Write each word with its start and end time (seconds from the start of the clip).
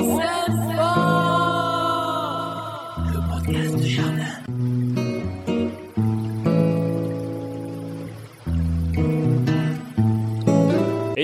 Et 0.00 0.02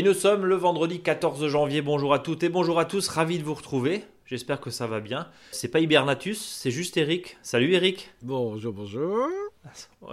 nous 0.03 0.13
sommes 0.13 0.45
le 0.45 0.57
vendredi 0.57 1.01
14 1.01 1.49
janvier. 1.49 1.81
Bonjour 1.81 2.13
à 2.13 2.19
toutes 2.19 2.43
et 2.43 2.51
bonjour 2.51 2.79
à 2.79 2.85
tous. 2.85 3.09
Ravi 3.09 3.39
de 3.39 3.45
vous 3.45 3.55
retrouver. 3.55 4.05
J'espère 4.27 4.61
que 4.61 4.69
ça 4.69 4.87
va 4.87 5.01
bien. 5.01 5.29
C'est 5.53 5.69
pas 5.69 5.81
Hibernatus, 5.81 6.39
c'est 6.39 6.71
juste 6.71 6.99
Eric. 6.99 7.39
Salut 7.41 7.73
Eric. 7.73 8.11
Bonjour, 8.21 8.75
bonjour. 8.75 9.27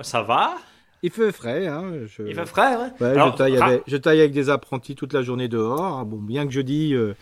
Ça 0.03 0.21
va? 0.21 0.55
Il 1.01 1.11
fait 1.11 1.33
frais, 1.33 1.67
hein. 1.67 1.91
Je... 2.05 2.23
Il 2.23 2.33
fait 2.33 2.45
frais, 2.45 2.77
ouais. 2.77 2.91
Ouais, 3.01 3.07
Alors, 3.07 3.33
je, 3.33 3.37
taille 3.37 3.57
avec, 3.57 3.83
je 3.85 3.97
taille 3.97 4.21
avec 4.21 4.31
des 4.31 4.49
apprentis 4.49 4.95
toute 4.95 5.11
la 5.11 5.21
journée 5.21 5.49
dehors. 5.49 6.05
Bon, 6.05 6.15
bien 6.15 6.45
que 6.45 6.53
je 6.53 6.61
dis 6.61 6.93
euh, 6.93 7.13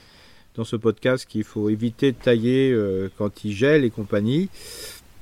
dans 0.56 0.64
ce 0.64 0.76
podcast 0.76 1.26
qu'il 1.28 1.44
faut 1.44 1.70
éviter 1.70 2.12
de 2.12 2.18
tailler 2.18 2.72
euh, 2.72 3.10
quand 3.18 3.44
il 3.46 3.54
gèle 3.54 3.84
et 3.84 3.90
compagnie. 3.90 4.50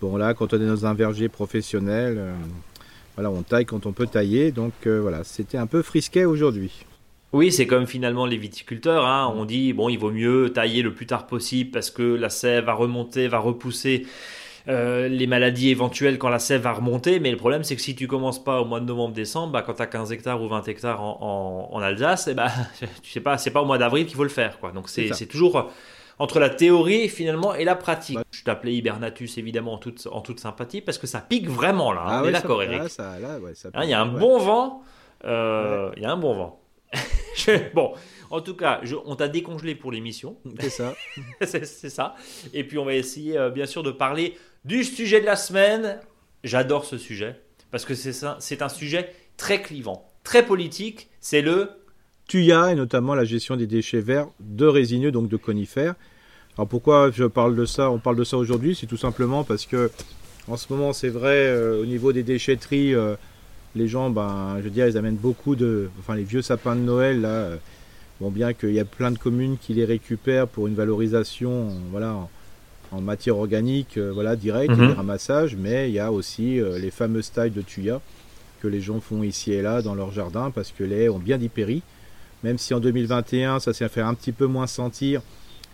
Bon, 0.01 0.17
là, 0.17 0.33
quand 0.33 0.53
on 0.53 0.61
est 0.61 0.65
dans 0.65 0.85
un 0.85 0.93
verger 0.93 1.29
professionnel, 1.29 2.15
euh, 2.17 2.33
on 3.17 3.43
taille 3.43 3.65
quand 3.65 3.85
on 3.85 3.91
peut 3.91 4.07
tailler. 4.07 4.51
Donc 4.51 4.73
euh, 4.87 4.99
voilà, 5.01 5.23
c'était 5.23 5.57
un 5.57 5.67
peu 5.67 5.81
frisquet 5.81 6.25
aujourd'hui. 6.25 6.85
Oui, 7.31 7.51
c'est 7.51 7.67
comme 7.67 7.85
finalement 7.85 8.25
les 8.25 8.37
viticulteurs. 8.37 9.05
hein. 9.05 9.31
On 9.35 9.45
dit, 9.45 9.73
bon, 9.73 9.87
il 9.89 9.99
vaut 9.99 10.11
mieux 10.11 10.51
tailler 10.51 10.81
le 10.81 10.93
plus 10.93 11.05
tard 11.05 11.27
possible 11.27 11.69
parce 11.69 11.91
que 11.91 12.01
la 12.01 12.29
sève 12.29 12.65
va 12.65 12.73
remonter, 12.73 13.27
va 13.27 13.37
repousser 13.37 14.07
euh, 14.67 15.07
les 15.07 15.25
maladies 15.27 15.69
éventuelles 15.69 16.17
quand 16.17 16.29
la 16.29 16.39
sève 16.39 16.61
va 16.61 16.73
remonter. 16.73 17.19
Mais 17.19 17.31
le 17.31 17.37
problème, 17.37 17.63
c'est 17.63 17.75
que 17.75 17.81
si 17.81 17.95
tu 17.95 18.07
commences 18.07 18.43
pas 18.43 18.61
au 18.61 18.65
mois 18.65 18.79
de 18.79 18.85
novembre-décembre, 18.85 19.53
bah, 19.53 19.61
quand 19.61 19.73
tu 19.75 19.81
as 19.81 19.87
15 19.87 20.11
hectares 20.11 20.41
ou 20.41 20.47
20 20.47 20.67
hectares 20.67 21.01
en, 21.01 21.69
en- 21.71 21.75
en 21.75 21.81
Alsace, 21.81 22.27
eh 22.29 22.33
bah, 22.33 22.47
tu 23.01 23.11
sais 23.11 23.21
pas, 23.21 23.37
c'est 23.37 23.51
pas 23.51 23.61
au 23.61 23.65
mois 23.65 23.77
d'avril 23.77 24.05
qu'il 24.05 24.15
faut 24.15 24.23
le 24.23 24.29
faire. 24.29 24.59
Quoi. 24.59 24.71
Donc 24.71 24.89
c'est 24.89 25.25
toujours 25.27 25.71
entre 26.21 26.39
la 26.39 26.49
théorie 26.49 27.07
finalement 27.07 27.55
et 27.55 27.63
la 27.63 27.75
pratique. 27.75 28.17
Ouais. 28.17 28.23
Je 28.31 28.43
t'appelais 28.43 28.73
Hibernatus 28.75 29.37
évidemment 29.37 29.73
en 29.73 29.77
toute, 29.77 30.05
en 30.11 30.19
toute 30.19 30.39
sympathie 30.41 30.81
parce 30.81 30.97
que 30.97 31.07
ça 31.07 31.19
pique 31.21 31.47
vraiment 31.47 31.93
là. 31.93 32.03
hein. 32.05 32.19
on 32.19 32.23
ouais, 32.23 32.29
est 32.29 32.33
ça- 32.33 32.41
d'accord, 32.41 32.61
Eric. 32.61 32.81
ouais, 32.81 33.53
Hein, 33.73 33.83
Il 33.83 33.89
y 33.89 33.93
a 33.93 34.01
un 34.01 34.05
bon 34.05 34.37
vent. 34.37 34.81
euh, 35.23 35.91
Il 35.95 36.03
y 36.03 36.05
a 36.05 36.11
un 36.11 36.17
bon 36.17 36.33
vent. 36.33 36.59
Bon, 37.73 37.93
en 38.31 38.41
tout 38.41 38.55
cas, 38.55 38.79
je- 38.83 38.95
on 39.05 39.15
t'a 39.15 39.27
décongelé 39.29 39.73
pour 39.75 39.91
l'émission. 39.93 40.35
C'est 40.59 40.69
ça. 40.69 40.93
c'est 41.41 41.65
c'est 41.65 41.89
ça. 41.89 42.15
Et 42.53 42.63
puis, 42.65 42.77
on 42.77 42.83
va 42.85 42.95
essayer, 42.95 43.37
euh, 43.37 43.49
bien 43.49 43.65
sûr, 43.65 43.81
de 43.81 43.91
parler 43.91 44.35
du 44.69 44.83
sujet 44.83 45.19
de 45.19 45.25
la 45.25 45.35
semaine. 45.35 45.97
J'adore 46.43 46.85
ce 46.85 46.99
sujet 46.99 47.35
parce 47.71 47.85
que 47.85 47.95
c'est 47.95 48.61
un 48.61 48.69
sujet 48.69 49.11
très 49.35 49.61
clivant, 49.61 50.05
très 50.23 50.45
politique. 50.45 51.09
C'est 51.19 51.41
le. 51.41 51.71
Tuya 52.27 52.71
et 52.71 52.75
notamment 52.75 53.15
la 53.15 53.25
gestion 53.25 53.55
des 53.55 53.65
déchets 53.65 53.99
verts 53.99 54.27
de 54.39 54.67
résineux, 54.67 55.11
donc 55.11 55.27
de 55.27 55.37
conifères. 55.37 55.95
Alors 56.55 56.67
pourquoi 56.67 57.09
je 57.09 57.23
parle 57.23 57.55
de 57.55 57.65
ça 57.65 57.89
On 57.89 57.97
parle 57.97 58.15
de 58.15 58.23
ça 58.23 58.37
aujourd'hui, 58.37 58.77
c'est 58.79 58.85
tout 58.85 58.97
simplement 58.97 59.43
parce 59.43 59.65
que 59.65 59.89
en 60.47 60.55
ce 60.55 60.71
moment, 60.71 60.93
c'est 60.93 61.09
vrai, 61.09 61.47
euh, 61.47 61.81
au 61.81 61.85
niveau 61.87 62.13
des 62.13 62.21
déchetteries, 62.21 62.93
euh, 62.93 63.15
les 63.75 63.87
gens, 63.87 64.11
ben, 64.11 64.55
je 64.59 64.63
veux 64.63 64.69
dire, 64.69 64.87
ils 64.87 64.97
amènent 64.97 65.15
beaucoup 65.15 65.55
de, 65.55 65.89
enfin 65.99 66.15
les 66.15 66.23
vieux 66.23 66.43
sapins 66.43 66.75
de 66.75 66.81
Noël 66.81 67.21
là. 67.21 67.29
euh, 67.29 67.55
bon, 68.21 68.29
bien 68.29 68.53
qu'il 68.53 68.73
y 68.73 68.79
a 68.79 68.85
plein 68.85 69.09
de 69.09 69.17
communes 69.17 69.57
qui 69.57 69.73
les 69.73 69.85
récupèrent 69.85 70.47
pour 70.47 70.67
une 70.67 70.75
valorisation, 70.75 71.69
voilà, 71.89 72.27
en 72.91 73.01
matière 73.01 73.37
organique, 73.37 73.97
euh, 73.97 74.11
voilà, 74.11 74.35
direct, 74.35 74.71
et 74.71 74.75
des 74.87 74.93
ramassages, 74.93 75.55
mais 75.55 75.89
il 75.89 75.93
y 75.93 75.99
a 75.99 76.11
aussi 76.11 76.59
euh, 76.59 76.79
les 76.79 76.91
fameuses 76.91 77.31
tailles 77.31 77.51
de 77.51 77.61
Tuya 77.61 78.01
que 78.61 78.67
les 78.67 78.81
gens 78.81 78.99
font 78.99 79.23
ici 79.23 79.53
et 79.53 79.61
là 79.61 79.81
dans 79.81 79.95
leur 79.95 80.11
jardin 80.11 80.51
parce 80.51 80.71
que 80.71 80.83
les 80.83 81.03
haies 81.03 81.09
ont 81.09 81.19
bien 81.19 81.37
dipéri. 81.37 81.81
Même 82.43 82.57
si 82.57 82.73
en 82.73 82.79
2021, 82.79 83.59
ça 83.59 83.73
s'est 83.73 83.87
fait 83.89 84.01
un 84.01 84.13
petit 84.13 84.31
peu 84.31 84.47
moins 84.47 84.67
sentir 84.67 85.21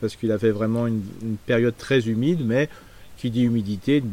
parce 0.02 0.16
qu'il 0.16 0.31
avait 0.31 0.52
vraiment 0.52 0.88
une, 0.88 1.02
une 1.22 1.38
période 1.38 1.75
très 1.77 2.07
humide, 2.07 2.41
mais 2.45 2.69
qui 3.17 3.29
dit 3.31 3.44
humidité 3.44 4.03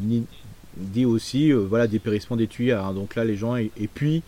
dit 0.77 1.05
aussi 1.05 1.53
euh, 1.53 1.59
voilà 1.69 1.87
dépérissement 1.87 2.37
des 2.37 2.47
tuyas. 2.47 2.83
hein. 2.84 2.94
Donc 2.94 3.14
là, 3.16 3.25
les 3.25 3.37
gens 3.37 3.56
et, 3.56 3.71
et 3.78 3.88
puis 3.88 4.22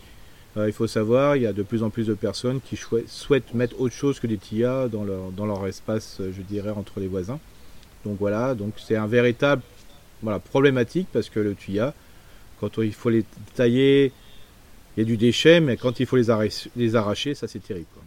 il 0.57 0.71
faut 0.71 0.87
savoir, 0.87 1.35
il 1.35 1.41
y 1.43 1.47
a 1.47 1.51
de 1.51 1.63
plus 1.63 1.83
en 1.83 1.89
plus 1.89 2.07
de 2.07 2.13
personnes 2.13 2.61
qui 2.61 2.77
souhaitent 3.07 3.53
mettre 3.53 3.77
autre 3.81 3.93
chose 3.93 4.21
que 4.21 4.27
des 4.27 4.37
tuyas 4.37 4.87
dans 4.87 5.03
leur 5.03 5.31
dans 5.35 5.45
leur 5.45 5.67
espace, 5.67 6.21
je 6.21 6.41
dirais 6.43 6.69
entre 6.69 7.01
les 7.01 7.07
voisins. 7.07 7.39
Donc 8.05 8.17
voilà, 8.19 8.53
donc 8.53 8.73
c'est 8.77 8.95
un 8.95 9.07
véritable 9.07 9.61
voilà 10.21 10.39
problématique 10.39 11.07
parce 11.11 11.29
que 11.29 11.39
le 11.39 11.55
tuya, 11.55 11.93
quand 12.59 12.77
il 12.77 12.93
faut 12.93 13.09
les 13.09 13.25
tailler, 13.55 14.11
il 14.95 14.99
y 15.01 15.03
a 15.03 15.05
du 15.05 15.17
déchet, 15.17 15.59
mais 15.59 15.75
quand 15.75 15.99
il 15.99 16.05
faut 16.05 16.15
les 16.15 16.29
arracher, 16.29 16.69
les 16.75 16.95
arracher 16.95 17.35
ça 17.35 17.47
c'est 17.47 17.59
terrible. 17.59 17.87
quoi. 17.93 18.03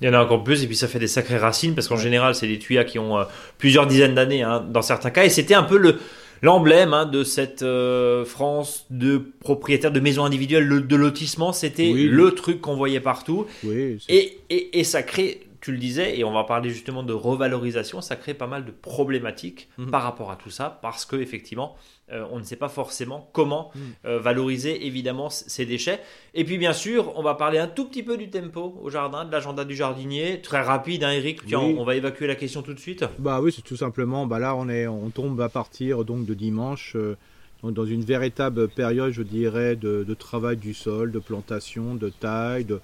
Il 0.00 0.06
y 0.06 0.08
en 0.08 0.14
a 0.14 0.22
encore 0.24 0.42
plus, 0.42 0.64
et 0.64 0.66
puis 0.66 0.74
ça 0.74 0.88
fait 0.88 0.98
des 0.98 1.06
sacrées 1.06 1.36
racines, 1.36 1.76
parce 1.76 1.86
qu'en 1.86 1.96
général, 1.96 2.34
c'est 2.34 2.48
des 2.48 2.58
tuyas 2.58 2.82
qui 2.82 2.98
ont 2.98 3.18
euh, 3.20 3.24
plusieurs 3.58 3.86
dizaines 3.86 4.16
d'années, 4.16 4.42
hein, 4.42 4.58
dans 4.68 4.82
certains 4.82 5.10
cas, 5.10 5.24
et 5.24 5.30
c'était 5.30 5.54
un 5.54 5.62
peu 5.62 5.76
le 5.78 5.98
l'emblème 6.44 6.92
hein, 6.92 7.06
de 7.06 7.22
cette 7.22 7.62
euh, 7.62 8.24
France 8.24 8.84
de 8.90 9.18
propriétaires 9.38 9.92
de 9.92 10.00
maisons 10.00 10.24
individuelles, 10.24 10.64
le- 10.64 10.80
de 10.80 10.96
lotissement, 10.96 11.52
c'était 11.52 11.92
Oui. 11.92 12.06
le 12.08 12.32
truc 12.34 12.60
qu'on 12.60 12.74
voyait 12.74 12.98
partout, 12.98 13.46
Oui, 13.62 13.98
et, 14.08 14.38
et, 14.50 14.80
et 14.80 14.82
ça 14.82 15.04
crée, 15.04 15.42
tu 15.62 15.70
le 15.72 15.78
disais, 15.78 16.18
et 16.18 16.24
on 16.24 16.32
va 16.32 16.42
parler 16.44 16.68
justement 16.70 17.02
de 17.04 17.12
revalorisation, 17.12 18.00
ça 18.02 18.16
crée 18.16 18.34
pas 18.34 18.48
mal 18.48 18.64
de 18.64 18.72
problématiques 18.72 19.68
Mhm. 19.78 19.90
par 19.90 20.02
rapport 20.02 20.30
à 20.32 20.36
tout 20.36 20.50
ça, 20.50 20.78
parce 20.82 21.04
que 21.06 21.16
effectivement, 21.16 21.76
euh, 22.12 22.26
on 22.32 22.38
ne 22.40 22.42
sait 22.44 22.56
pas 22.56 22.68
forcément 22.68 23.30
comment 23.32 23.70
Mhm. 23.74 23.80
euh, 24.06 24.18
valoriser 24.18 24.86
évidemment 24.86 25.30
ces 25.30 25.64
déchets. 25.64 26.00
Et 26.34 26.44
puis 26.44 26.58
bien 26.58 26.72
sûr, 26.72 27.12
on 27.16 27.22
va 27.22 27.34
parler 27.36 27.58
un 27.58 27.68
tout 27.68 27.84
petit 27.86 28.02
peu 28.02 28.16
du 28.16 28.28
tempo 28.28 28.76
au 28.82 28.90
jardin, 28.90 29.24
de 29.24 29.30
l'agenda 29.30 29.64
du 29.64 29.76
jardinier, 29.76 30.40
très 30.42 30.60
rapide, 30.60 31.04
hein, 31.04 31.12
Eric. 31.12 31.46
Tiens, 31.46 31.60
Oui. 31.62 31.76
on 31.78 31.84
va 31.84 31.94
évacuer 31.94 32.26
la 32.26 32.34
question 32.34 32.62
tout 32.62 32.74
de 32.74 32.80
suite. 32.80 33.04
Bah 33.20 33.40
oui, 33.40 33.52
c'est 33.54 33.62
tout 33.62 33.76
simplement. 33.76 34.26
Bah 34.26 34.40
là, 34.40 34.56
on 34.56 34.68
est, 34.68 34.88
on 34.88 35.10
tombe 35.10 35.40
à 35.40 35.48
partir 35.48 36.04
donc 36.04 36.26
de 36.26 36.34
dimanche 36.34 36.94
euh, 36.96 37.16
dans 37.62 37.86
une 37.86 38.02
véritable 38.04 38.66
période, 38.66 39.12
je 39.12 39.22
dirais, 39.22 39.76
de, 39.76 40.02
de 40.02 40.14
travail 40.14 40.56
du 40.56 40.74
sol, 40.74 41.12
de 41.12 41.20
plantation, 41.20 41.94
de 41.94 42.08
taille, 42.08 42.64
de 42.64 42.80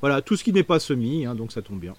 voilà 0.00 0.22
tout 0.22 0.36
ce 0.36 0.42
qui 0.44 0.52
n'est 0.54 0.62
pas 0.62 0.80
semis. 0.80 1.26
hein, 1.26 1.34
donc 1.34 1.52
ça 1.52 1.60
tombe 1.60 1.78
bien. 1.80 1.94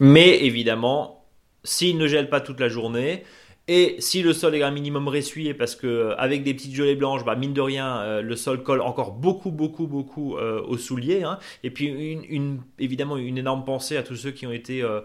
Mais 0.00 0.44
évidemment, 0.44 1.24
s'il 1.64 1.98
ne 1.98 2.06
gèle 2.06 2.28
pas 2.28 2.40
toute 2.40 2.60
la 2.60 2.68
journée, 2.68 3.24
et 3.70 3.96
si 3.98 4.22
le 4.22 4.32
sol 4.32 4.54
est 4.54 4.62
un 4.62 4.70
minimum 4.70 5.08
ressuyé, 5.08 5.52
parce 5.52 5.76
que 5.76 5.86
euh, 5.86 6.16
avec 6.16 6.42
des 6.42 6.54
petites 6.54 6.74
gelées 6.74 6.96
blanches, 6.96 7.22
bah, 7.22 7.36
mine 7.36 7.52
de 7.52 7.60
rien, 7.60 7.98
euh, 7.98 8.22
le 8.22 8.34
sol 8.34 8.62
colle 8.62 8.80
encore 8.80 9.12
beaucoup, 9.12 9.50
beaucoup, 9.50 9.86
beaucoup 9.86 10.38
euh, 10.38 10.62
aux 10.62 10.78
souliers. 10.78 11.22
hein. 11.22 11.38
Et 11.62 11.70
puis 11.70 12.18
évidemment 12.78 13.18
une 13.18 13.36
énorme 13.36 13.66
pensée 13.66 13.98
à 13.98 14.02
tous 14.02 14.16
ceux 14.16 14.30
qui 14.30 14.46
ont 14.46 14.52
été 14.52 14.82
euh, 14.82 15.00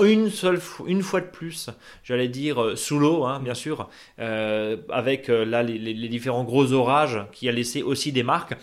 une 0.00 0.30
seule 0.30 0.60
une 0.86 1.02
fois 1.02 1.20
de 1.20 1.26
plus, 1.26 1.70
j'allais 2.04 2.28
dire 2.28 2.78
sous 2.78 3.00
l'eau, 3.00 3.24
hein, 3.24 3.40
bien 3.40 3.54
sûr, 3.54 3.90
avec 4.18 5.28
là 5.28 5.62
les, 5.62 6.08
différents 6.08 6.44
gros 6.44 6.72
orages 6.72 7.20
qui 7.32 7.48
a 7.48 7.52
laissé 7.52 7.82
aussi 7.82 8.10
des 8.12 8.22
marques. 8.22 8.54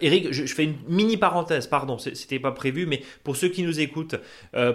Eric, 0.00 0.32
je, 0.32 0.44
je 0.44 0.54
fais 0.54 0.64
une 0.64 0.76
mini 0.86 1.16
parenthèse, 1.16 1.66
pardon, 1.66 1.96
c'était 1.98 2.38
pas 2.38 2.52
prévu, 2.52 2.84
mais 2.86 3.00
pour 3.24 3.36
ceux 3.36 3.48
qui 3.48 3.62
nous 3.62 3.80
écoutent, 3.80 4.16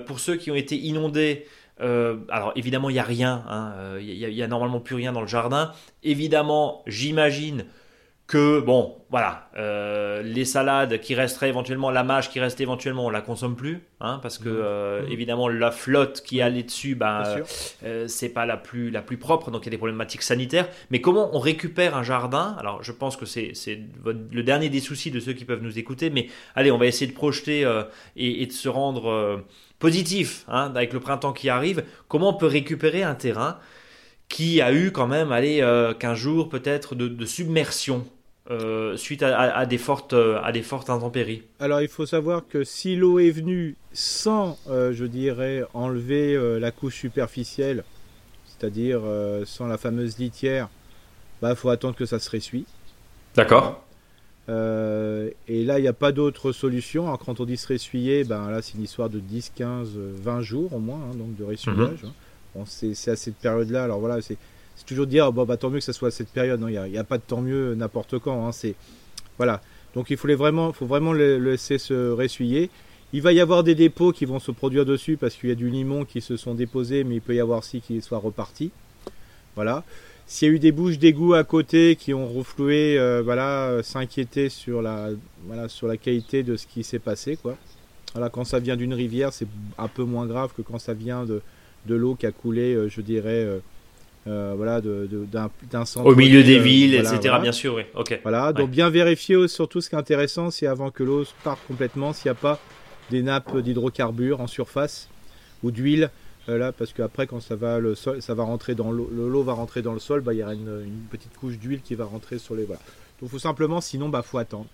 pour 0.07 0.19
ceux 0.19 0.37
qui 0.37 0.49
ont 0.49 0.55
été 0.55 0.75
inondés. 0.75 1.45
Euh, 1.81 2.17
alors 2.29 2.51
évidemment 2.55 2.89
il 2.89 2.93
n'y 2.93 2.99
a 2.99 3.03
rien, 3.03 3.43
hein, 3.49 3.73
euh, 3.77 3.99
il 4.01 4.13
y, 4.13 4.25
a- 4.25 4.29
il 4.29 4.35
y 4.35 4.43
a 4.43 4.47
normalement 4.47 4.79
plus 4.79 4.95
rien 4.95 5.11
dans 5.11 5.21
le 5.21 5.27
jardin. 5.27 5.71
Évidemment, 6.03 6.83
j'imagine 6.87 7.65
que 8.27 8.59
bon, 8.59 8.95
voilà, 9.11 9.49
euh, 9.55 10.23
les 10.23 10.45
salades 10.45 10.99
qui 10.99 11.13
resteraient 11.13 11.49
éventuellement, 11.49 11.91
la 11.91 12.03
mâche 12.03 12.31
qui 12.31 12.39
reste 12.39 12.59
éventuellement, 12.59 13.05
on 13.05 13.11
la 13.11 13.21
consomme 13.21 13.55
plus, 13.55 13.83
hein, 14.01 14.19
parce 14.23 14.39
que 14.39 14.49
euh, 14.49 15.03
Mhm. 15.03 15.11
évidemment 15.11 15.47
la 15.47 15.69
flotte 15.69 16.21
qui 16.21 16.41
allait 16.41 16.63
dessus, 16.63 16.95
ben, 16.95 17.23
euh, 17.83 18.07
c'est 18.07 18.29
pas 18.29 18.47
la 18.47 18.57
plus 18.57 18.89
la 18.89 19.03
plus 19.03 19.17
propre, 19.17 19.51
donc 19.51 19.61
il 19.61 19.65
y 19.65 19.69
a 19.69 19.71
des 19.71 19.77
problématiques 19.77 20.23
sanitaires. 20.23 20.67
Mais 20.89 21.01
comment 21.01 21.29
on 21.35 21.39
récupère 21.39 21.95
un 21.95 22.01
jardin? 22.01 22.55
Alors 22.57 22.81
je 22.81 22.91
pense 22.91 23.15
que 23.15 23.25
c'est 23.27 23.53
le 24.03 24.43
dernier 24.43 24.69
des 24.69 24.79
soucis 24.79 25.11
de 25.11 25.19
ceux 25.19 25.33
qui 25.33 25.45
peuvent 25.45 25.61
nous 25.61 25.77
écouter, 25.77 26.09
mais 26.09 26.27
allez, 26.55 26.71
on 26.71 26.79
va 26.79 26.87
essayer 26.87 27.05
de 27.07 27.15
projeter 27.15 27.61
et, 28.15 28.41
et 28.41 28.47
de 28.47 28.51
se 28.53 28.67
rendre 28.69 29.43
positif 29.77 30.45
hein, 30.47 30.71
avec 30.75 30.93
le 30.93 30.99
printemps 30.99 31.33
qui 31.33 31.49
arrive. 31.49 31.83
Comment 32.07 32.29
on 32.29 32.33
peut 32.37 32.47
récupérer 32.47 33.03
un 33.03 33.13
terrain 33.15 33.59
qui 34.29 34.59
a 34.61 34.73
eu 34.73 34.91
quand 34.91 35.05
même, 35.07 35.31
allez, 35.31 35.61
euh, 35.61 35.93
15 35.93 36.17
jours 36.17 36.49
peut-être 36.49 36.95
de, 36.95 37.07
de 37.07 37.25
submersion? 37.25 38.07
Euh, 38.51 38.95
suite 38.97 39.23
à, 39.23 39.37
à- 39.37 39.57
à 39.59 39.65
des 39.65 39.77
fortes 39.77 40.13
euh, 40.13 40.39
à 40.43 40.51
des 40.51 40.61
fortes 40.61 40.89
intempéries. 40.89 41.43
Alors 41.59 41.81
il 41.81 41.87
faut 41.87 42.05
savoir 42.05 42.43
que 42.47 42.63
si 42.63 42.95
l'eau 42.95 43.19
est 43.19 43.31
venue 43.31 43.75
sans, 43.93 44.57
euh, 44.69 44.93
je 44.93 45.05
dirais, 45.05 45.63
enlever 45.73 46.35
euh, 46.35 46.59
la 46.59 46.71
couche 46.71 46.95
superficielle, 46.95 47.83
c'est-à-dire 48.45 49.01
euh, 49.03 49.43
sans 49.45 49.67
la 49.67 49.77
fameuse 49.77 50.17
litière, 50.19 50.69
bah 51.41 51.55
faut 51.55 51.69
attendre 51.69 51.95
que 51.95 52.05
ça 52.05 52.19
se 52.19 52.29
ressuie. 52.29 52.65
D'accord. 53.35 53.81
Euh, 54.47 55.31
et 55.47 55.63
là, 55.65 55.79
il 55.79 55.81
n'y 55.81 55.87
a 55.87 55.93
pas 55.93 56.11
d'autre 56.11 56.51
solution. 56.51 57.05
Alors, 57.07 57.17
quand 57.19 57.39
on 57.39 57.45
dit 57.45 57.57
se 57.57 57.67
ressuyer, 57.67 58.23
ben 58.23 58.49
là, 58.51 58.61
c'est 58.61 58.75
une 58.75 58.83
histoire 58.83 59.09
de 59.09 59.19
10, 59.19 59.51
15, 59.55 59.89
euh, 59.97 60.13
20 60.21 60.41
jours 60.41 60.71
au 60.73 60.79
moins, 60.79 60.99
hein, 60.99 61.15
donc 61.15 61.35
de 61.35 61.43
ressuyage. 61.43 61.99
hein. 62.05 62.11
Bon, 62.53 62.63
c'est 62.65 62.93
c'est 62.93 63.11
à 63.11 63.15
cette 63.15 63.35
période-là. 63.37 63.83
Alors 63.83 63.99
voilà, 63.99 64.21
c'est 64.21 64.37
c'est 64.75 64.85
toujours 64.85 65.07
dire, 65.07 65.31
bon, 65.31 65.45
bah, 65.45 65.57
tant 65.57 65.69
mieux 65.69 65.79
que 65.79 65.85
ça 65.85 65.93
soit 65.93 66.09
à 66.09 66.11
cette 66.11 66.29
période. 66.29 66.59
Non, 66.59 66.67
il 66.67 66.79
n'y 66.91 66.97
a, 66.97 67.03
pas 67.03 67.17
de 67.17 67.23
tant 67.25 67.41
mieux 67.41 67.75
n'importe 67.75 68.19
quand. 68.19 68.47
hein. 68.47 68.51
C'est 68.51 68.75
voilà. 69.37 69.61
Donc 69.93 70.09
il 70.09 70.17
faut 70.17 70.27
vraiment, 70.27 71.13
le, 71.13 71.37
laisser 71.37 71.77
se 71.77 72.11
ressuyer. 72.11 72.69
Il 73.13 73.21
va 73.21 73.31
y 73.31 73.39
avoir 73.39 73.63
des 73.63 73.75
dépôts 73.75 74.11
qui 74.11 74.25
vont 74.25 74.39
se 74.39 74.51
produire 74.51 74.85
dessus 74.85 75.15
parce 75.15 75.35
qu'il 75.35 75.49
y 75.49 75.51
a 75.51 75.55
du 75.55 75.69
limon 75.69 76.03
qui 76.03 76.19
se 76.19 76.35
sont 76.35 76.53
déposés, 76.53 77.03
mais 77.05 77.15
il 77.15 77.21
peut 77.21 77.35
y 77.35 77.39
avoir 77.39 77.59
aussi 77.59 77.79
qu'ils 77.79 78.01
soient 78.01 78.17
repartis. 78.17 78.71
Voilà. 79.55 79.83
S'il 80.27 80.47
y 80.47 80.51
a 80.51 80.55
eu 80.55 80.59
des 80.59 80.71
bouches 80.71 80.97
d'égout 80.97 81.33
à 81.33 81.43
côté 81.43 81.95
qui 81.95 82.13
ont 82.13 82.27
refloué, 82.27 82.97
euh, 82.97 83.21
voilà, 83.23 83.81
s'inquiéter 83.83 84.49
sur 84.49 84.81
la, 84.81 85.11
qualité 86.01 86.43
de 86.43 86.57
ce 86.57 86.65
qui 86.65 86.83
s'est 86.83 86.99
passé, 86.99 87.37
quoi. 87.37 87.55
Voilà, 88.13 88.29
quand 88.29 88.43
ça 88.43 88.59
vient 88.59 88.75
d'une 88.75 88.93
rivière, 88.93 89.31
c'est 89.33 89.47
un 89.77 89.87
peu 89.87 90.03
moins 90.03 90.25
grave 90.25 90.51
que 90.55 90.61
quand 90.61 90.79
ça 90.79 90.93
vient 90.93 91.25
de, 91.25 91.41
l'eau 91.87 92.15
qui 92.15 92.25
a 92.25 92.31
coulé, 92.31 92.73
euh, 92.73 92.89
je 92.89 93.01
dirais, 93.01 93.43
euh, 93.43 93.59
voilà, 94.25 94.81
d'un 94.81 95.85
centre. 95.85 96.05
Au 96.05 96.15
milieu 96.15 96.43
des 96.43 96.59
villes, 96.59 96.95
etc. 96.95 97.35
Bien 97.41 97.51
sûr, 97.51 97.75
oui. 97.75 97.83
Ok. 97.95 98.19
Voilà, 98.23 98.53
donc 98.53 98.69
bien 98.69 98.89
vérifier 98.89 99.47
surtout 99.47 99.81
ce 99.81 99.89
qui 99.89 99.95
est 99.95 99.99
intéressant, 99.99 100.51
c'est 100.51 100.67
avant 100.67 100.91
que 100.91 101.03
l'eau 101.03 101.23
parte 101.43 101.59
complètement, 101.67 102.13
s'il 102.13 102.31
n'y 102.31 102.37
a 102.37 102.39
pas 102.39 102.59
des 103.11 103.21
nappes 103.21 103.57
d'hydrocarbures 103.57 104.41
en 104.41 104.47
surface 104.47 105.09
ou 105.63 105.71
d'huile. 105.71 106.09
là, 106.47 106.71
parce 106.71 106.93
qu'après, 106.93 107.27
quand 107.27 107.39
ça 107.39 107.55
va, 107.55 107.79
le 107.79 107.95
sol, 107.95 108.21
ça 108.21 108.33
va 108.33 108.43
rentrer 108.43 108.75
dans 108.75 108.91
l'eau, 108.91 109.09
l'eau 109.11 109.43
va 109.43 109.53
rentrer 109.53 109.81
dans 109.81 109.93
le 109.93 109.99
sol, 109.99 110.21
bah, 110.21 110.33
il 110.33 110.39
y 110.39 110.43
aura 110.43 110.53
une, 110.53 110.81
une 110.85 111.05
petite 111.09 111.35
couche 111.37 111.57
d'huile 111.57 111.81
qui 111.81 111.95
va 111.95 112.05
rentrer 112.05 112.37
sur 112.39 112.55
les. 112.55 112.63
Voilà. 112.63 112.81
Donc, 113.21 113.29
faut 113.29 113.39
simplement, 113.39 113.81
sinon, 113.81 114.09
bah, 114.09 114.21
faut 114.21 114.37
attendre. 114.37 114.67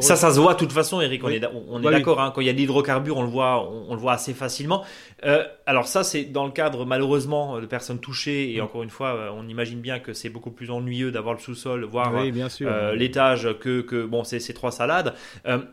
Ça, 0.00 0.16
ça 0.16 0.32
se 0.32 0.40
voit 0.40 0.54
de 0.54 0.58
toute 0.58 0.72
façon, 0.72 1.00
Eric. 1.00 1.22
On 1.24 1.28
est, 1.28 1.42
on 1.68 1.80
est 1.82 1.90
d'accord. 1.90 2.20
Hein, 2.20 2.32
quand 2.34 2.40
il 2.40 2.46
y 2.46 2.50
a 2.50 2.52
de 2.52 2.58
l'hydrocarbure, 2.58 3.16
on 3.16 3.22
le 3.22 3.28
voit, 3.28 3.68
on, 3.68 3.94
le 3.94 4.00
voit 4.00 4.12
assez 4.12 4.32
facilement. 4.32 4.84
Euh, 5.24 5.44
alors 5.66 5.86
ça, 5.86 6.02
c'est 6.02 6.24
dans 6.24 6.46
le 6.46 6.50
cadre 6.50 6.86
malheureusement 6.86 7.60
de 7.60 7.66
personnes 7.66 7.98
touchées. 7.98 8.54
Et 8.54 8.60
mm. 8.60 8.64
encore 8.64 8.82
une 8.82 8.90
fois, 8.90 9.08
euh, 9.08 9.30
on 9.34 9.48
imagine 9.48 9.80
bien 9.80 9.98
que 9.98 10.12
c'est 10.12 10.30
beaucoup 10.30 10.50
plus 10.50 10.70
ennuyeux 10.70 11.10
d'avoir 11.10 11.34
le 11.34 11.40
sous-sol, 11.40 11.84
voire 11.84 12.12
euh, 12.16 12.94
l'étage, 12.94 13.48
que, 13.60 13.82
que 13.82 14.04
bon, 14.04 14.24
c'est 14.24 14.40
ces 14.40 14.54
trois 14.54 14.72
salades. 14.72 15.14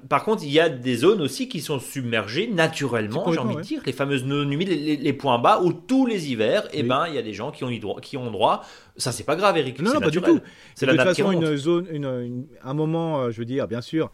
par 0.09 0.23
contre, 0.23 0.43
il 0.43 0.51
y 0.51 0.59
a 0.59 0.69
des 0.69 0.95
zones 0.95 1.21
aussi 1.21 1.47
qui 1.47 1.61
sont 1.61 1.79
submergées 1.79 2.47
naturellement. 2.47 3.31
J'ai 3.31 3.39
envie 3.39 3.55
de 3.55 3.61
dire 3.61 3.81
les 3.85 3.93
fameuses 3.93 4.25
zones 4.25 4.51
humides, 4.51 4.69
les, 4.69 5.13
points 5.13 5.39
bas 5.39 5.61
où 5.63 5.73
tous 5.73 6.05
les 6.05 6.31
hivers, 6.31 6.65
et 6.67 6.79
eh 6.79 6.83
ben, 6.83 7.05
il 7.07 7.15
y 7.15 7.17
a 7.17 7.21
des 7.21 7.33
gens 7.33 7.51
qui 7.51 7.63
ont, 7.63 7.95
qui 8.01 8.17
ont 8.17 8.29
droit 8.29 8.63
ça, 8.97 9.11
c'est 9.11 9.23
pas 9.23 9.35
grave, 9.35 9.57
Eric. 9.57 9.79
Non, 9.79 9.99
pas 9.99 10.09
du 10.09 10.21
tout. 10.21 10.39
C'est 10.75 10.85
la 10.85 10.93
de 10.93 10.97
toute 10.97 11.07
façon, 11.07 11.31
une 11.31 11.55
zone, 11.55 11.87
une, 11.91 12.45
un 12.63 12.73
moment, 12.73 13.21
euh, 13.21 13.31
je 13.31 13.39
veux 13.39 13.45
dire, 13.45 13.67
bien 13.67 13.81
sûr, 13.81 14.11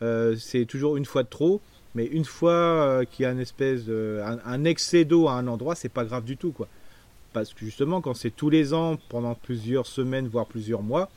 euh, 0.00 0.36
c'est 0.36 0.64
toujours 0.64 0.96
une 0.96 1.04
fois 1.04 1.24
de 1.24 1.28
trop. 1.28 1.60
Mais 1.94 2.06
une 2.06 2.24
fois 2.24 2.52
euh, 2.52 3.04
qu'il 3.04 3.24
y 3.24 3.26
a 3.26 3.32
une 3.32 3.40
espèce 3.40 3.84
de, 3.84 4.22
un, 4.24 4.64
excès 4.64 5.04
d'eau 5.04 5.28
à 5.28 5.32
un 5.34 5.46
endroit, 5.46 5.74
c'est 5.74 5.90
pas 5.90 6.04
grave 6.04 6.24
du 6.24 6.36
tout, 6.36 6.52
quoi. 6.52 6.68
Parce 7.34 7.52
que 7.52 7.64
justement, 7.64 8.00
quand 8.00 8.14
c'est 8.14 8.30
tous 8.30 8.48
les 8.48 8.72
ans, 8.72 8.96
pendant 9.08 9.34
plusieurs 9.34 9.86
semaines, 9.86 10.28
voire 10.28 10.46
plusieurs 10.46 10.82
mois, 10.82 11.10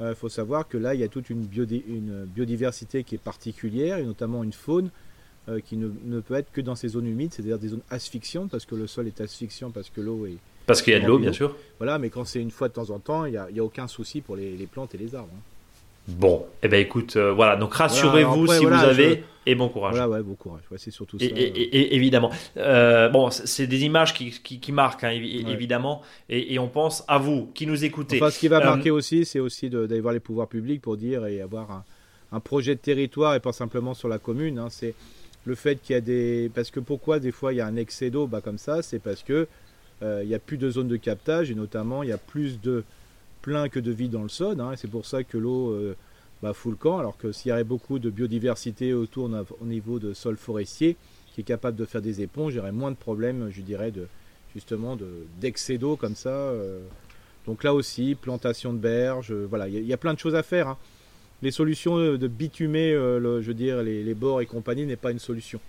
il 0.00 0.14
faut 0.14 0.28
savoir 0.28 0.68
que 0.68 0.76
là, 0.76 0.94
il 0.94 1.00
y 1.00 1.04
a 1.04 1.08
toute 1.08 1.30
une, 1.30 1.48
une, 1.88 2.24
biodiversité 2.26 3.04
qui 3.04 3.14
est 3.14 3.22
particulière, 3.22 3.96
et 3.96 4.04
notamment 4.04 4.44
une 4.44 4.52
faune 4.52 4.90
qui 5.64 5.76
ne, 5.76 5.88
ne, 6.04 6.20
peut 6.20 6.34
être 6.34 6.50
que 6.52 6.60
dans 6.60 6.74
ces 6.74 6.88
zones 6.88 7.06
humides, 7.06 7.32
c'est-à-dire 7.32 7.58
des 7.58 7.68
zones 7.68 7.82
asphyxiantes, 7.90 8.50
parce 8.50 8.66
que 8.66 8.74
le 8.74 8.86
sol 8.86 9.06
est 9.06 9.20
asphyxiant, 9.20 9.70
parce 9.70 9.90
que 9.90 10.00
l'eau 10.00 10.26
est, 10.26 10.38
parce 10.66 10.82
qu'il 10.82 10.92
y 10.92 10.96
a 10.96 11.00
de 11.00 11.06
l'eau, 11.06 11.18
bien 11.18 11.32
sûr. 11.32 11.54
Voilà, 11.78 11.98
mais 11.98 12.10
quand 12.10 12.24
c'est 12.24 12.40
une 12.40 12.50
fois 12.50 12.68
de 12.68 12.74
temps 12.74 12.90
en 12.90 12.98
temps, 12.98 13.24
il 13.24 13.32
n'y 13.32 13.38
a, 13.38 13.44
a, 13.44 13.62
aucun 13.62 13.86
souci 13.86 14.20
pour 14.20 14.36
les, 14.36 14.68
plantes 14.70 14.94
et 14.94 14.98
les 14.98 15.14
arbres. 15.14 15.30
Hein. 15.32 15.40
Bon, 16.08 16.46
eh 16.62 16.68
ben 16.68 16.80
écoute, 16.80 17.16
euh, 17.16 17.32
voilà, 17.32 17.56
donc 17.56 17.74
rassurez-vous 17.74 18.46
si 18.46 18.64
vous 18.64 18.72
avez 18.72 19.24
et 19.44 19.54
bon 19.56 19.68
courage. 19.68 19.92
Voilà, 19.94 20.08
ouais, 20.08 20.22
bon 20.22 20.34
courage, 20.34 20.62
c'est 20.76 20.92
surtout 20.92 21.18
ça. 21.18 21.24
Et, 21.24 21.96
évidemment, 21.96 22.30
euh, 22.56 23.08
bon, 23.08 23.30
c'est 23.30 23.66
des 23.66 23.84
images 23.84 24.14
qui, 24.14 24.30
qui, 24.30 24.72
marquent 24.72 25.04
hein, 25.04 25.10
évidemment, 25.10 26.02
et, 26.28 26.58
on 26.60 26.68
pense 26.68 27.04
à 27.08 27.18
vous 27.18 27.50
qui 27.54 27.66
nous 27.66 27.84
écoutez. 27.84 28.16
Enfin, 28.16 28.30
ce 28.30 28.38
qui 28.38 28.48
va 28.48 28.58
euh, 28.58 28.64
marquer 28.64 28.90
aussi, 28.90 29.24
c'est 29.24 29.40
aussi 29.40 29.68
d'aller 29.68 30.00
voir 30.00 30.14
les 30.14 30.20
pouvoirs 30.20 30.48
publics 30.48 30.80
pour 30.80 30.96
dire 30.96 31.26
et 31.26 31.40
avoir 31.40 31.70
un, 31.72 31.84
un, 32.32 32.40
projet 32.40 32.76
de 32.76 32.80
territoire 32.80 33.34
et 33.34 33.40
pas 33.40 33.52
simplement 33.52 33.94
sur 33.94 34.08
la 34.08 34.18
commune. 34.18 34.60
Hein, 34.60 34.68
c'est 34.70 34.94
le 35.46 35.54
fait 35.54 35.80
qu'il 35.80 35.94
y 35.94 35.96
a 35.96 36.00
des, 36.00 36.50
parce 36.54 36.70
que 36.70 36.80
pourquoi 36.80 37.20
des 37.20 37.32
fois 37.32 37.52
il 37.52 37.56
y 37.56 37.60
a 37.60 37.66
un 37.66 37.76
excès 37.76 38.10
d'eau, 38.10 38.26
bah 38.26 38.40
comme 38.40 38.58
ça, 38.58 38.82
c'est 38.82 38.98
parce 38.98 39.22
que 39.22 39.46
euh, 40.02 40.24
n'y 40.24 40.34
a 40.34 40.38
plus 40.38 40.58
de 40.58 40.68
zone 40.68 40.88
de 40.88 40.96
captage 40.96 41.50
et 41.50 41.54
notamment 41.54 42.02
il 42.02 42.10
y 42.10 42.12
a 42.12 42.18
plus 42.18 42.60
de 42.60 42.84
plein 43.40 43.68
que 43.68 43.80
de 43.80 43.92
vide 43.92 44.10
dans 44.10 44.24
le 44.24 44.28
sol. 44.28 44.60
Hein, 44.60 44.72
c'est 44.76 44.90
pour 44.90 45.06
ça 45.06 45.22
que 45.24 45.38
l'eau 45.38 45.70
euh, 45.70 45.96
bah, 46.42 46.52
fout 46.52 46.72
le 46.72 46.76
camp. 46.76 46.98
Alors 46.98 47.16
que 47.16 47.32
s'il 47.32 47.48
y 47.48 47.52
avait 47.52 47.64
beaucoup 47.64 47.98
de 47.98 48.10
biodiversité 48.10 48.92
autour 48.92 49.30
au 49.60 49.64
niveau 49.64 49.98
de 49.98 50.12
sol 50.12 50.36
forestier 50.36 50.96
qui 51.32 51.42
est 51.42 51.44
capable 51.44 51.76
de 51.76 51.84
faire 51.84 52.02
des 52.02 52.22
éponges, 52.22 52.54
il 52.54 52.56
y 52.56 52.60
aurait 52.60 52.72
moins 52.72 52.90
de 52.90 52.96
problèmes, 52.96 53.50
je 53.50 53.60
dirais, 53.60 53.90
de, 53.90 54.08
justement 54.54 54.98
d'excès 55.40 55.78
d'eau 55.78 55.96
comme 55.96 56.16
ça. 56.16 56.30
Euh. 56.30 56.80
Donc 57.46 57.62
là 57.62 57.72
aussi, 57.72 58.16
plantation 58.16 58.72
de 58.72 58.78
berges, 58.78 59.32
voilà, 59.32 59.68
il 59.68 59.86
y, 59.86 59.92
a 59.92 59.96
plein 59.96 60.12
de 60.12 60.18
choses 60.18 60.34
à 60.34 60.42
faire. 60.42 60.66
Hein. 60.66 60.78
Les 61.42 61.50
solutions 61.50 61.96
de 61.96 62.28
bitumer, 62.28 62.92
je 62.92 63.46
veux 63.46 63.54
dire, 63.54 63.82
les, 63.82 64.02
les 64.02 64.14
bords 64.14 64.40
et 64.40 64.46
compagnie 64.46 64.86
n'est 64.86 64.96
pas 64.96 65.10
une 65.10 65.18
solution. 65.18 65.60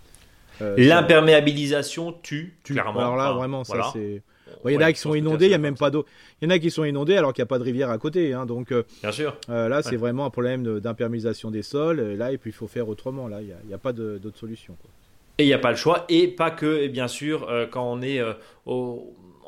Euh, 0.61 0.75
L'imperméabilisation 0.77 2.13
tue, 2.23 2.55
clairement. 2.63 2.99
Alors 2.99 3.15
là, 3.15 3.33
vraiment, 3.33 3.63
ça 3.63 3.91
c'est. 3.93 4.21
Il 4.65 4.71
y 4.71 4.77
en 4.77 4.81
a 4.81 4.93
qui 4.93 4.99
sont 4.99 5.13
inondés, 5.13 5.45
il 5.45 5.51
y 5.51 5.55
a 5.55 5.59
même 5.59 5.77
pas 5.77 5.89
d'eau. 5.89 6.05
Il 6.41 6.45
y 6.45 6.51
en 6.51 6.55
a 6.55 6.59
qui 6.59 6.71
sont 6.71 6.85
inondés 6.85 7.17
alors 7.17 7.33
qu'il 7.33 7.41
n'y 7.41 7.47
a 7.47 7.49
pas 7.49 7.59
de 7.59 7.63
rivière 7.63 7.89
à 7.89 7.97
côté. 7.97 8.33
Hein, 8.33 8.45
donc, 8.45 8.71
euh, 8.71 8.83
Bien 9.01 9.11
sûr. 9.11 9.35
Euh, 9.49 9.67
là, 9.67 9.83
c'est 9.83 9.97
vraiment 9.97 10.25
un 10.25 10.29
problème 10.29 10.79
d'imperméabilisation 10.79 11.51
des 11.51 11.61
sols. 11.61 11.99
Et 11.99 12.15
là, 12.15 12.31
et 12.31 12.37
puis 12.37 12.51
il 12.51 12.53
faut 12.53 12.67
faire 12.67 12.87
autrement. 12.87 13.27
Là, 13.27 13.41
il 13.41 13.53
n'y 13.67 13.73
a, 13.73 13.77
pas 13.77 13.91
d'autre 13.93 14.37
solution. 14.37 14.75
Et 15.37 15.43
il 15.43 15.47
n'y 15.47 15.53
a 15.53 15.59
pas 15.59 15.71
le 15.71 15.75
choix. 15.75 16.05
Et 16.07 16.27
pas 16.27 16.49
que, 16.49 16.87
bien 16.87 17.07
sûr, 17.07 17.47
quand 17.71 17.91
on 17.91 18.01
est 18.01 18.21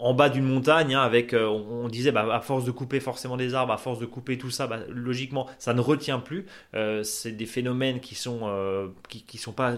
en 0.02 0.14
bas 0.14 0.30
d'une 0.30 0.46
montagne, 0.46 0.96
hein, 0.96 1.02
avec, 1.02 1.34
on, 1.34 1.88
disait, 1.90 2.12
bah, 2.12 2.28
à 2.34 2.42
force 2.42 2.66
de 2.66 2.72
couper 2.72 3.00
forcément 3.00 3.38
des 3.38 3.54
arbres, 3.54 3.74
à 3.74 3.78
force 3.78 4.00
de 4.00 4.06
couper 4.06 4.38
tout 4.38 4.50
ça, 4.50 4.68
bah, 4.68 4.80
logiquement, 4.90 5.48
ça 5.58 5.74
ne 5.74 5.82
retient 5.82 6.20
plus. 6.20 6.46
c'est 7.04 7.32
des 7.32 7.46
phénomènes 7.46 8.00
qui 8.00 8.16
sont, 8.16 8.92
qui, 9.10 9.24
qui 9.24 9.38
sont 9.38 9.54
pas 9.54 9.78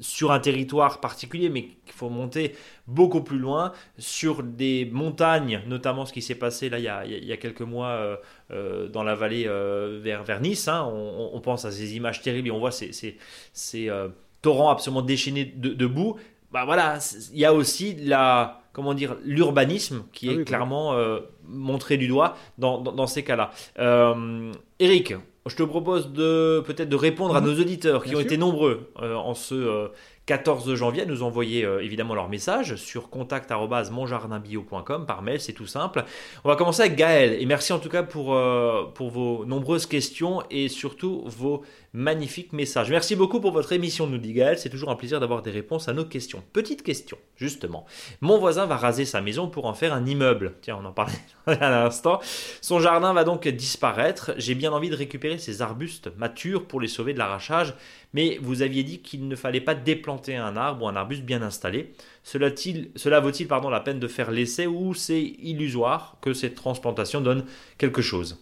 sur 0.00 0.32
un 0.32 0.40
territoire 0.40 1.00
particulier, 1.00 1.48
mais 1.48 1.62
qu'il 1.62 1.94
faut 1.94 2.08
monter 2.08 2.56
beaucoup 2.86 3.22
plus 3.22 3.38
loin, 3.38 3.72
sur 3.98 4.42
des 4.42 4.88
montagnes, 4.92 5.62
notamment 5.66 6.04
ce 6.04 6.12
qui 6.12 6.22
s'est 6.22 6.34
passé 6.34 6.68
là 6.68 6.78
il 7.04 7.24
y 7.24 7.32
a, 7.32 7.36
quelques 7.36 7.62
mois 7.62 7.88
euh, 7.88 8.16
euh, 8.50 8.88
dans 8.88 9.04
la 9.04 9.14
vallée 9.14 9.44
euh, 9.46 10.00
vers, 10.02 10.24
vers, 10.24 10.40
Nice. 10.40 10.68
Hein. 10.68 10.84
on, 10.92 11.40
pense 11.40 11.64
à 11.64 11.70
ces 11.70 11.94
images 11.96 12.22
terribles 12.22 12.48
et 12.48 12.50
on 12.50 12.58
voit 12.58 12.72
ces, 12.72 12.92
ces, 13.52 13.90
torrents 14.42 14.70
absolument 14.70 15.02
déchaînés 15.02 15.44
de, 15.44 15.86
boue. 15.86 16.16
Bah 16.50 16.64
voilà, 16.64 16.98
il 17.32 17.38
y 17.38 17.44
a 17.44 17.54
aussi 17.54 17.94
la 17.94 18.63
comment 18.74 18.92
dire 18.92 19.16
l'urbanisme 19.24 20.04
qui 20.12 20.28
ah 20.28 20.32
est 20.32 20.44
clairement 20.44 20.94
montré 21.48 21.96
du 21.96 22.08
doigt 22.08 22.36
dans, 22.58 22.80
dans 22.80 23.06
ces 23.06 23.22
cas-là. 23.22 23.52
Eric, 24.78 25.14
je 25.46 25.56
te 25.56 25.62
propose 25.62 26.12
de 26.12 26.62
peut-être 26.66 26.88
de 26.88 26.96
répondre 26.96 27.36
à 27.36 27.40
mhm. 27.40 27.46
nos 27.48 27.60
auditeurs 27.60 28.04
qui 28.04 28.16
ont 28.16 28.20
été 28.20 28.36
nombreux 28.36 28.90
euh, 29.02 29.14
en 29.14 29.34
ce 29.34 29.88
14 30.26 30.74
janvier 30.74 31.04
nous 31.04 31.22
envoyer 31.22 31.64
euh, 31.64 31.84
évidemment 31.84 32.14
leur 32.14 32.28
message 32.28 32.76
sur 32.76 33.10
contact@monjardinbio.com 33.10 35.06
par 35.06 35.22
mail, 35.22 35.40
c'est 35.40 35.52
tout 35.52 35.66
simple. 35.66 36.04
On 36.44 36.48
va 36.48 36.56
commencer 36.56 36.82
avec 36.82 36.96
Gaël 36.96 37.36
et 37.40 37.44
merci 37.44 37.72
en 37.74 37.78
tout 37.78 37.90
cas 37.90 38.02
pour, 38.02 38.34
euh, 38.34 38.90
pour 38.94 39.10
vos 39.10 39.44
nombreuses 39.44 39.86
questions 39.86 40.42
et 40.50 40.68
surtout 40.68 41.24
vos 41.26 41.62
magnifiques 41.92 42.52
messages. 42.52 42.90
Merci 42.90 43.16
beaucoup 43.16 43.40
pour 43.40 43.52
votre 43.52 43.72
émission, 43.72 44.06
nous 44.06 44.18
dit 44.18 44.32
Gaël. 44.32 44.58
C'est 44.58 44.70
toujours 44.70 44.90
un 44.90 44.96
plaisir 44.96 45.20
d'avoir 45.20 45.42
des 45.42 45.50
réponses 45.50 45.88
à 45.88 45.92
nos 45.92 46.04
questions. 46.04 46.42
Petite 46.52 46.82
question, 46.82 47.18
justement. 47.36 47.84
Mon 48.20 48.38
voisin 48.38 48.66
va 48.66 48.76
raser 48.76 49.04
sa 49.04 49.20
maison 49.20 49.48
pour 49.48 49.66
en 49.66 49.74
faire 49.74 49.92
un 49.92 50.06
immeuble. 50.06 50.54
Tiens, 50.62 50.78
on 50.82 50.86
en 50.86 50.92
parlait 50.92 51.12
à 51.46 51.70
l'instant. 51.70 52.18
Son 52.62 52.80
jardin 52.80 53.12
va 53.12 53.24
donc 53.24 53.46
disparaître. 53.46 54.32
J'ai 54.38 54.54
bien 54.54 54.72
envie 54.72 54.90
de 54.90 54.96
récupérer 54.96 55.38
ces 55.38 55.60
arbustes 55.60 56.10
matures 56.16 56.66
pour 56.66 56.80
les 56.80 56.88
sauver 56.88 57.12
de 57.12 57.18
l'arrachage 57.18 57.74
mais 58.14 58.38
vous 58.40 58.62
aviez 58.62 58.84
dit 58.84 59.00
qu'il 59.00 59.28
ne 59.28 59.36
fallait 59.36 59.60
pas 59.60 59.74
déplanter 59.74 60.13
un 60.28 60.56
arbre 60.56 60.84
ou 60.84 60.88
un 60.88 60.96
arbuste 60.96 61.22
bien 61.22 61.42
installé. 61.42 61.92
Cela, 62.22 62.50
cela 62.96 63.20
vaut-il 63.20 63.46
pardon, 63.46 63.68
la 63.68 63.80
peine 63.80 64.00
de 64.00 64.08
faire 64.08 64.30
l'essai 64.30 64.66
ou 64.66 64.94
c'est 64.94 65.22
illusoire 65.22 66.16
que 66.20 66.32
cette 66.32 66.54
transplantation 66.54 67.20
donne 67.20 67.44
quelque 67.78 68.02
chose? 68.02 68.38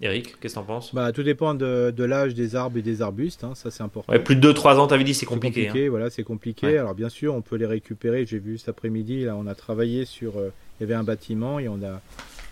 Eric, 0.00 0.38
qu'est-ce 0.40 0.54
que 0.54 0.60
t'en 0.60 0.64
penses? 0.64 0.94
Bah, 0.94 1.12
Tout 1.12 1.22
dépend 1.22 1.54
de, 1.54 1.92
l'âge 1.98 2.34
des 2.34 2.56
arbres 2.56 2.78
et 2.78 2.82
des 2.82 3.00
arbustes, 3.00 3.44
hein, 3.44 3.54
ça 3.54 3.70
c'est 3.70 3.82
important. 3.82 4.12
plus 4.18 4.36
de 4.36 4.52
2-3 4.52 4.76
ans, 4.76 4.86
t'avais 4.86 5.04
dit, 5.04 5.14
c'est 5.14 5.24
compliqué. 5.24 5.66
compliqué 5.66 5.86
hein. 5.86 5.90
Voilà, 5.90 6.10
c'est 6.10 6.24
compliqué. 6.24 6.78
Alors 6.78 6.94
bien 6.94 7.08
sûr, 7.08 7.34
on 7.34 7.42
peut 7.42 7.56
les 7.56 7.66
récupérer. 7.66 8.26
J'ai 8.26 8.40
vu 8.40 8.58
cet 8.58 8.70
après-midi, 8.70 9.24
là, 9.24 9.36
on 9.36 9.46
a 9.46 9.54
travaillé 9.54 10.04
sur. 10.04 10.36
Euh, 10.36 10.50
il 10.78 10.82
y 10.82 10.84
avait 10.84 10.94
un 10.94 11.04
bâtiment 11.04 11.60
et 11.60 11.68
on 11.68 11.80
a 11.84 12.00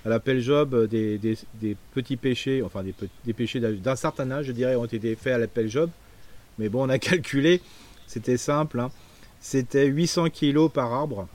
à 0.04 0.08
l'appel 0.08 0.40
job 0.40 0.74
euh, 0.74 0.86
des, 0.86 1.76
petits 1.94 2.16
péchés, 2.16 2.62
enfin 2.62 2.82
des, 2.82 2.94
des 3.24 3.32
péchés 3.32 3.60
d'un 3.60 3.96
certain 3.96 4.30
âge, 4.30 4.46
je 4.46 4.52
dirais, 4.52 4.76
ont 4.76 4.84
été 4.84 5.14
faits 5.16 5.34
à 5.34 5.38
l'appel 5.38 5.68
job. 5.68 5.90
Mais 6.58 6.68
bon, 6.68 6.86
on 6.86 6.88
a 6.88 6.98
calculé, 7.00 7.60
c'était 8.12 8.36
simple. 8.36 8.78
Hein. 8.78 8.90
C'était 9.40 9.86
800 9.86 10.28
kg 10.30 10.68
par 10.68 10.92
arbre. 10.92 11.26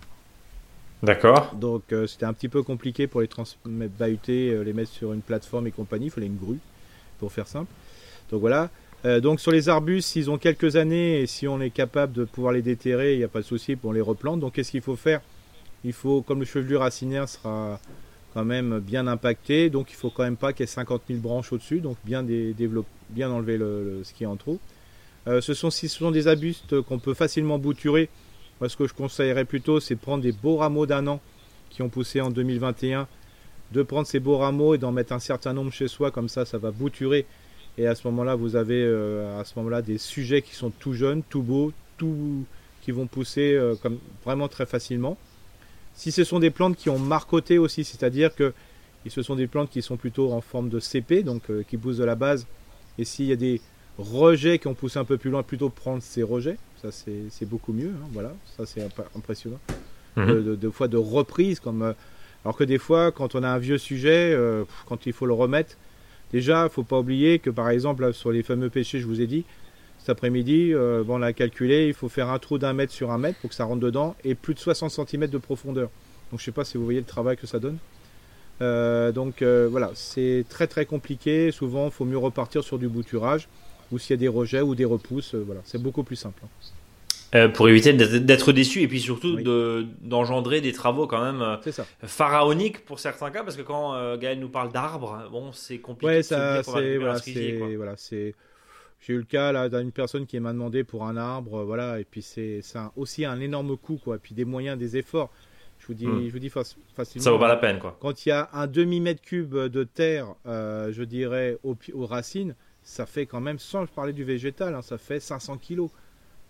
D'accord. 1.02 1.56
Donc 1.56 1.92
euh, 1.92 2.06
c'était 2.08 2.26
un 2.26 2.34
petit 2.34 2.50
peu 2.50 2.62
compliqué 2.64 3.08
pour 3.08 3.22
les 3.22 3.30
bahuter, 3.66 4.50
euh, 4.50 4.62
les 4.62 4.74
mettre 4.74 4.92
sur 4.92 5.14
une 5.14 5.22
plateforme 5.22 5.68
et 5.68 5.72
compagnie. 5.72 6.06
Il 6.06 6.12
fallait 6.12 6.28
une 6.28 6.38
grue, 6.38 6.60
pour 7.20 7.32
faire 7.32 7.48
simple. 7.48 7.72
Donc 8.30 8.42
voilà. 8.42 8.70
Euh, 9.06 9.20
donc 9.20 9.40
sur 9.40 9.52
les 9.52 9.70
arbustes, 9.70 10.10
s'ils 10.10 10.30
ont 10.30 10.38
quelques 10.38 10.76
années 10.76 11.22
et 11.22 11.28
si 11.28 11.48
on 11.48 11.60
est 11.62 11.70
capable 11.70 12.14
de 12.14 12.26
pouvoir 12.26 12.54
les 12.54 12.62
déterrer, 12.62 13.14
il 13.14 13.18
n'y 13.18 13.24
a 13.24 13.28
pas 13.28 13.40
de 13.40 13.46
souci, 13.46 13.76
on 13.84 13.92
les 13.92 14.02
replante. 14.02 14.40
Donc 14.40 14.54
qu'est-ce 14.54 14.72
qu'il 14.72 14.82
faut 14.82 14.96
faire? 14.96 15.22
Il 15.84 15.94
faut, 15.94 16.22
comme 16.22 16.40
le 16.40 16.46
chevelure 16.46 16.82
racinaire 16.82 17.28
sera 17.28 17.80
quand 18.34 18.46
même 18.46 18.80
bien 18.80 19.08
impacté, 19.08 19.70
donc 19.70 19.92
il 19.92 19.96
faut 19.96 20.10
quand 20.10 20.24
même 20.24 20.38
pas 20.38 20.54
qu'il 20.54 20.62
y 20.62 20.64
ait 20.66 20.68
50 20.68 21.04
000 21.08 21.20
branches 21.22 21.52
au-dessus, 21.54 21.80
donc 21.80 21.98
bien, 22.04 22.24
développer, 22.24 22.90
bien 23.10 23.32
enlever 23.32 23.58
le, 23.58 24.02
ce 24.04 24.14
qui 24.14 24.24
est 24.24 24.28
en 24.28 24.36
trop. 24.36 24.60
Ce, 25.42 25.54
sont, 25.54 25.70
si 25.70 25.90
ce 25.90 26.12
des 26.12 26.28
arbustes 26.28 26.82
qu'on 26.82 27.00
peut 27.00 27.14
facilement 27.14 27.60
bouturer, 27.60 28.10
moi, 28.60 28.70
ce 28.70 28.78
que 28.78 28.88
je 28.88 28.94
conseillerais 28.94 29.46
plutôt, 29.46 29.80
c'est 29.80 29.96
prendre 29.96 30.24
des 30.24 30.32
beaux 30.32 30.58
rameaux 30.58 30.86
d'un 30.86 31.06
an 31.08 31.22
qui 31.70 31.82
ont 31.82 31.90
poussé 31.90 32.22
en 32.22 32.32
2021, 32.32 33.08
de 33.72 33.84
prendre 33.84 34.08
ces 34.08 34.20
beaux 34.20 34.38
rameaux 34.38 34.74
et 34.74 34.78
d'en 34.78 34.92
mettre 34.92 35.14
un 35.14 35.20
certain 35.20 35.54
nombre 35.54 35.72
chez 35.72 35.88
soi, 35.88 36.12
comme 36.12 36.30
ça, 36.30 36.46
ça 36.46 36.58
va 36.58 36.72
bouturer. 36.72 37.26
Et 37.78 37.86
à 37.86 37.94
ce 37.94 38.08
moment-là, 38.08 38.36
vous 38.36 38.56
avez 38.56 38.84
à 39.40 39.44
ce 39.44 39.54
moment-là 39.58 39.82
des 39.84 40.00
sujets 40.00 40.42
qui 40.42 40.56
sont 40.56 40.72
tout 40.72 40.94
jeunes, 40.94 41.22
tout 41.30 41.44
beaux, 41.44 41.72
tout 41.98 42.46
qui 42.82 42.92
vont 42.92 43.06
pousser 43.06 43.60
comme 43.84 44.00
vraiment 44.24 44.48
très 44.48 44.66
facilement. 44.66 45.18
Si 45.94 46.12
ce 46.12 46.24
sont 46.24 46.40
des 46.40 46.50
plantes 46.50 46.78
qui 46.78 46.90
ont 46.90 47.00
marcoté 47.00 47.58
aussi, 47.58 47.84
c'est-à-dire 47.84 48.34
que 48.34 48.54
ce 49.10 49.22
sont 49.22 49.36
des 49.36 49.48
plantes 49.48 49.70
qui 49.70 49.82
sont 49.82 49.98
plutôt 49.98 50.32
en 50.32 50.42
forme 50.42 50.70
de 50.70 50.80
CP, 50.80 51.24
donc 51.24 51.50
euh, 51.50 51.64
qui 51.68 51.78
poussent 51.78 51.98
de 51.98 52.04
la 52.04 52.16
base. 52.16 52.48
Et 52.98 53.06
s'il 53.06 53.26
y 53.26 53.32
a 53.32 53.36
des 53.36 53.62
rejets 53.98 54.60
qui 54.60 54.68
ont 54.68 54.74
poussé 54.74 55.00
un 55.00 55.06
peu 55.06 55.18
plus 55.18 55.30
loin, 55.30 55.44
plutôt 55.44 55.70
prendre 55.70 56.01
ces 56.01 56.24
rejets. 56.24 56.58
Ça, 56.82 56.89
c'est 56.92 57.46
beaucoup 57.46 57.74
mieux. 57.74 57.89
Hein, 57.89 58.08
voilà, 58.12 58.34
ça, 58.58 58.66
c'est 58.66 58.82
impressionnant. 59.16 59.60
Mhm. 60.16 60.56
de, 60.56 60.70
fois 60.70 60.88
de 60.88 60.98
reprise, 60.98 61.60
comme. 61.60 61.84
Euh, 61.84 61.94
alors 62.44 62.56
que 62.56 62.63
des 62.63 62.77
fois, 62.77 63.12
quand 63.12 63.36
on 63.36 63.44
a 63.44 63.50
un 63.50 63.58
vieux 63.58 63.77
sujet, 63.77 64.32
euh, 64.34 64.63
quand 64.88 65.06
il 65.06 65.13
faut 65.13 65.25
le 65.25 65.34
remettre, 65.34 65.75
déjà, 66.32 66.62
il 66.62 66.66
ne 66.66 66.70
faut 66.70 66.84
pas 66.84 67.00
oublier 67.00 67.39
que 67.39 67.50
par 67.50 67.70
exemple, 67.70 68.13
sur 68.13 68.32
les 68.32 68.42
fameux 68.42 68.70
pêchers, 68.70 69.00
je 69.00 69.06
vous 69.06 69.22
ai 69.22 69.27
dit, 69.27 69.44
cet 70.00 70.10
après-midi, 70.10 70.74
on 70.75 71.22
a 71.22 71.34
calculé, 71.34 71.88
il 71.88 71.94
faut 71.94 72.08
faire 72.08 72.30
un 72.30 72.39
trou 72.39 72.58
d'un 72.58 72.72
mètre 72.74 72.94
sur 72.94 73.12
un 73.12 73.18
mètre 73.18 73.39
pour 73.39 73.50
que 73.50 73.56
ça 73.56 73.66
rentre 73.66 73.82
dedans 73.82 74.16
et 74.24 74.36
plus 74.36 74.54
de 74.54 74.60
60 74.60 74.92
cm 74.92 75.27
de 75.27 75.38
profondeur. 75.38 75.89
Donc 76.32 76.39
je 76.39 76.46
sais 76.46 76.51
pas 76.51 76.63
si 76.63 76.77
vous 76.77 76.86
voyez 76.86 77.00
le 77.00 77.06
travail 77.06 77.38
que 77.38 77.48
ça 77.48 77.60
donne. 77.60 77.77
Euh, 78.62 79.12
donc 79.12 79.42
euh, 79.42 79.68
voilà, 79.70 79.92
c'est 79.94 80.46
très 80.50 80.68
très 80.68 80.86
compliqué. 80.86 81.51
Souvent, 81.51 81.86
il 81.86 81.92
faut 81.92 82.06
mieux 82.06 82.18
repartir 82.18 82.63
sur 82.63 82.80
du 82.80 82.88
bouturage 82.88 83.48
ou 83.91 84.00
s'il 84.00 84.12
y 84.12 84.13
a 84.13 84.17
des 84.17 84.27
rejets 84.27 84.62
ou 84.62 84.75
des 84.75 84.86
repousses. 84.86 85.36
Euh, 85.36 85.44
voilà, 85.46 85.62
c'est 85.63 85.82
beaucoup 85.82 86.03
plus 86.03 86.15
simple. 86.15 86.41
Hein. 87.34 87.50
pour 87.50 87.67
éviter 87.67 87.94
d'être 87.94 88.51
déçu 88.51 88.82
et 88.82 88.88
puis 88.88 89.01
surtout 89.01 89.38
d'engendrer 90.01 90.62
des 90.62 90.72
travaux 90.72 91.08
quand 91.08 91.22
même 91.22 91.60
pharaoniques 92.03 92.86
pour 92.86 93.00
certains 93.00 93.32
cas 93.32 93.44
parce 93.44 93.58
que 93.58 93.63
quand 93.63 94.17
Gaël 94.17 94.39
nous 94.39 94.50
parle 94.50 94.72
d'arbres, 94.72 95.27
bon 95.32 95.51
c'est 95.51 95.79
compliqué. 95.79 96.08
Ouais, 96.08 96.24
ça, 96.24 96.63
c'est 96.63 96.98
voilà, 96.98 97.20
voilà, 97.75 97.96
c'est 97.98 98.34
j'ai 99.00 99.13
eu 99.13 99.17
le 99.17 99.24
cas 99.24 99.51
là 99.51 99.70
d'une 99.70 99.91
personne 99.91 100.25
qui 100.25 100.39
m'a 100.39 100.53
demandé 100.53 100.84
pour 100.84 101.06
un 101.06 101.17
arbre, 101.17 101.63
voilà, 101.63 102.00
et 102.00 102.03
puis 102.03 102.22
c'est 102.22 102.62
aussi 102.96 103.25
un 103.25 103.39
énorme 103.39 103.77
coût 103.77 104.00
quoi, 104.03 104.15
et 104.15 104.20
puis 104.20 104.34
des 104.34 104.46
moyens, 104.46 104.77
des 104.77 104.98
efforts. 104.98 105.32
Je 105.79 105.88
vous 105.88 105.94
dis, 105.94 106.08
hmm. 106.08 106.25
je 106.27 106.32
vous 106.32 106.39
dis 106.39 106.50
facilement. 106.50 107.24
Ça 107.24 107.32
vaut 107.32 107.39
pas 107.39 107.48
la 107.48 107.58
peine, 107.58 107.79
quoi. 107.79 107.96
Quand 108.00 108.25
il 108.25 108.29
y 108.29 108.32
a 108.32 108.50
un 108.53 108.65
demi-mètre 108.65 109.22
cube 109.22 109.56
de 109.56 109.84
terre, 109.84 110.34
euh, 110.48 110.91
je 110.91 111.03
dirais, 111.03 111.58
aux, 111.63 111.77
racines, 112.06 112.56
ça 112.88 113.06
fait 113.06 113.25
quand 113.25 113.41
même, 113.41 113.60
sans 113.60 113.86
parler 113.86 114.13
du 114.13 114.24
végétal, 114.24 114.75
hein, 114.75 114.82
ça 114.82 114.98
fait 114.98 115.20
500 115.20 115.58
kilos. 115.58 115.89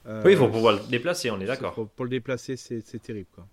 Euh, 0.06 0.22
oui, 0.25 0.34
il 0.34 0.38
faut 0.38 0.48
pouvoir 0.48 0.75
le 0.75 0.79
déplacer, 0.89 1.32
on 1.32 1.39
est 1.39 1.46
d'accord. 1.46 1.74
Pour, 1.74 2.06
le 2.06 2.10
déplacer, 2.10 2.56
c'est 2.56 3.01
terrible, 3.01 3.29
quoi. 3.34 3.48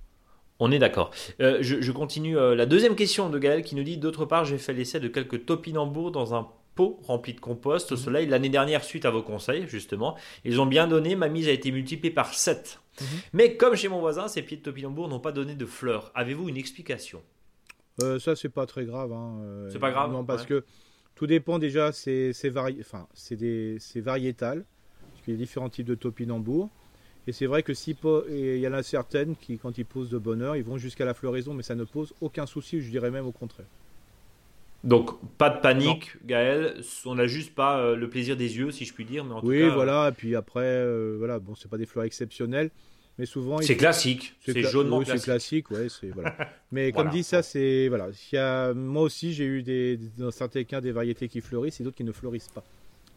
On 0.60 0.70
est 0.70 0.78
d'accord. 0.78 1.10
Euh, 1.40 1.58
je, 1.62 1.90
continue 1.90 2.36
la 2.36 2.64
deuxième 2.64 2.94
question 2.94 3.28
de 3.28 3.38
Gaël 3.40 3.64
qui 3.64 3.74
nous 3.74 3.82
dit 3.82 3.96
D'autre 3.96 4.24
part, 4.24 4.44
j'ai 4.44 4.58
fait 4.58 4.72
l'essai 4.72 5.00
de 5.00 5.08
quelques 5.08 5.46
topinambours 5.46 6.12
dans 6.12 6.32
un 6.34 6.46
pot 6.76 7.00
rempli 7.02 7.34
de 7.34 7.40
compost 7.40 7.90
au 7.90 7.96
mhm. 7.96 8.00
soleil 8.00 8.26
l'année 8.26 8.48
dernière 8.48 8.84
suite 8.84 9.04
à 9.04 9.10
vos 9.10 9.22
conseils, 9.22 9.66
justement. 9.66 10.16
Ils 10.44 10.60
ont 10.60 10.66
bien 10.66 10.86
donné, 10.86 11.16
ma 11.16 11.28
mise 11.28 11.48
a 11.48 11.52
été 11.52 11.72
multipliée 11.72 12.12
par 12.12 12.32
7 12.32 12.78
Mhm. 13.00 13.06
Mais 13.32 13.56
comme 13.56 13.74
chez 13.74 13.88
mon 13.88 14.00
voisin, 14.00 14.28
ces 14.28 14.42
pieds 14.42 14.56
de 14.56 14.62
topinambour 14.62 15.08
n'ont 15.08 15.20
pas 15.20 15.32
donné 15.32 15.54
de 15.54 15.66
fleurs. 15.66 16.10
Avez-vous 16.14 16.48
une 16.48 16.56
explication? 16.56 17.22
Euh, 18.02 18.18
Ça, 18.18 18.36
c'est 18.36 18.48
pas 18.48 18.66
très 18.66 18.84
grave. 18.84 19.12
Hein. 19.12 19.38
Euh, 19.42 19.70
c'est 19.70 19.78
pas 19.78 19.90
grave 19.90 20.12
Non, 20.12 20.24
parce 20.24 20.46
que 20.46 20.64
tout 21.14 21.26
dépend 21.26 21.58
déjà, 21.58 21.92
c'est 21.92 22.32
enfin, 22.48 23.06
variétal. 23.96 24.64
Parce 25.10 25.22
qu'il 25.24 25.34
y 25.34 25.36
a 25.36 25.38
différents 25.38 25.68
types 25.68 25.86
de 25.86 25.94
topinambour. 25.94 26.70
Et 27.26 27.32
c'est 27.32 27.46
vrai 27.46 27.62
que 27.62 27.72
si 27.72 27.96
il 28.28 28.58
y 28.58 28.68
en 28.68 28.72
a 28.72 28.82
certaines 28.82 29.36
qui, 29.36 29.58
quand 29.58 29.78
ils 29.78 29.86
posent 29.86 30.10
de 30.10 30.18
bonheur, 30.18 30.56
ils 30.56 30.64
vont 30.64 30.76
jusqu'à 30.76 31.04
la 31.04 31.14
floraison, 31.14 31.54
mais 31.54 31.62
ça 31.62 31.74
ne 31.74 31.84
pose 31.84 32.12
aucun 32.20 32.46
souci, 32.46 32.82
je 32.82 32.90
dirais 32.90 33.10
même 33.10 33.26
au 33.26 33.32
contraire. 33.32 33.66
Donc 34.82 35.18
pas 35.38 35.48
de 35.48 35.60
panique, 35.60 36.16
Gaël. 36.26 36.74
On 37.06 37.14
n'a 37.14 37.26
juste 37.26 37.54
pas 37.54 37.78
euh, 37.78 37.96
le 37.96 38.10
plaisir 38.10 38.36
des 38.36 38.58
yeux, 38.58 38.70
si 38.70 38.84
je 38.84 38.92
puis 38.92 39.06
dire. 39.06 39.24
Mais 39.24 39.32
en 39.32 39.42
oui, 39.42 39.62
tout 39.62 39.68
cas, 39.68 39.74
voilà. 39.74 40.08
Et 40.10 40.12
puis 40.12 40.36
après, 40.36 40.60
euh, 40.60 41.16
voilà. 41.18 41.38
Bon, 41.38 41.54
c'est 41.54 41.70
pas 41.70 41.78
des 41.78 41.86
fleurs 41.86 42.04
exceptionnelles, 42.04 42.70
mais 43.18 43.26
souvent. 43.26 43.58
C'est 43.58 43.76
classique. 43.76 44.34
C'est 44.44 44.62
jaunement 44.62 44.98
oui, 44.98 45.04
classique. 45.04 45.24
C'est 45.24 45.30
classique, 45.30 45.70
ouais. 45.70 46.10
Voilà. 46.14 46.36
mais 46.72 46.92
comme 46.92 47.10
dit 47.10 47.22
ça, 47.22 47.42
c'est 47.42 47.88
voilà. 47.88 48.08
Il 48.32 48.36
y 48.36 48.38
a, 48.38 48.72
moi 48.74 49.02
aussi, 49.02 49.32
j'ai 49.32 49.44
eu 49.44 49.62
des, 49.62 49.98
dans 50.18 50.30
certains 50.30 50.64
cas 50.64 50.80
des 50.80 50.92
variétés 50.92 51.28
qui 51.28 51.40
fleurissent 51.40 51.80
et 51.80 51.84
d'autres 51.84 51.96
qui 51.96 52.04
ne 52.04 52.12
fleurissent 52.12 52.48
pas. 52.48 52.64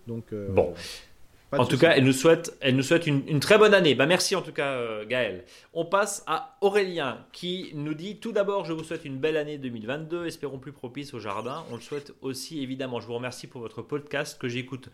Donc. 0.07 0.25
Euh, 0.33 0.49
bon 0.49 0.73
en 1.51 1.65
tout 1.65 1.77
cas, 1.77 1.93
elle 1.95 2.03
nous 2.03 2.13
souhaite, 2.13 2.57
elle 2.59 2.75
nous 2.75 2.83
souhaite 2.83 3.07
une, 3.07 3.39
très 3.39 3.57
bonne 3.57 3.73
année. 3.73 3.95
Bah, 3.95 4.05
merci 4.05 4.35
en 4.35 4.41
tout 4.41 4.51
cas, 4.51 4.73
euh, 4.73 5.05
Gaël. 5.05 5.45
On 5.73 5.85
passe 5.85 6.23
à 6.27 6.57
Aurélien 6.61 7.25
qui 7.31 7.71
nous 7.73 7.93
dit 7.93 8.17
tout 8.17 8.31
d'abord, 8.31 8.65
je 8.65 8.73
vous 8.73 8.83
souhaite 8.83 9.05
une 9.05 9.17
belle 9.17 9.37
année 9.37 9.57
2022. 9.57 10.25
Espérons 10.25 10.59
plus 10.59 10.73
propice 10.73 11.13
au 11.13 11.19
jardin. 11.19 11.63
On 11.71 11.75
le 11.75 11.81
souhaite 11.81 12.13
aussi 12.21 12.61
évidemment. 12.61 12.99
Je 12.99 13.07
vous 13.07 13.15
remercie 13.15 13.47
pour 13.47 13.61
votre 13.61 13.81
podcast 13.81 14.37
que 14.39 14.49
j'écoute 14.49 14.89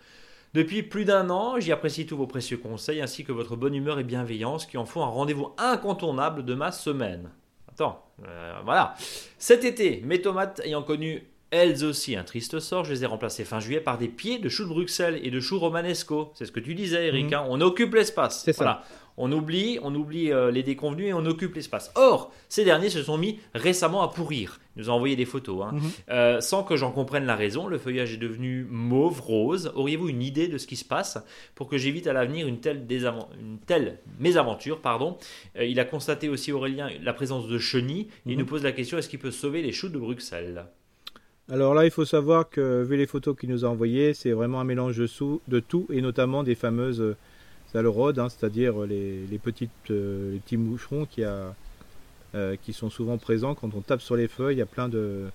depuis 0.54 0.84
plus 0.84 1.06
d'un 1.06 1.30
an. 1.30 1.60
J'y 1.60 1.72
apprécie 1.72 2.06
tous 2.06 2.18
vos 2.18 2.28
précieux 2.28 2.58
conseils 2.58 3.02
ainsi 3.02 3.24
que 3.24 3.32
votre 3.32 3.56
bonne 3.56 3.76
humeur 3.76 4.00
et 4.00 4.04
bienveillance 4.04 4.66
qui 4.66 4.78
en 4.78 4.86
font 4.86 5.04
un 5.04 5.08
rendez-vous 5.08 5.54
incontournable 5.58 6.46
de 6.46 6.54
ma 6.54 6.72
semaine. 6.72 7.30
Attends, 7.72 8.04
euh, 8.26 8.60
voilà. 8.64 8.94
Cet 9.38 9.64
été, 9.64 10.02
mes 10.06 10.22
tomates 10.22 10.62
ayant 10.64 10.84
connu 10.84 11.24
elles 11.54 11.86
aussi 11.86 12.16
un 12.16 12.24
triste 12.24 12.60
sort. 12.60 12.84
Je 12.84 12.92
les 12.92 13.04
ai 13.04 13.06
remplacées 13.06 13.46
fin 13.46 13.60
juillet 13.60 13.80
par 13.80 14.00
des 14.00 14.08
pieds 14.08 14.40
de 14.40 14.50
choux 14.50 14.64
de 14.64 14.70
Bruxelles 14.70 15.20
et 15.24 15.30
de 15.30 15.40
choux 15.40 15.60
romanesco. 15.60 16.32
C'est 16.34 16.46
ce 16.46 16.52
que 16.52 16.60
tu 16.60 16.74
disais, 16.74 17.08
Eric. 17.08 17.28
Mhm. 17.28 17.34
Hein. 17.34 17.46
On 17.48 17.62
occupe 17.62 17.94
l'espace. 17.94 18.42
C'est 18.44 18.54
ça. 18.54 18.82
On 19.16 19.32
oublie, 19.32 19.78
on 19.84 19.94
oublie 19.94 20.32
euh, 20.32 20.50
les 20.50 20.64
déconvenus 20.64 21.10
et 21.10 21.14
on 21.14 21.24
occupe 21.28 21.54
l'espace. 21.54 21.92
Or, 21.94 22.34
ces 22.50 22.66
derniers 22.66 22.90
se 22.90 23.04
sont 23.04 23.20
mis 23.20 23.40
récemment 23.54 24.02
à 24.02 24.08
pourrir. 24.08 24.60
Ils 24.76 24.80
nous 24.80 24.90
ont 24.90 24.94
envoyé 24.94 25.16
des 25.16 25.26
photos. 25.26 25.64
Hein. 25.64 25.74
Mhm. 25.74 25.82
Euh, 26.10 26.42
sans 26.42 26.64
que 26.64 26.76
j'en 26.76 26.92
comprenne 26.92 27.28
la 27.28 27.36
raison, 27.36 27.68
le 27.68 27.78
feuillage 27.78 28.14
est 28.14 28.18
devenu 28.18 28.66
mauve, 28.68 29.22
rose. 29.22 29.72
Auriez-vous 29.76 30.10
une 30.10 30.24
idée 30.24 30.48
de 30.48 30.58
ce 30.58 30.66
qui 30.66 30.76
se 30.76 30.86
passe 30.86 31.20
pour 31.54 31.68
que 31.68 31.78
j'évite 31.78 32.08
à 32.08 32.14
l'avenir 32.14 32.48
une 32.48 32.62
telle, 32.62 32.88
une 32.90 33.60
telle 33.68 34.00
mésaventure 34.20 34.82
pardon? 34.82 35.18
Euh, 35.60 35.66
il 35.66 35.80
a 35.80 35.86
constaté 35.86 36.30
aussi, 36.30 36.52
Aurélien, 36.52 36.90
la 37.00 37.14
présence 37.14 37.48
de 37.48 37.60
chenilles. 37.60 38.08
Il 38.26 38.32
mhm. 38.32 38.40
nous 38.40 38.46
pose 38.48 38.64
la 38.64 38.72
question 38.72 38.98
est-ce 38.98 39.10
qu'il 39.10 39.20
peut 39.20 39.30
sauver 39.30 39.62
les 39.62 39.72
choux 39.72 39.90
de 39.90 40.00
Bruxelles? 40.00 40.66
Alors 41.52 41.74
là, 41.74 41.86
il 41.86 41.92
faut 41.92 42.06
savoir 42.06 42.50
que, 42.50 42.84
vu 42.84 42.96
les 42.96 43.06
photos 43.06 43.36
qu'il 43.38 43.50
nous 43.50 43.66
a 43.66 43.68
envoyées, 43.68 44.14
c'est 44.14 44.32
vraiment 44.32 44.62
un 44.62 44.64
mélange 44.64 44.98
de, 44.98 45.60
tout, 45.60 45.88
et 45.92 46.02
notamment 46.02 46.44
des 46.44 46.56
fameuses 46.56 47.02
euh, 47.02 47.18
aleurodes, 47.74 48.18
hein, 48.20 48.30
c'est-à-dire 48.30 48.80
les, 48.86 49.40
petites, 49.44 49.70
euh, 49.90 50.34
les 50.34 50.40
petits 50.40 50.56
moucherons 50.56 51.06
qui, 51.06 51.24
a, 51.24 51.54
euh, 52.34 52.56
qui 52.64 52.72
sont 52.72 52.90
souvent 52.90 53.18
présents 53.18 53.56
quand 53.56 53.74
on 53.76 53.82
tape 53.82 54.02
sur 54.02 54.16
les 54.16 54.30
feuilles. 54.30 54.56
Il 54.56 54.60
y 54.60 54.64
a 54.64 54.66
plein 54.66 54.88
de. 54.88 55.26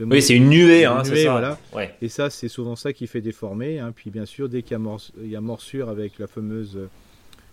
oui, 0.00 0.22
c'est 0.22 0.34
une 0.34 0.48
nuée, 0.48 0.86
hein, 0.86 1.04
c'est 1.04 1.24
ça. 1.24 1.30
Voilà. 1.30 1.58
Et 2.00 2.08
ça, 2.08 2.30
c'est 2.30 2.48
souvent 2.48 2.74
ça 2.74 2.94
qui 2.94 3.06
fait 3.06 3.20
déformer. 3.20 3.80
Hein. 3.80 3.92
Puis 3.94 4.08
bien 4.08 4.24
sûr, 4.24 4.48
dès 4.48 4.62
qu'il 4.62 4.78
y, 5.24 5.36
a 5.36 5.40
morsure 5.42 5.90
avec 5.90 6.18
la 6.18 6.26
fameuse, 6.26 6.78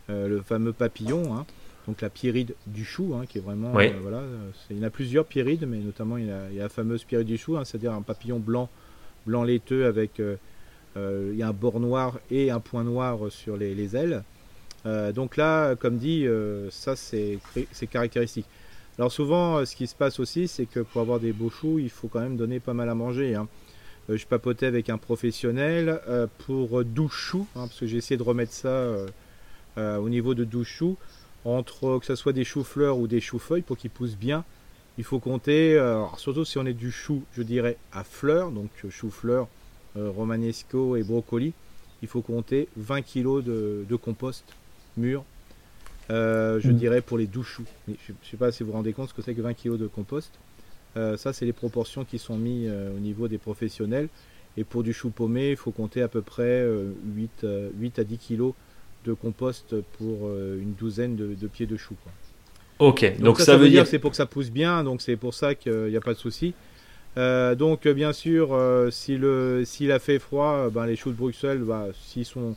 le 0.07 0.41
fameux 0.43 0.71
papillon, 0.71 1.35
hein, 1.35 1.45
donc 1.87 2.01
la 2.01 2.09
pyride 2.09 2.53
du 2.67 2.83
chou, 2.83 3.15
hein, 3.15 3.25
qui 3.27 3.37
est 3.37 3.41
vraiment. 3.41 3.77
Euh, 3.77 3.89
voilà, 4.01 4.21
il 4.69 4.77
y 4.77 4.79
en 4.81 4.83
a 4.83 4.89
plusieurs 4.89 5.25
pyrides, 5.25 5.65
mais 5.65 5.77
notamment 5.77 6.17
il 6.17 6.27
y 6.27 6.31
a, 6.31 6.49
la 6.63 6.69
fameuse 6.69 7.05
pyride 7.05 7.27
du 7.27 7.37
chou, 7.37 7.57
hein, 7.57 7.63
c'est-à-dire 7.63 7.93
un 7.93 8.01
papillon 8.01 8.39
blanc, 8.39 8.69
blanc 9.25 9.43
laiteux 9.43 9.85
avec. 9.85 10.19
Euh, 10.19 10.35
euh, 10.97 11.29
il 11.31 11.37
y 11.37 11.43
a 11.43 11.47
un 11.47 11.53
bord 11.53 11.79
noir 11.79 12.19
et 12.31 12.49
un 12.49 12.59
point 12.59 12.83
noir 12.83 13.19
sur 13.29 13.55
les, 13.55 13.95
ailes. 13.95 14.23
donc 15.13 15.37
là, 15.37 15.75
comme 15.75 15.97
dit, 15.97 16.25
ça 16.71 16.95
c'est 16.95 17.39
caractéristique. 17.89 18.47
Alors 18.97 19.11
souvent, 19.11 19.63
ce 19.63 19.75
qui 19.75 19.85
se 19.85 19.93
passe 19.93 20.19
aussi, 20.19 20.47
c'est 20.47 20.65
que 20.65 20.79
pour 20.79 21.01
avoir 21.01 21.19
des 21.19 21.33
beaux 21.33 21.51
choux, 21.51 21.77
il 21.77 21.91
faut 21.91 22.07
quand 22.07 22.21
même 22.21 22.35
donner 22.35 22.59
pas 22.59 22.73
mal 22.73 22.89
à 22.89 22.95
manger. 22.95 23.35
Hein. 23.35 23.47
je 24.09 24.25
papotais 24.25 24.65
avec 24.65 24.89
un 24.89 24.97
professionnel 24.97 26.01
pour 26.47 26.83
12 26.83 27.11
choux, 27.11 27.45
parce 27.53 27.79
que 27.79 27.85
j'ai 27.85 27.97
essayé 27.97 28.17
de 28.17 28.23
remettre 28.23 28.53
ça 28.53 28.91
au 29.77 30.09
niveau 30.09 30.33
de 30.33 30.45
12 30.45 30.65
choux 30.65 30.97
entre 31.47 31.99
que 31.99 32.05
ce 32.05 32.15
soit 32.15 32.33
des 32.33 32.43
choux-fleurs 32.43 32.97
ou 32.97 33.07
des 33.07 33.21
choux-feuilles 33.21 33.61
pour 33.61 33.77
qu'ils 33.77 33.89
poussent 33.89 34.17
bien. 34.17 34.43
Il 34.97 35.03
faut 35.03 35.19
compter, 35.19 35.77
euh, 35.77 36.03
surtout 36.17 36.43
si 36.43 36.57
on 36.57 36.65
est 36.65 36.73
du 36.73 36.91
chou, 36.91 37.23
je 37.33 37.43
dirais 37.43 37.77
à 37.93 38.03
fleurs, 38.03 38.51
donc 38.51 38.69
euh, 38.83 38.89
chou-fleur, 38.89 39.47
euh, 39.95 40.09
romanesco 40.09 40.95
et 40.95 41.03
brocoli, 41.03 41.53
il 42.01 42.07
faut 42.07 42.21
compter 42.21 42.67
20 42.77 43.01
kg 43.01 43.43
de, 43.43 43.95
compost 43.95 44.43
mûr, 44.97 45.23
je 46.09 46.67
mm. 46.67 46.73
dirais 46.73 47.01
pour 47.01 47.17
les 47.17 47.27
12 47.27 47.45
choux. 47.45 47.65
je 47.87 47.91
ne 47.91 48.29
sais 48.29 48.37
pas 48.37 48.51
si 48.51 48.63
vous 48.63 48.71
vous 48.71 48.75
rendez 48.75 48.93
compte 48.93 49.09
ce 49.09 49.13
que 49.13 49.21
c'est 49.21 49.33
que 49.33 49.41
20 49.41 49.53
kg 49.53 49.77
de 49.77 49.87
compost. 49.87 50.31
ça, 50.95 51.33
c'est 51.33 51.45
les 51.45 51.53
proportions 51.53 52.05
qui 52.05 52.19
sont 52.19 52.37
mises 52.37 52.71
au 52.95 52.99
niveau 52.99 53.27
des 53.27 53.37
professionnels. 53.37 54.09
Et 54.57 54.63
pour 54.63 54.81
du 54.81 54.93
chou 54.93 55.09
paumé, 55.11 55.51
il 55.51 55.57
faut 55.57 55.71
compter 55.71 56.01
à 56.01 56.07
peu 56.07 56.21
près 56.21 56.65
8, 57.15 57.45
8 57.79 57.99
à 57.99 58.03
10 58.03 58.17
kg 58.17 58.53
de 59.07 59.13
compost 59.13 59.75
pour 59.97 60.27
euh, 60.27 60.59
une 60.61 60.73
douzaine 60.73 61.15
de, 61.15 61.47
pieds 61.47 61.65
de 61.65 61.77
chou. 61.77 61.95
Ok, 62.79 63.19
donc, 63.19 63.39
ça, 63.39 63.57
veut 63.57 63.69
dire, 63.69 63.87
c'est 63.87 63.99
pour 63.99 64.11
que 64.11 64.17
ça 64.17 64.27
pousse 64.27 64.51
bien, 64.51 64.83
donc 64.83 65.01
c'est 65.01 65.15
pour 65.15 65.33
ça 65.33 65.55
qu'il 65.55 65.85
n'y 65.85 65.95
a 65.95 66.01
pas 66.01 66.13
de 66.13 66.19
souci. 66.19 66.53
Euh, 67.17 67.55
donc 67.55 67.87
bien 67.87 68.13
sûr, 68.13 68.53
euh, 68.53 68.91
si 68.91 69.17
le 69.17 69.63
s'il 69.65 69.91
a 69.91 69.97
fait 69.97 70.19
froid, 70.19 70.69
ben, 70.69 70.85
les 70.85 70.95
choux 70.95 71.09
de 71.09 71.15
Bruxelles, 71.15 71.63
bah, 71.63 71.87
s'ils 71.99 72.25
sont 72.25 72.55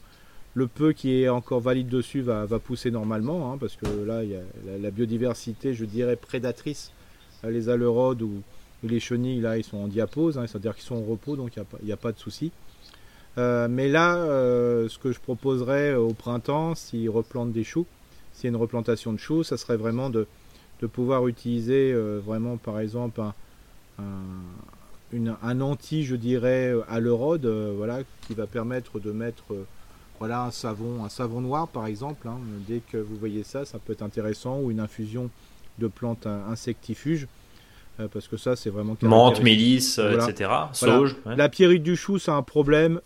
le 0.55 0.67
peu 0.67 0.93
qui 0.93 1.23
est 1.23 1.29
encore 1.29 1.61
valide 1.61 1.89
dessus 1.89 2.21
va, 2.21 2.47
pousser 2.59 2.91
normalement, 2.91 3.53
hein, 3.53 3.57
parce 3.59 3.77
que 3.77 3.87
là, 4.05 4.23
il 4.25 4.31
y 4.31 4.37
a 4.37 4.43
la, 4.79 4.91
biodiversité, 4.91 5.73
je 5.75 5.85
dirais, 5.85 6.17
prédatrice. 6.17 6.93
Les 7.43 7.71
alerodes 7.71 8.21
ou, 8.21 8.43
les 8.83 9.01
chenilles, 9.01 9.41
là, 9.41 9.57
ils 9.57 9.65
sont 9.65 9.79
en 9.79 9.89
diapose, 9.89 10.37
hein, 10.39 10.47
c'est-à-dire 10.47 10.75
qu'ils 10.75 10.85
sont 10.85 10.97
en 10.97 11.05
repos, 11.05 11.37
donc 11.37 11.57
il 11.57 11.87
n'y 11.87 11.93
a, 11.93 11.97
pas 11.97 12.13
de 12.13 12.19
souci. 12.19 12.51
Euh, 13.41 13.69
mais 13.71 13.89
là, 13.89 14.17
euh, 14.17 14.89
ce 14.89 14.99
que 14.99 15.13
je 15.13 15.21
proposerais 15.21 15.95
au 15.95 16.13
printemps, 16.13 16.75
s'ils 16.75 17.09
replantent 17.09 17.53
des 17.53 17.65
choux, 17.65 17.87
s'il 18.33 18.45
y 18.45 18.47
a 18.49 18.51
une 18.51 18.61
replantation 18.61 19.13
de 19.13 19.19
choux, 19.19 19.43
ça 19.43 19.57
serait 19.57 19.79
vraiment 19.79 20.11
de, 20.11 20.27
pouvoir 20.93 21.27
utiliser 21.27 21.93
euh, 21.93 22.21
vraiment, 22.25 22.57
par 22.57 22.81
exemple, 22.81 23.21
un, 23.21 24.03
un, 25.43 25.61
anti, 25.61 26.05
je 26.05 26.17
dirais, 26.17 26.75
à 26.89 27.01
l'eurode, 27.01 27.47
voilà, 27.47 28.01
qui 28.27 28.35
va 28.35 28.47
permettre 28.47 28.99
de 29.01 29.11
mettre 29.13 29.45
voilà, 30.19 30.45
un 30.45 30.51
savon, 30.51 31.05
un 31.05 31.09
savon 31.09 31.41
noir 31.41 31.69
par 31.69 31.87
exemple. 31.87 32.29
Hein. 32.29 32.39
dès 32.69 32.81
que 32.81 32.99
vous 32.99 33.17
voyez 33.17 33.43
ça, 33.43 33.65
ça 33.65 33.79
peut 33.79 33.93
être 33.93 34.03
intéressant. 34.03 34.61
Ou 34.61 34.71
une 34.71 34.81
infusion 34.81 35.31
de 35.79 35.87
plantes 35.87 36.27
insectifuges. 36.27 37.27
Euh, 38.01 38.09
parce 38.13 38.29
que 38.29 38.37
ça, 38.37 38.57
c'est 38.57 38.71
vraiment. 38.71 38.97
Menthe, 39.03 39.43
mélisse, 39.43 39.99
euh, 39.99 40.19
etc. 40.27 40.51
Sauge. 40.73 41.17
La 41.27 41.49
pierrite 41.49 41.83
du 41.83 41.97
chou, 41.97 42.19
c'est 42.19 42.31
un 42.31 42.43
problème. 42.43 43.01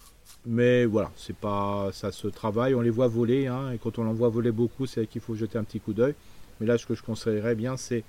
Mais 0.47 0.85
voilà, 0.85 1.11
c'est 1.17 1.37
pas, 1.37 1.91
ça 1.93 2.13
se 2.13 2.29
travaille. 2.29 2.75
On 2.75 2.81
les 2.81 2.91
voit 2.91 3.09
voler. 3.09 3.47
Hein, 3.47 3.73
et 3.73 3.79
quand 3.79 3.99
on 3.99 4.07
en 4.07 4.13
voit 4.13 4.29
voler 4.29 4.53
beaucoup, 4.53 4.87
c'est 4.87 5.07
qu'il 5.07 5.21
faut 5.21 5.35
jeter 5.35 5.59
un 5.59 5.65
petit 5.65 5.81
coup 5.81 5.93
d'œil. 5.93 6.15
Mais 6.61 6.67
là, 6.67 6.79
ce 6.79 6.87
que 6.87 6.95
je 6.95 7.03
conseillerais 7.03 7.55
bien, 7.55 7.77
c'est 7.77 8.05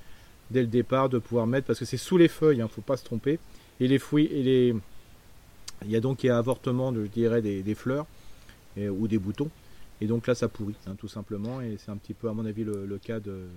dès 0.52 0.62
le 0.62 0.68
départ 0.68 1.10
de 1.10 1.20
pouvoir 1.20 1.48
mettre. 1.48 1.68
Parce 1.68 1.80
que 1.80 1.86
c'est 1.86 1.98
sous 1.98 2.18
les 2.18 2.28
feuilles, 2.28 2.58
il 2.58 2.62
hein, 2.62 2.66
ne 2.66 2.70
faut 2.70 2.82
pas 2.82 2.98
se 2.98 3.04
tromper. 3.04 3.40
Et 3.80 3.88
les 3.88 4.00
fruits. 4.00 4.26
Et 4.32 4.44
les... 4.44 4.76
Il 5.84 5.92
y 5.92 5.96
a 5.96 6.00
donc 6.00 6.24
un 6.26 6.38
avortement, 6.38 6.94
je 6.94 7.02
dirais, 7.02 7.42
des 7.42 7.76
fleurs 7.76 8.06
ou 8.78 9.08
des 9.08 9.18
boutons. 9.18 9.50
Et 10.02 10.08
donc 10.08 10.28
là, 10.28 10.36
ça 10.36 10.48
pourrit, 10.48 10.76
hein, 10.88 10.96
tout 10.98 11.08
simplement. 11.08 11.62
Et 11.62 11.78
c'est 11.78 11.92
un 11.92 11.98
petit 11.98 12.14
peu, 12.14 12.30
à 12.30 12.34
mon 12.34 12.46
avis, 12.46 12.64
le, 12.64 12.98
cas 12.98 13.20
de, 13.20 13.48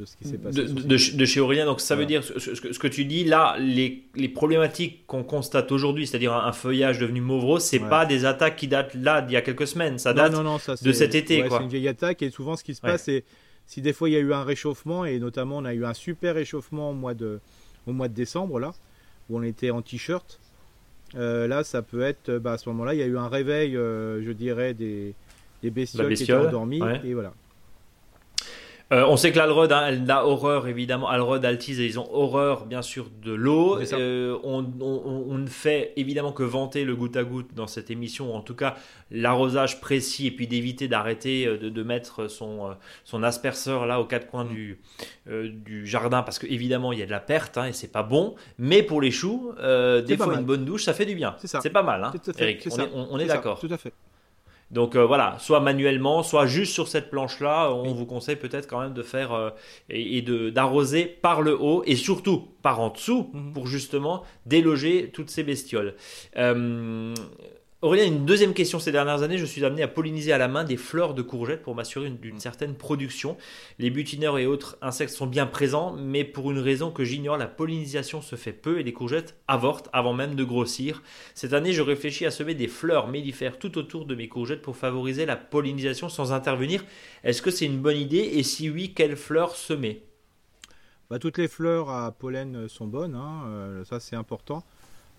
de, 0.00 0.06
ce 0.06 0.16
qui 0.16 0.28
s'est 0.28 0.38
passé. 0.38 0.64
De, 0.64 1.24
chez 1.24 1.40
Aurélien, 1.40 1.66
donc 1.66 1.80
ça 1.80 1.94
veut 1.94 2.06
dire, 2.06 2.24
ce, 2.24 2.38
ce, 2.38 2.78
que 2.78 2.86
tu 2.86 3.04
dis 3.04 3.24
là, 3.24 3.56
les, 3.58 4.04
les 4.14 4.28
problématiques 4.28 5.06
qu'on 5.06 5.22
constate 5.22 5.70
aujourd'hui, 5.72 6.06
c'est-à-dire 6.06 6.32
un, 6.34 6.52
feuillage 6.52 6.98
devenu 6.98 7.20
mauvre, 7.20 7.58
c'est 7.58 7.78
pas 7.78 8.06
des 8.06 8.24
attaques 8.24 8.56
qui 8.56 8.68
datent 8.68 8.94
là 8.94 9.22
d'il 9.22 9.34
y 9.34 9.36
a 9.36 9.42
quelques 9.42 9.66
semaines, 9.66 9.98
ça 9.98 10.12
date 10.12 10.32
non, 10.32 10.42
non, 10.42 10.58
ça, 10.58 10.74
de 10.80 10.92
cet 10.92 11.14
été. 11.14 11.44
c'est 11.48 11.62
une 11.62 11.68
vieille 11.68 11.88
attaque. 11.88 12.22
Et 12.22 12.30
souvent, 12.30 12.56
ce 12.56 12.64
qui 12.64 12.74
se 12.74 12.80
passe, 12.80 13.04
c'est 13.04 13.24
si 13.66 13.82
des 13.82 13.92
fois 13.92 14.08
il 14.08 14.12
y 14.12 14.16
a 14.16 14.20
eu 14.20 14.32
un 14.32 14.42
réchauffement, 14.42 15.04
et 15.04 15.18
notamment 15.18 15.58
on 15.58 15.64
a 15.64 15.74
eu 15.74 15.84
un 15.84 15.94
super 15.94 16.34
réchauffement 16.34 16.90
au 16.90 16.94
mois 16.94 17.14
de, 17.14 17.40
au 17.86 17.92
mois 17.92 18.08
de 18.08 18.14
décembre, 18.14 18.58
là, 18.58 18.72
où 19.28 19.38
on 19.38 19.42
était 19.42 19.70
en 19.70 19.82
t-shirt. 19.82 20.40
Euh, 21.16 21.48
là, 21.48 21.64
ça 21.64 21.82
peut 21.82 22.02
être, 22.02 22.38
bah, 22.38 22.52
à 22.52 22.58
ce 22.58 22.68
moment-là, 22.68 22.94
il 22.94 23.00
y 23.00 23.02
a 23.02 23.06
eu 23.06 23.18
un 23.18 23.28
réveil, 23.28 23.76
euh, 23.76 24.22
je 24.22 24.30
dirais, 24.30 24.74
des, 24.74 25.14
des 25.62 25.70
bestioles, 25.70 26.14
qui 26.14 26.22
étaient 26.22 26.32
endormies. 26.32 26.80
Et 27.04 27.14
voilà. 27.14 27.32
Euh, 28.92 29.04
on 29.06 29.16
sait 29.16 29.30
que 29.30 29.38
l'Alrod, 29.38 29.70
hein, 29.70 29.84
elle 29.86 30.10
a 30.10 30.26
horreur 30.26 30.66
évidemment. 30.66 31.08
Alrod, 31.08 31.44
Altiz, 31.44 31.78
ils 31.78 32.00
ont 32.00 32.08
horreur 32.12 32.66
bien 32.66 32.82
sûr 32.82 33.08
de 33.22 33.32
l'eau. 33.32 33.78
Euh, 33.92 34.36
on, 34.42 34.62
ne 34.62 35.46
fait 35.46 35.92
évidemment 35.96 36.32
que 36.32 36.42
vanter 36.42 36.84
le 36.84 36.96
goutte 36.96 37.16
à 37.16 37.22
goutte 37.22 37.54
dans 37.54 37.68
cette 37.68 37.90
émission, 37.90 38.34
en 38.34 38.40
tout 38.40 38.54
cas 38.54 38.76
l'arrosage 39.12 39.80
précis, 39.80 40.26
et 40.26 40.30
puis 40.32 40.48
d'éviter 40.48 40.88
d'arrêter 40.88 41.46
euh, 41.46 41.70
de, 41.70 41.82
mettre 41.82 42.28
son, 42.28 42.76
son 43.04 43.22
asperceur 43.22 43.86
là 43.86 44.00
aux 44.00 44.04
quatre 44.04 44.26
coins 44.26 44.44
du, 44.44 44.80
du 45.26 45.86
jardin, 45.86 46.22
parce 46.22 46.40
qu'évidemment 46.40 46.92
il 46.92 46.98
y 46.98 47.02
a 47.02 47.06
de 47.06 47.10
la 47.10 47.20
perte 47.20 47.58
hein, 47.58 47.66
et 47.66 47.72
c'est 47.72 47.92
pas 47.92 48.02
bon. 48.02 48.34
Mais 48.58 48.82
pour 48.82 49.00
les 49.00 49.12
choux, 49.12 49.52
des 49.60 50.16
fois 50.16 50.34
une 50.34 50.44
bonne 50.44 50.64
douche, 50.64 50.84
ça 50.84 50.94
fait 50.94 51.06
du 51.06 51.14
bien. 51.14 51.36
C'est 51.38 51.70
pas 51.70 51.84
mal, 51.84 52.02
hein, 52.02 52.12
Eric. 52.38 52.68
On 52.92 53.18
est, 53.18 53.26
d'accord. 53.26 53.60
Tout 53.60 53.68
à 53.70 53.78
fait. 53.78 53.92
Donc 54.70 54.94
euh, 54.94 55.04
voilà, 55.04 55.36
soit 55.40 55.60
manuellement, 55.60 56.22
soit 56.22 56.46
juste 56.46 56.72
sur 56.72 56.86
cette 56.86 57.10
planche-là, 57.10 57.72
on 57.72 57.92
vous 57.92 58.06
conseille 58.06 58.36
peut-être 58.36 58.68
quand 58.68 58.80
même 58.80 58.94
de 58.94 59.02
faire 59.02 59.32
euh, 59.32 59.50
et, 59.88 60.22
de 60.22 60.50
d'arroser 60.50 61.06
par 61.06 61.42
le 61.42 61.60
haut 61.60 61.82
et 61.86 61.96
surtout 61.96 62.48
par 62.62 62.80
en 62.80 62.90
dessous 62.90 63.30
mhm. 63.32 63.52
pour 63.52 63.66
justement 63.66 64.22
déloger 64.46 65.10
toutes 65.12 65.30
ces 65.30 65.42
bestioles. 65.42 65.96
Euh, 66.36 67.14
Aurélien, 67.82 68.04
une 68.04 68.26
deuxième 68.26 68.52
question. 68.52 68.78
Ces 68.78 68.92
dernières 68.92 69.22
années, 69.22 69.38
je 69.38 69.46
suis 69.46 69.64
amené 69.64 69.82
à 69.82 69.88
polliniser 69.88 70.34
à 70.34 70.38
la 70.38 70.48
main 70.48 70.64
des 70.64 70.76
fleurs 70.76 71.14
de 71.14 71.22
courgettes 71.22 71.62
pour 71.62 71.74
m'assurer 71.74 72.10
d'une 72.10 72.38
certaine 72.38 72.74
production. 72.74 73.38
Les 73.78 73.88
butineurs 73.88 74.36
et 74.36 74.44
autres 74.44 74.76
insectes 74.82 75.14
sont 75.14 75.26
bien 75.26 75.46
présents, 75.46 75.96
mais 75.96 76.22
pour 76.22 76.50
une 76.50 76.58
raison 76.58 76.90
que 76.90 77.04
j'ignore, 77.04 77.38
la 77.38 77.46
pollinisation 77.46 78.20
se 78.20 78.36
fait 78.36 78.52
peu 78.52 78.80
et 78.80 78.82
les 78.82 78.92
courgettes 78.92 79.34
avortent 79.48 79.88
avant 79.94 80.12
même 80.12 80.34
de 80.34 80.44
grossir. 80.44 81.02
Cette 81.34 81.54
année, 81.54 81.72
je 81.72 81.80
réfléchis 81.80 82.26
à 82.26 82.30
semer 82.30 82.54
des 82.54 82.68
fleurs 82.68 83.08
mellifères 83.08 83.58
tout 83.58 83.78
autour 83.78 84.04
de 84.04 84.14
mes 84.14 84.28
courgettes 84.28 84.60
pour 84.60 84.76
favoriser 84.76 85.24
la 85.24 85.36
pollinisation 85.36 86.10
sans 86.10 86.34
intervenir. 86.34 86.84
Est-ce 87.24 87.40
que 87.40 87.50
c'est 87.50 87.64
une 87.64 87.80
bonne 87.80 87.96
idée? 87.96 88.18
Et 88.34 88.42
si 88.42 88.68
oui, 88.68 88.92
quelles 88.92 89.16
fleurs 89.16 89.56
semer? 89.56 90.04
Bah, 91.08 91.18
Toutes 91.18 91.38
les 91.38 91.48
fleurs 91.48 91.88
à 91.88 92.12
pollen 92.12 92.68
sont 92.68 92.86
bonnes, 92.86 93.14
hein, 93.14 93.44
euh, 93.46 93.84
ça 93.86 94.00
c'est 94.00 94.16
important. 94.16 94.64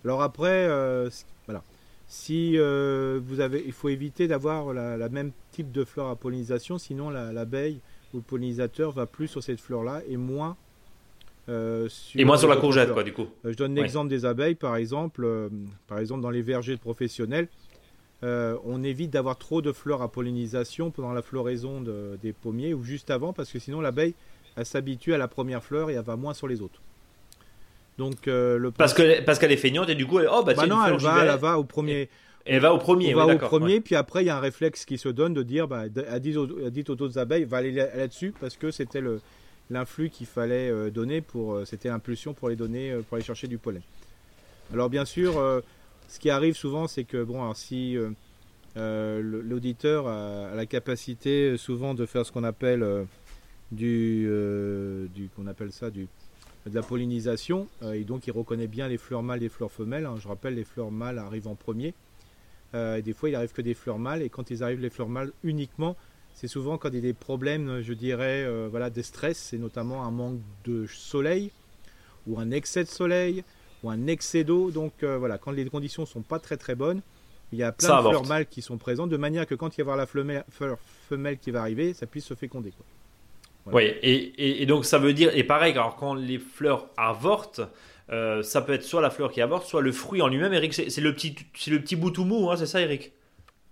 Alors 0.04 0.22
après, 0.22 0.68
euh, 0.68 1.10
voilà 1.46 1.64
si 2.12 2.58
euh, 2.58 3.20
vous 3.24 3.40
avez, 3.40 3.62
il 3.64 3.72
faut 3.72 3.88
éviter 3.88 4.28
d'avoir 4.28 4.74
la, 4.74 5.08
même 5.08 5.32
type 5.50 5.72
de 5.72 5.82
fleur 5.82 6.08
à 6.08 6.14
pollinisation, 6.14 6.76
sinon 6.76 7.08
l'abeille 7.08 7.80
ou 8.12 8.18
le 8.18 8.22
pollinisateur 8.22 8.92
va 8.92 9.06
plus 9.06 9.28
sur 9.28 9.42
cette 9.42 9.62
fleur-là 9.62 10.02
et 10.06 10.18
moins 10.18 10.58
euh, 11.48 11.88
sur 11.88 12.20
et 12.20 12.24
moins 12.26 12.36
sur 12.36 12.50
la 12.50 12.56
courgette, 12.56 12.92
quoi, 12.92 13.02
du 13.02 13.14
coup. 13.14 13.28
Euh, 13.46 13.52
je 13.52 13.56
donne 13.56 13.74
l'exemple 13.74 14.10
des 14.10 14.26
abeilles, 14.26 14.56
par 14.56 14.76
exemple, 14.76 15.26
par 15.86 16.00
exemple 16.00 16.20
dans 16.20 16.28
les 16.28 16.42
vergers 16.42 16.76
professionnels, 16.76 17.48
on 18.22 18.84
évite 18.84 19.10
d'avoir 19.10 19.38
trop 19.38 19.62
de 19.62 19.72
fleurs 19.72 20.02
à 20.02 20.12
pollinisation 20.12 20.90
pendant 20.90 21.14
la 21.14 21.22
floraison 21.22 21.80
des 21.80 22.34
pommiers 22.34 22.74
ou 22.74 22.82
juste 22.82 23.10
avant, 23.10 23.32
parce 23.32 23.50
que 23.50 23.58
sinon 23.58 23.80
l'abeille 23.80 24.14
s'habitue 24.64 25.14
à 25.14 25.18
la 25.18 25.28
première 25.28 25.64
fleur 25.64 25.88
et 25.88 25.94
elle 25.94 26.04
va 26.04 26.16
moins 26.16 26.34
sur 26.34 26.46
les 26.46 26.60
autres. 26.60 26.82
Donc, 28.02 28.26
euh, 28.26 28.58
le 28.58 28.72
parce 28.72 28.94
que 28.94 29.22
parce 29.22 29.38
qu'elle 29.38 29.52
est 29.52 29.56
feignante 29.56 29.88
et 29.88 29.94
du 29.94 30.08
coup, 30.08 30.18
elle, 30.18 30.28
oh 30.28 30.42
bah, 30.42 30.54
bah 30.54 30.66
non, 30.66 30.84
elle 30.84 30.96
va, 30.96 31.24
elle 31.24 31.38
va 31.38 31.56
au 31.56 31.62
premier. 31.62 32.08
Elle 32.44 32.58
va 32.58 32.74
au 32.74 32.78
premier. 32.78 33.14
va 33.14 33.28
au 33.28 33.38
premier, 33.38 33.80
puis 33.80 33.94
après 33.94 34.24
il 34.24 34.26
y 34.26 34.30
a 34.30 34.36
un 34.36 34.40
réflexe 34.40 34.84
qui 34.84 34.98
se 34.98 35.08
donne 35.08 35.34
de 35.34 35.44
dire, 35.44 35.68
bah, 35.68 35.84
elle 35.84 36.20
dit 36.20 36.36
aux, 36.36 36.42
autres 36.90 37.18
abeilles, 37.18 37.44
va 37.44 37.58
aller 37.58 37.70
là-dessus 37.70 38.34
parce 38.40 38.56
que 38.56 38.72
c'était 38.72 39.00
le 39.00 39.20
l'influx 39.70 40.10
qu'il 40.10 40.26
fallait 40.26 40.68
euh, 40.68 40.90
donner 40.90 41.20
pour, 41.20 41.54
euh, 41.54 41.64
c'était 41.64 41.88
l'impulsion 41.88 42.34
pour 42.34 42.48
les 42.48 42.56
donner, 42.56 42.92
pour 43.08 43.14
aller 43.14 43.24
chercher 43.24 43.46
du 43.46 43.58
pollen. 43.58 43.82
Alors 44.72 44.90
bien 44.90 45.04
sûr, 45.04 45.34
ce 46.08 46.18
qui 46.18 46.28
arrive 46.28 46.56
souvent, 46.56 46.88
c'est 46.88 47.04
que 47.04 47.22
bon, 47.22 47.40
alors, 47.40 47.56
si 47.56 47.96
l'auditeur 48.74 50.08
a, 50.08 50.56
la 50.56 50.66
capacité 50.66 51.56
souvent 51.56 51.94
de 51.94 52.04
faire 52.04 52.26
ce 52.26 52.32
qu'on 52.32 52.42
appelle 52.42 52.84
du, 53.70 54.28
du 55.14 55.28
qu'on 55.36 55.46
appelle 55.46 55.70
ça 55.70 55.90
du 55.90 56.08
de 56.66 56.74
la 56.74 56.82
pollinisation 56.82 57.68
euh, 57.82 57.92
et 57.92 58.04
donc 58.04 58.26
il 58.26 58.32
reconnaît 58.32 58.66
bien 58.66 58.88
les 58.88 58.98
fleurs 58.98 59.22
mâles 59.22 59.38
et 59.38 59.42
les 59.42 59.48
fleurs 59.48 59.72
femelles. 59.72 60.06
Hein. 60.06 60.16
Je 60.18 60.28
rappelle, 60.28 60.54
les 60.54 60.64
fleurs 60.64 60.90
mâles 60.90 61.18
arrivent 61.18 61.48
en 61.48 61.54
premier. 61.54 61.94
Euh, 62.74 62.96
et 62.96 63.02
des 63.02 63.12
fois, 63.12 63.28
il 63.28 63.34
arrive 63.34 63.52
que 63.52 63.62
des 63.62 63.74
fleurs 63.74 63.98
mâles 63.98 64.22
et 64.22 64.28
quand 64.28 64.50
ils 64.50 64.62
arrivent 64.62 64.80
les 64.80 64.90
fleurs 64.90 65.08
mâles 65.08 65.32
uniquement, 65.42 65.96
c'est 66.34 66.48
souvent 66.48 66.78
quand 66.78 66.88
il 66.88 66.94
y 66.94 66.98
a 66.98 67.02
des 67.02 67.12
problèmes, 67.12 67.82
je 67.82 67.92
dirais, 67.92 68.44
euh, 68.44 68.68
voilà, 68.70 68.88
des 68.88 69.02
stress, 69.02 69.36
c'est 69.36 69.58
notamment 69.58 70.04
un 70.04 70.10
manque 70.10 70.40
de 70.64 70.86
soleil 70.86 71.50
ou 72.26 72.38
un 72.38 72.50
excès 72.50 72.84
de 72.84 72.88
soleil 72.88 73.44
ou 73.82 73.90
un 73.90 74.06
excès 74.06 74.44
d'eau. 74.44 74.70
Donc 74.70 75.04
voilà, 75.04 75.38
quand 75.38 75.50
les 75.50 75.64
conditions 75.66 76.06
sont 76.06 76.22
pas 76.22 76.38
très 76.38 76.56
très 76.56 76.74
bonnes, 76.74 77.02
il 77.52 77.58
y 77.58 77.62
a 77.62 77.72
plein 77.72 78.02
de 78.02 78.08
fleurs 78.08 78.26
mâles 78.26 78.46
qui 78.46 78.62
sont 78.62 78.78
présentes 78.78 79.10
de 79.10 79.16
manière 79.18 79.46
que 79.46 79.54
quand 79.54 79.76
il 79.76 79.80
y 79.80 79.82
avoir 79.82 79.96
la 79.96 80.06
fleur 80.06 80.78
femelle 81.08 81.38
qui 81.38 81.50
va 81.50 81.60
arriver, 81.60 81.92
ça 81.92 82.06
puisse 82.06 82.24
se 82.24 82.34
féconder. 82.34 82.70
Quoi. 82.70 82.86
Oui, 83.66 83.92
et, 84.02 84.66
donc 84.66 84.84
ça 84.84 84.98
veut 84.98 85.12
dire, 85.12 85.30
et 85.36 85.44
pareil, 85.44 85.72
alors 85.72 85.94
quand 85.96 86.14
les 86.14 86.38
fleurs 86.38 86.88
avortent, 86.96 87.60
euh, 88.10 88.42
ça 88.42 88.60
peut 88.60 88.72
être 88.72 88.82
soit 88.82 89.00
la 89.00 89.10
fleur 89.10 89.30
qui 89.30 89.40
avorte, 89.40 89.66
soit 89.66 89.82
le 89.82 89.92
fruit 89.92 90.20
en 90.20 90.28
lui-même. 90.28 90.52
Eric, 90.52 90.74
c'est 90.74 91.00
le 91.00 91.14
petit, 91.14 91.36
c'est 91.54 91.70
le 91.70 91.80
petit 91.80 91.94
bout 91.94 92.16
mou, 92.18 92.50
hein, 92.50 92.56
c'est 92.56 92.66
ça, 92.66 92.80
Eric? 92.80 93.12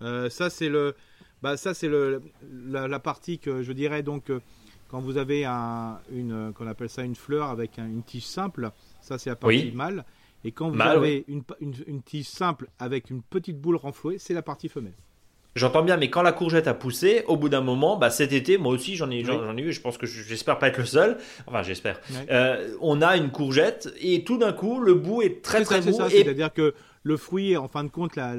Euh, 0.02 0.30
Ça, 0.30 0.48
c'est 0.48 0.68
le, 0.68 0.94
bah 1.42 1.56
ça 1.56 1.74
c'est 1.74 1.88
le, 1.88 2.22
la, 2.66 2.98
partie 2.98 3.38
que 3.38 3.62
je 3.62 3.72
dirais 3.72 4.02
donc 4.02 4.30
euh, 4.30 4.40
quand 4.88 5.00
vous 5.00 5.16
avez 5.16 5.44
un, 5.44 5.98
une, 6.12 6.52
qu'on 6.52 6.66
appelle 6.66 6.90
ça 6.90 7.02
une 7.02 7.14
fleur 7.14 7.48
avec 7.48 7.78
une 7.78 8.02
tige 8.02 8.26
simple, 8.26 8.70
ça 9.00 9.18
c'est 9.18 9.30
la 9.30 9.36
partie 9.36 9.70
mâle. 9.72 10.04
Et 10.42 10.52
quand 10.52 10.70
vous 10.70 10.80
avez 10.80 11.24
une, 11.28 11.42
une, 11.60 12.02
tige 12.02 12.26
simple 12.26 12.68
avec 12.78 13.10
une 13.10 13.22
petite 13.22 13.60
boule 13.60 13.76
renflouée, 13.76 14.18
c'est 14.18 14.34
la 14.34 14.42
partie 14.42 14.68
femelle. 14.68 14.94
J'entends 15.56 15.82
bien, 15.82 15.96
mais 15.96 16.10
quand 16.10 16.22
la 16.22 16.32
courgette 16.32 16.68
a 16.68 16.74
poussé, 16.74 17.24
au 17.26 17.36
bout 17.36 17.48
d'un 17.48 17.60
moment, 17.60 17.96
bah, 17.96 18.10
cet 18.10 18.32
été, 18.32 18.56
moi 18.56 18.72
aussi 18.72 18.94
j'en 18.94 19.10
ai, 19.10 19.24
j'en, 19.24 19.56
ai 19.56 19.62
eu, 19.62 19.72
je 19.72 19.80
pense 19.80 19.98
que 19.98 20.06
j'espère 20.06 20.58
pas 20.58 20.68
être 20.68 20.78
le 20.78 20.84
seul, 20.84 21.18
enfin 21.46 21.62
j'espère, 21.62 22.00
euh, 22.30 22.76
on 22.80 23.02
a 23.02 23.16
une 23.16 23.30
courgette 23.30 23.92
et 24.00 24.22
tout 24.22 24.38
d'un 24.38 24.52
coup 24.52 24.78
le 24.78 24.94
bout 24.94 25.22
est 25.22 25.42
très 25.42 25.64
très 25.64 25.80
mou. 25.80 25.98
et... 26.06 26.22
C'est-à-dire 26.22 26.52
que 26.52 26.74
le 27.02 27.16
fruit, 27.16 27.56
en 27.56 27.66
fin 27.66 27.82
de 27.82 27.88
compte, 27.88 28.14
la, 28.14 28.34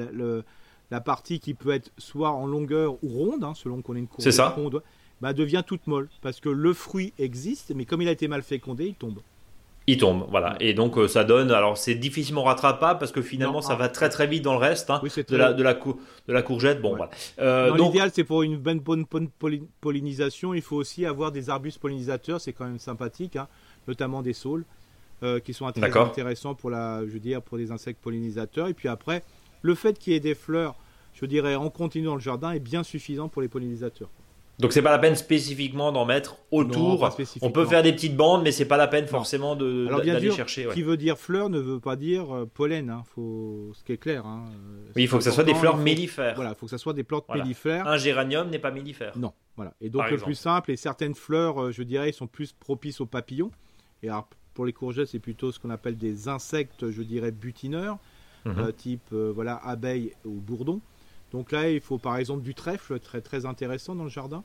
la, 0.89 1.02
partie 1.02 1.39
qui 1.39 1.54
peut 1.54 1.71
être 1.71 1.91
soit 1.97 2.32
en 2.32 2.45
longueur 2.45 2.93
ou 3.04 3.10
ronde, 3.10 3.43
hein, 3.43 3.54
selon 3.56 3.82
qu'on 3.82 3.95
ait 3.95 4.00
une 4.00 4.08
courgette 4.08 4.39
ronde, 4.56 4.82
bah, 5.19 5.34
devient 5.34 5.63
toute 5.65 5.88
molle. 5.88 6.10
Parce 6.21 6.39
que 6.39 6.50
le 6.50 6.74
fruit 6.74 7.13
existe, 7.19 7.71
mais 7.76 7.86
comme 7.86 8.02
il 8.02 8.08
a 8.08 8.12
été 8.12 8.28
mal 8.28 8.41
fécondé, 8.41 8.86
il 8.88 8.95
tombe. 8.95 9.19
Il 9.92 9.98
tombe, 9.98 10.26
voilà. 10.30 10.56
Et 10.62 10.74
donc 10.74 10.98
euh, 10.98 11.10
ça 11.10 11.26
donne. 11.26 11.52
Alors 11.52 11.78
c'est 11.78 11.96
difficilement 11.96 12.44
rattrapable 12.44 12.98
parce 12.98 13.12
que 13.12 13.22
finalement 13.22 13.62
ça 13.62 13.74
ah. 13.74 13.76
va 13.76 13.90
très 13.90 14.08
très 14.08 14.26
vite 14.26 14.42
dans 14.42 14.54
le 14.54 14.60
reste 14.60 14.90
hein, 14.90 15.02
de, 15.04 15.36
la, 15.36 15.52
de, 15.52 15.62
la 15.62 15.74
de 15.74 16.34
la 16.34 16.42
courgette. 16.42 16.82
Bon, 16.82 16.96
voilà. 16.96 17.12
Euh, 17.40 17.76
L'idéal 17.76 18.10
c'est 18.14 18.24
pour 18.24 18.42
une 18.44 18.56
bonne, 18.56 18.80
bonne, 18.80 19.06
pollinisation, 19.82 20.54
il 20.54 20.62
faut 20.62 20.78
aussi 20.78 21.06
avoir 21.06 21.34
des 21.34 21.50
arbustes 21.50 21.78
pollinisateurs. 21.78 22.40
C'est 22.40 22.54
quand 22.54 22.64
même 22.64 22.80
sympathique, 22.80 23.36
hein, 23.36 23.50
notamment 23.86 24.22
des 24.22 24.32
saules 24.32 24.64
euh, 25.24 25.42
qui 25.42 25.54
sont 25.54 25.70
très 25.74 25.98
intéressants 25.98 26.56
pour 26.56 26.70
la, 26.70 27.02
je 27.06 27.12
veux 27.12 27.20
dire, 27.20 27.42
pour 27.42 27.58
des 27.58 27.72
insectes 27.72 28.02
pollinisateurs. 28.02 28.70
Et 28.70 28.74
puis 28.74 28.88
après, 28.88 29.24
le 29.62 29.76
fait 29.76 30.00
qu'il 30.00 30.14
y 30.14 30.16
ait 30.16 30.22
des 30.22 30.36
fleurs, 30.36 30.78
je 31.16 31.26
dirais, 31.26 31.56
en 31.56 31.70
continu 31.70 32.06
dans 32.06 32.16
le 32.16 32.22
jardin 32.22 32.52
est 32.52 32.60
bien 32.60 32.84
suffisant 32.84 33.28
pour 33.28 33.42
les 33.42 33.50
pollinisateurs. 33.50 34.10
Donc 34.62 34.74
c'est 34.74 34.84
pas 34.84 34.91
la 34.91 35.00
peine 35.00 35.15
spécifiquement 35.15 35.91
d'en 35.91 36.06
mettre 36.06 36.38
autour. 36.52 37.10
On 37.41 37.50
peut 37.50 37.65
faire 37.65 37.82
des 37.82 37.91
petites 37.91 38.15
bandes, 38.15 38.43
mais 38.43 38.52
c'est 38.52 38.65
pas 38.65 38.78
la 38.78 38.88
peine 38.88 39.08
forcément 39.08 39.56
de 39.56 39.88
d'aller 40.06 40.32
chercher. 40.32 40.67
Qui 40.71 40.84
veut 40.84 40.97
dire 40.97 41.17
fleur 41.17 41.50
ne 41.50 41.60
veut 41.60 41.80
pas 41.80 41.95
dire 41.95 42.34
euh, 42.34 42.45
pollen. 42.45 42.91
Hein. 42.91 43.04
Faut... 43.15 43.71
Ce 43.74 43.84
qui 43.84 43.93
est 43.93 43.97
clair. 43.97 44.26
Hein. 44.26 44.45
Oui, 44.95 45.04
il 45.04 45.08
faut 45.08 45.17
que 45.17 45.24
ce 45.24 45.32
soit 45.32 45.43
des 45.43 45.56
fleurs 45.56 45.78
mellifères. 45.78 46.36
Voilà, 46.36 46.52
il 46.52 46.56
faut 46.56 46.67
que 46.67 46.71
ce 46.71 46.78
soit 46.78 46.93
des 46.93 47.04
plantes 47.04 47.28
mellifères. 47.34 47.88
Un 47.88 47.97
géranium 47.97 48.50
n'est 48.50 48.60
pas 48.60 48.71
mellifère. 48.71 49.17
Non, 49.17 49.34
voilà. 49.56 49.74
Et 49.82 49.89
donc 49.89 50.10
le 50.12 50.17
plus 50.17 50.36
simple, 50.36 50.71
et 50.71 50.76
certaines 50.76 51.15
fleurs, 51.15 51.60
euh, 51.60 51.71
je 51.71 51.82
dirais, 51.82 52.12
sont 52.12 52.28
plus 52.28 52.54
propices 52.54 53.02
aux 53.02 53.08
papillons. 53.08 53.52
Et 54.04 54.10
alors, 54.10 54.30
pour 54.54 54.65
les 54.65 54.74
courgettes, 54.74 55.08
c'est 55.08 55.19
plutôt 55.19 55.52
ce 55.52 55.60
qu'on 55.60 55.71
appelle 55.71 55.97
des 55.97 56.28
insectes, 56.28 56.91
je 56.91 57.02
dirais, 57.02 57.32
butineurs, 57.32 57.97
mhm. 58.45 58.60
euh, 58.60 58.71
type 58.71 59.12
voilà 59.12 59.56
abeilles 59.56 60.13
ou 60.24 60.39
bourdons. 60.39 60.82
Donc 61.32 61.52
là, 61.52 61.70
il 61.70 61.82
faut 61.82 61.98
par 61.98 62.17
exemple 62.17 62.44
du 62.44 62.54
trèfle, 62.54 63.00
très, 63.00 63.22
très 63.22 63.46
intéressant 63.46 63.96
dans 63.96 64.04
le 64.04 64.10
jardin, 64.10 64.44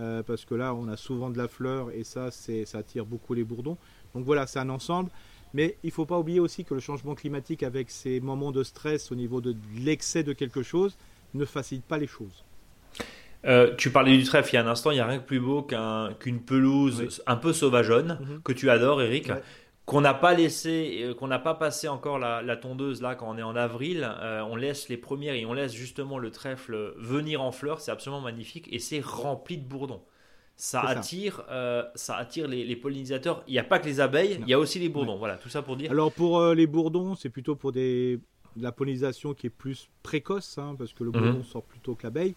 euh, 0.00 0.22
parce 0.22 0.44
que 0.44 0.54
là, 0.54 0.74
on 0.74 0.88
a 0.88 0.96
souvent 0.96 1.30
de 1.30 1.38
la 1.38 1.48
fleur 1.48 1.90
et 1.92 2.04
ça, 2.04 2.30
ça 2.30 2.78
attire 2.78 3.06
beaucoup 3.06 3.34
les 3.34 3.44
bourdons. 3.44 3.76
Donc 4.14 4.24
voilà, 4.24 4.46
c'est 4.46 4.58
un 4.58 4.70
ensemble. 4.70 5.10
Mais 5.52 5.76
il 5.84 5.88
ne 5.88 5.92
faut 5.92 6.04
pas 6.04 6.18
oublier 6.18 6.40
aussi 6.40 6.64
que 6.64 6.74
le 6.74 6.80
changement 6.80 7.14
climatique, 7.14 7.62
avec 7.62 7.88
ces 7.88 8.18
moments 8.18 8.50
de 8.50 8.64
stress 8.64 9.12
au 9.12 9.14
niveau 9.14 9.40
de 9.40 9.54
l'excès 9.76 10.24
de 10.24 10.32
quelque 10.32 10.62
chose, 10.62 10.96
ne 11.32 11.44
facilite 11.44 11.84
pas 11.84 11.98
les 11.98 12.08
choses. 12.08 12.44
Euh, 13.44 13.74
tu 13.76 13.90
parlais 13.90 14.16
du 14.16 14.24
trèfle 14.24 14.50
il 14.52 14.54
y 14.54 14.58
a 14.58 14.64
un 14.64 14.66
instant, 14.66 14.90
il 14.90 14.94
n'y 14.94 15.00
a 15.00 15.06
rien 15.06 15.18
de 15.18 15.22
plus 15.22 15.38
beau 15.38 15.66
qu'une 16.18 16.40
pelouse 16.40 17.22
un 17.26 17.36
peu 17.36 17.52
sauvageonne, 17.52 18.18
mhm. 18.20 18.42
que 18.42 18.52
tu 18.52 18.68
adores, 18.70 19.02
Eric 19.02 19.30
qu'on 19.86 20.00
n'a 20.00 20.14
pas 20.14 20.34
laissé, 20.34 21.00
euh, 21.02 21.14
qu'on 21.14 21.26
n'a 21.26 21.38
pas 21.38 21.54
passé 21.54 21.88
encore 21.88 22.18
la, 22.18 22.56
tondeuse 22.56 23.02
là 23.02 23.14
quand 23.14 23.28
on 23.28 23.36
est 23.36 23.42
en 23.42 23.56
avril. 23.56 24.08
Euh, 24.20 24.42
on 24.42 24.56
laisse 24.56 24.88
les 24.88 24.96
premières 24.96 25.34
et 25.34 25.44
on 25.44 25.52
laisse 25.52 25.72
justement 25.72 26.18
le 26.18 26.30
trèfle 26.30 26.94
venir 26.96 27.42
en 27.42 27.52
fleurs. 27.52 27.80
C'est 27.80 27.90
absolument 27.90 28.22
magnifique 28.22 28.68
et 28.72 28.78
c'est 28.78 29.04
rempli 29.04 29.58
de 29.58 29.64
bourdons. 29.64 30.02
Ça 30.56 30.82
attire, 30.82 31.42
euh, 31.50 31.82
ça. 31.96 32.16
attire 32.16 32.46
les, 32.46 32.76
pollinisateurs. 32.76 33.42
Il 33.48 33.52
n'y 33.52 33.58
a 33.58 33.64
pas 33.64 33.80
que 33.80 33.86
les 33.86 33.98
abeilles, 33.98 34.38
il 34.40 34.48
y 34.48 34.54
a 34.54 34.58
aussi 34.58 34.78
les 34.78 34.88
bourdons. 34.88 35.16
Voilà, 35.16 35.36
tout 35.36 35.48
ça 35.48 35.62
pour 35.62 35.76
dire. 35.76 35.90
Alors 35.90 36.12
pour 36.12 36.40
les 36.54 36.68
bourdons, 36.68 37.16
c'est 37.16 37.28
plutôt 37.28 37.56
pour 37.56 37.72
des, 37.72 38.20
la 38.56 38.70
pollinisation 38.70 39.34
qui 39.34 39.48
est 39.48 39.50
plus 39.50 39.88
précoce, 40.04 40.56
hein, 40.58 40.76
parce 40.78 40.92
que 40.92 41.02
le 41.02 41.10
mhm. 41.10 41.20
bourdon 41.20 41.42
sort 41.42 41.64
plutôt 41.64 41.96
que 41.96 42.04
l'abeille. 42.04 42.36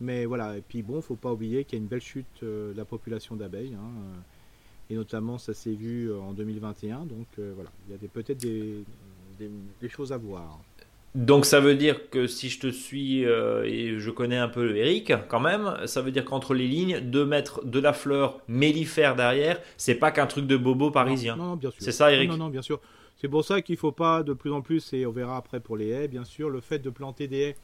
Mais 0.00 0.24
voilà, 0.24 0.56
et 0.56 0.62
puis 0.62 0.82
bon, 0.82 1.02
faut 1.02 1.14
pas 1.14 1.30
oublier 1.30 1.64
qu'il 1.64 1.78
y 1.78 1.80
a 1.80 1.82
une 1.82 1.88
belle 1.88 2.00
chute 2.00 2.42
de 2.42 2.72
la 2.74 2.86
population 2.86 3.36
d'abeilles. 3.36 3.74
Hein, 3.74 4.22
et 4.92 4.96
notamment 4.96 5.38
ça 5.38 5.54
s'est 5.54 5.72
vu 5.72 6.10
euh, 6.10 6.20
en 6.20 6.32
2021. 6.32 7.06
Donc 7.06 7.26
euh, 7.38 7.52
voilà, 7.54 7.70
il 7.88 7.92
y 7.92 8.04
a 8.04 8.08
peut-être 8.08 8.40
des, 8.40 8.84
des, 9.38 9.88
choses 9.88 10.12
à 10.12 10.18
voir. 10.18 10.60
Donc 11.14 11.46
ça 11.46 11.60
veut 11.60 11.74
dire 11.74 12.10
que 12.10 12.26
si 12.26 12.48
je 12.50 12.60
te 12.60 12.70
suis 12.70 13.24
euh, 13.24 13.64
et 13.64 13.98
je 13.98 14.10
connais 14.10 14.36
un 14.36 14.48
peu 14.48 14.76
Eric 14.76 15.12
quand 15.28 15.40
même, 15.40 15.76
ça 15.86 16.02
veut 16.02 16.10
dire 16.10 16.24
qu'entre 16.24 16.54
les 16.54 16.68
lignes, 16.68 17.00
de 17.00 17.24
mettre 17.24 17.64
de 17.64 17.78
la 17.78 17.92
fleur 17.92 18.40
mellifère 18.48 19.16
derrière, 19.16 19.60
c'est 19.76 19.94
pas 19.94 20.10
qu'un 20.10 20.26
truc 20.26 20.46
de 20.46 20.56
bobo 20.56 20.90
parisien. 20.90 21.36
Non, 21.36 21.44
non, 21.44 21.56
bien 21.56 21.70
sûr. 21.70 21.82
C'est 21.82 21.92
ça 21.92 22.12
Eric 22.12 22.30
Non, 22.30 22.36
non, 22.36 22.48
bien 22.48 22.62
sûr. 22.62 22.80
C'est 23.16 23.28
pour 23.28 23.44
ça 23.44 23.62
qu'il 23.62 23.76
faut 23.76 23.92
pas 23.92 24.22
de 24.22 24.32
plus 24.32 24.52
en 24.52 24.62
plus, 24.62 24.92
et 24.92 25.06
on 25.06 25.12
verra 25.12 25.36
après 25.36 25.60
pour 25.60 25.76
les 25.76 25.88
haies, 25.88 26.08
bien 26.08 26.24
sûr, 26.24 26.50
le 26.50 26.60
fait 26.60 26.80
de 26.80 26.90
planter 26.90 27.28
des 27.28 27.40
haies 27.40 27.56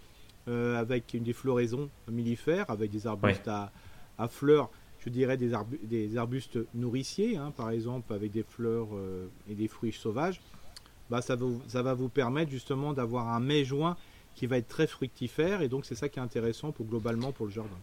avec 0.47 1.13
une 1.13 1.25
des 1.25 1.35
floraisons 1.35 1.91
mellifères, 2.11 2.71
avec 2.71 2.91
des 2.91 3.07
arbustes 3.07 3.49
à, 3.49 3.71
à 4.17 4.29
fleurs, 4.29 4.71
je 5.01 5.11
dirais 5.11 5.37
des, 5.37 6.17
arbustes 6.17 6.59
nourriciers, 6.75 7.37
hein, 7.37 7.53
par 7.57 7.71
exemple 7.71 8.13
avec 8.13 8.33
des 8.33 8.43
fleurs 8.43 8.89
euh, 8.95 9.29
et 9.49 9.55
des 9.55 9.69
fruits 9.69 9.93
sauvages, 9.93 10.41
bah, 11.11 11.23
ça, 11.23 11.37
ça 11.69 11.83
va 11.83 11.95
vous 11.95 12.09
permettre 12.09 12.51
justement 12.51 12.93
d'avoir 12.93 13.29
un 13.29 13.41
mai-juin 13.41 13.97
qui 14.35 14.47
va 14.47 14.59
être 14.59 14.69
très 14.69 14.87
fructifère 14.87 15.63
et 15.63 15.69
donc 15.69 15.85
c'est 15.87 15.95
ça 15.95 16.09
qui 16.09 16.19
est 16.19 16.23
intéressant 16.23 16.73
pour 16.73 16.87
globalement 16.87 17.33
pour 17.33 17.47
le 17.47 17.53
jardin. 17.53 17.77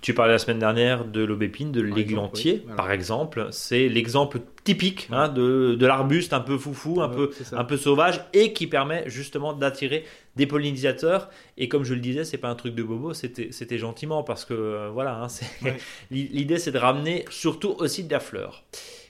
Tu 0.00 0.14
parlais 0.14 0.32
la 0.32 0.38
semaine 0.38 0.58
dernière 0.58 1.04
de 1.04 1.24
l'aubépine, 1.24 1.72
de 1.72 1.80
l'églantier, 1.80 2.64
par 2.76 2.92
exemple. 2.92 3.48
C'est 3.50 3.88
l'exemple 3.88 4.40
typique 4.64 5.08
hein, 5.10 5.28
de, 5.28 5.74
de 5.74 5.86
l'arbuste 5.86 6.32
un 6.32 6.40
peu 6.40 6.58
foufou, 6.58 7.00
un, 7.00 7.08
peu, 7.08 7.30
un 7.52 7.64
peu 7.64 7.76
sauvage, 7.76 8.22
et 8.32 8.52
qui 8.52 8.66
permet 8.66 9.04
justement 9.06 9.52
d'attirer 9.52 10.04
des 10.36 10.46
pollinisateurs. 10.46 11.30
Et 11.56 11.68
comme 11.68 11.84
je 11.84 11.94
le 11.94 12.00
disais, 12.00 12.24
c'est 12.24 12.38
pas 12.38 12.48
un 12.48 12.54
truc 12.54 12.74
de 12.74 12.82
bobo, 12.82 13.12
c'était 13.14 13.78
gentiment, 13.78 14.22
parce 14.22 14.44
que 14.44 14.54
euh, 14.54 14.90
voilà, 14.92 15.22
hein, 15.22 15.70
l'idée 16.10 16.58
c'est 16.58 16.72
de 16.72 16.78
ramener 16.78 17.24
surtout 17.30 17.74
aussi 17.78 18.04
de 18.04 18.12
la 18.12 18.20
fleur. 18.20 18.64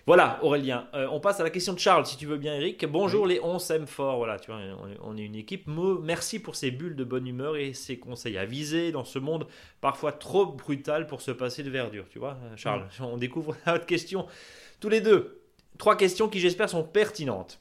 Voilà, 0.09 0.39
Aurélien. 0.43 0.89
Euh, 0.95 1.07
on 1.13 1.21
passe 1.21 1.39
à 1.39 1.43
la 1.43 1.51
question 1.51 1.75
de 1.75 1.79
Charles, 1.79 2.07
si 2.07 2.17
tu 2.17 2.25
veux 2.25 2.39
bien, 2.39 2.55
Eric. 2.55 2.83
Bonjour, 2.87 3.27
les 3.27 3.41
11 3.43 3.63
s'aiment 3.63 3.87
fort. 3.87 4.17
Voilà, 4.17 4.39
tu 4.39 4.51
vois, 4.51 4.59
on 5.03 5.19
est 5.19 5.23
une 5.23 5.35
équipe. 5.35 5.69
merci 6.03 6.39
pour 6.39 6.57
ces 6.57 6.71
bulles 6.71 6.97
de 6.97 7.05
bonne 7.05 7.27
humeur 7.27 7.57
et 7.57 7.75
ces 7.75 7.99
conseils 7.99 8.39
avisés 8.39 8.91
dans 8.91 9.05
ce 9.05 9.19
monde 9.19 9.47
parfois 9.83 10.13
trop 10.13 10.47
brutal 10.47 11.07
pour 11.07 11.21
se 11.21 11.31
passer 11.31 11.63
de 11.63 11.69
verdure. 11.69 12.07
Tu 12.09 12.19
vois, 12.19 12.39
Charles, 12.57 12.87
on 13.03 13.19
découvre 13.19 13.55
la 13.67 13.79
question 13.79 14.25
tous 14.81 14.89
les 14.89 15.03
deux. 15.03 15.43
Trois 15.77 15.95
questions 15.95 16.31
qui, 16.31 16.41
j'espère, 16.41 16.71
sont 16.71 16.85
pertinentes. 16.85 17.61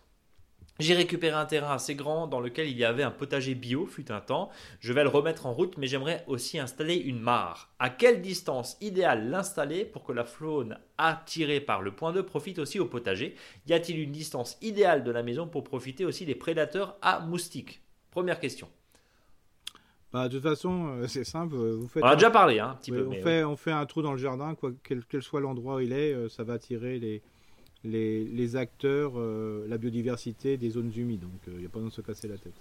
J'ai 0.79 0.93
récupéré 0.93 1.35
un 1.35 1.45
terrain 1.45 1.73
assez 1.73 1.95
grand 1.95 2.27
dans 2.27 2.39
lequel 2.39 2.69
il 2.69 2.77
y 2.77 2.85
avait 2.85 3.03
un 3.03 3.11
potager 3.11 3.55
bio, 3.55 3.87
fut 3.87 4.11
un 4.11 4.21
temps. 4.21 4.49
Je 4.79 4.93
vais 4.93 5.03
le 5.03 5.09
remettre 5.09 5.47
en 5.47 5.53
route, 5.53 5.77
mais 5.77 5.87
j'aimerais 5.87 6.23
aussi 6.27 6.59
installer 6.59 6.95
une 6.95 7.19
mare. 7.19 7.73
À 7.79 7.89
quelle 7.89 8.21
distance 8.21 8.77
idéale 8.79 9.29
l'installer 9.29 9.85
pour 9.85 10.03
que 10.03 10.11
la 10.11 10.23
faune 10.23 10.77
attirée 10.97 11.61
par 11.61 11.81
le 11.81 11.91
point 11.91 12.13
2 12.13 12.23
profite 12.23 12.59
aussi 12.59 12.79
au 12.79 12.85
potager? 12.85 13.35
Y 13.65 13.73
a-t-il 13.73 13.99
une 13.99 14.11
distance 14.11 14.57
idéale 14.61 15.03
de 15.03 15.11
la 15.11 15.23
maison 15.23 15.47
pour 15.47 15.63
profiter 15.63 16.05
aussi 16.05 16.25
des 16.25 16.35
prédateurs 16.35 16.97
à 17.01 17.21
moustiques? 17.21 17.81
Première 18.11 18.39
question. 18.39 18.69
Bah, 20.13 20.29
de 20.29 20.35
toute 20.35 20.43
façon, 20.43 20.87
euh, 20.87 21.07
c'est 21.07 21.23
simple. 21.23 21.55
Vous 21.55 21.87
faites 21.87 22.03
on 22.03 22.07
a 22.07 22.15
déjà 22.15 22.31
parlé 22.31 22.59
hein, 22.59 22.69
un 22.71 22.75
petit 22.75 22.91
peu. 22.91 23.07
On, 23.07 23.21
fait, 23.21 23.43
on 23.43 23.55
fait 23.55 23.71
un 23.71 23.85
trou 23.85 24.01
dans 24.01 24.13
le 24.13 24.17
jardin, 24.17 24.55
quoi, 24.55 24.71
quel, 24.83 25.03
quel 25.05 25.21
soit 25.21 25.41
l'endroit 25.41 25.75
où 25.75 25.79
il 25.79 25.91
est, 25.91 26.13
euh, 26.13 26.29
ça 26.29 26.43
va 26.43 26.53
attirer 26.53 26.97
les, 26.97 27.21
les, 27.87 28.55
acteurs, 28.55 29.13
euh, 29.15 29.65
la 29.67 29.77
biodiversité 29.77 30.57
des 30.57 30.69
zones 30.69 30.91
humides. 30.95 31.21
Donc 31.21 31.31
il 31.47 31.53
euh, 31.53 31.59
n'y 31.59 31.65
a 31.65 31.69
pas 31.69 31.79
besoin 31.79 31.89
de 31.89 31.93
se 31.93 32.01
casser 32.01 32.27
la 32.27 32.37
tête. 32.37 32.53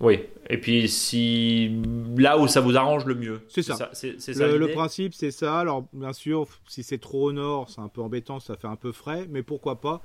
Oui, 0.00 0.20
et 0.48 0.58
puis 0.58 0.88
si 0.88 1.72
là 2.16 2.38
où 2.38 2.46
ça 2.46 2.60
vous 2.60 2.76
arrange 2.76 3.04
le 3.04 3.16
mieux. 3.16 3.40
C'est 3.48 3.62
ça. 3.62 3.90
le, 4.04 4.72
principe, 4.72 5.12
c'est 5.12 5.32
ça. 5.32 5.58
Alors 5.58 5.86
bien 5.92 6.12
sûr, 6.12 6.46
si 6.68 6.84
c'est 6.84 6.98
trop 6.98 7.28
au 7.28 7.32
nord, 7.32 7.68
c'est 7.68 7.80
un 7.80 7.88
peu 7.88 8.00
embêtant, 8.00 8.38
ça 8.38 8.56
fait 8.56 8.68
un 8.68 8.76
peu 8.76 8.92
frais, 8.92 9.26
mais 9.28 9.42
pourquoi 9.42 9.80
pas 9.80 10.00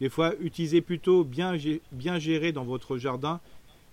Des 0.00 0.08
fois, 0.08 0.34
utilisez 0.40 0.80
plutôt 0.80 1.24
bien, 1.24 1.56
bien 1.90 2.20
gérer 2.20 2.52
dans 2.52 2.64
votre 2.64 2.98
jardin 2.98 3.40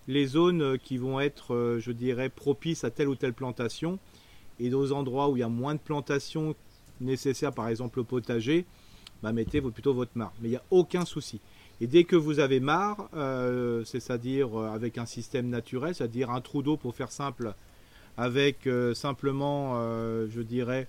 les 0.08 0.28
zones 0.28 0.62
euh, 0.62 0.78
qui 0.78 0.98
vont 0.98 1.20
être, 1.20 1.78
je 1.80 1.92
dirais, 1.92 2.30
propices 2.30 2.84
à 2.84 2.92
telle 2.92 3.08
ou 3.08 3.16
telle 3.16 3.34
plantation. 3.34 3.98
Et 4.60 4.70
dans 4.70 4.92
endroits 4.92 5.30
où 5.30 5.38
il 5.38 5.40
y 5.40 5.44
a 5.44 5.50
moins 5.50 5.74
de 5.74 5.80
plantations 5.80 6.54
nécessaires, 7.02 7.54
par 7.54 7.70
exemple 7.70 8.00
au 8.00 8.04
potager, 8.04 8.66
bah, 9.24 9.32
mettez 9.32 9.62
plutôt 9.62 9.94
votre 9.94 10.12
marre. 10.16 10.34
Mais 10.42 10.50
il 10.50 10.52
n'y 10.52 10.58
a 10.58 10.64
aucun 10.72 11.06
souci. 11.06 11.40
Et 11.82 11.88
dès 11.88 12.04
que 12.04 12.16
vous 12.16 12.40
avez 12.40 12.60
marre, 12.60 13.10
euh, 13.16 13.84
c'est-à-dire 13.86 14.60
euh, 14.60 14.70
avec 14.70 14.98
un 14.98 15.06
système 15.06 15.48
naturel, 15.48 15.96
c'est-à-dire 15.96 16.30
un 16.30 16.42
trou 16.42 16.62
d'eau 16.62 16.76
pour 16.76 16.94
faire 16.96 17.12
simple, 17.12 17.54
avec 18.18 18.68
euh, 18.68 18.94
simplement, 18.94 19.76
je 20.28 20.42
dirais, 20.42 20.88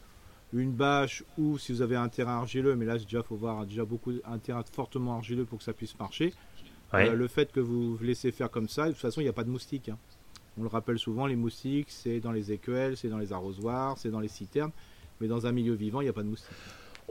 une 0.52 0.72
bâche 0.72 1.22
ou 1.38 1.58
si 1.58 1.72
vous 1.72 1.82
avez 1.82 1.94
un 1.94 2.08
terrain 2.08 2.38
argileux, 2.38 2.74
mais 2.74 2.84
là 2.84 2.98
déjà 2.98 3.22
faut 3.22 3.36
voir 3.36 3.64
déjà 3.66 3.84
beaucoup 3.84 4.12
un 4.24 4.38
terrain 4.38 4.64
fortement 4.72 5.14
argileux 5.14 5.44
pour 5.44 5.58
que 5.58 5.64
ça 5.64 5.72
puisse 5.72 5.96
marcher. 5.98 6.34
le 6.92 7.28
fait 7.28 7.52
que 7.52 7.60
vous 7.60 7.96
laissez 8.02 8.32
faire 8.32 8.50
comme 8.50 8.68
ça, 8.68 8.86
de 8.86 8.92
toute 8.92 9.00
façon 9.00 9.20
il 9.20 9.24
n'y 9.24 9.30
a 9.30 9.32
pas 9.32 9.44
de 9.44 9.50
moustiques. 9.50 9.90
Hein. 9.90 9.98
On 10.58 10.62
le 10.62 10.68
rappelle 10.68 10.98
souvent, 10.98 11.26
les 11.26 11.36
moustiques 11.36 11.90
c'est 11.90 12.18
dans 12.18 12.32
les 12.32 12.50
écuelles, 12.50 12.96
c'est 12.96 13.08
dans 13.08 13.18
les 13.18 13.32
arrosoirs, 13.32 13.96
c'est 13.96 14.10
dans 14.10 14.18
les 14.18 14.26
citernes, 14.26 14.72
mais 15.20 15.28
dans 15.28 15.46
un 15.46 15.52
milieu 15.52 15.74
vivant 15.74 16.00
il 16.00 16.04
n'y 16.04 16.10
a 16.10 16.12
pas 16.12 16.24
de 16.24 16.28
moustiques. 16.28 16.50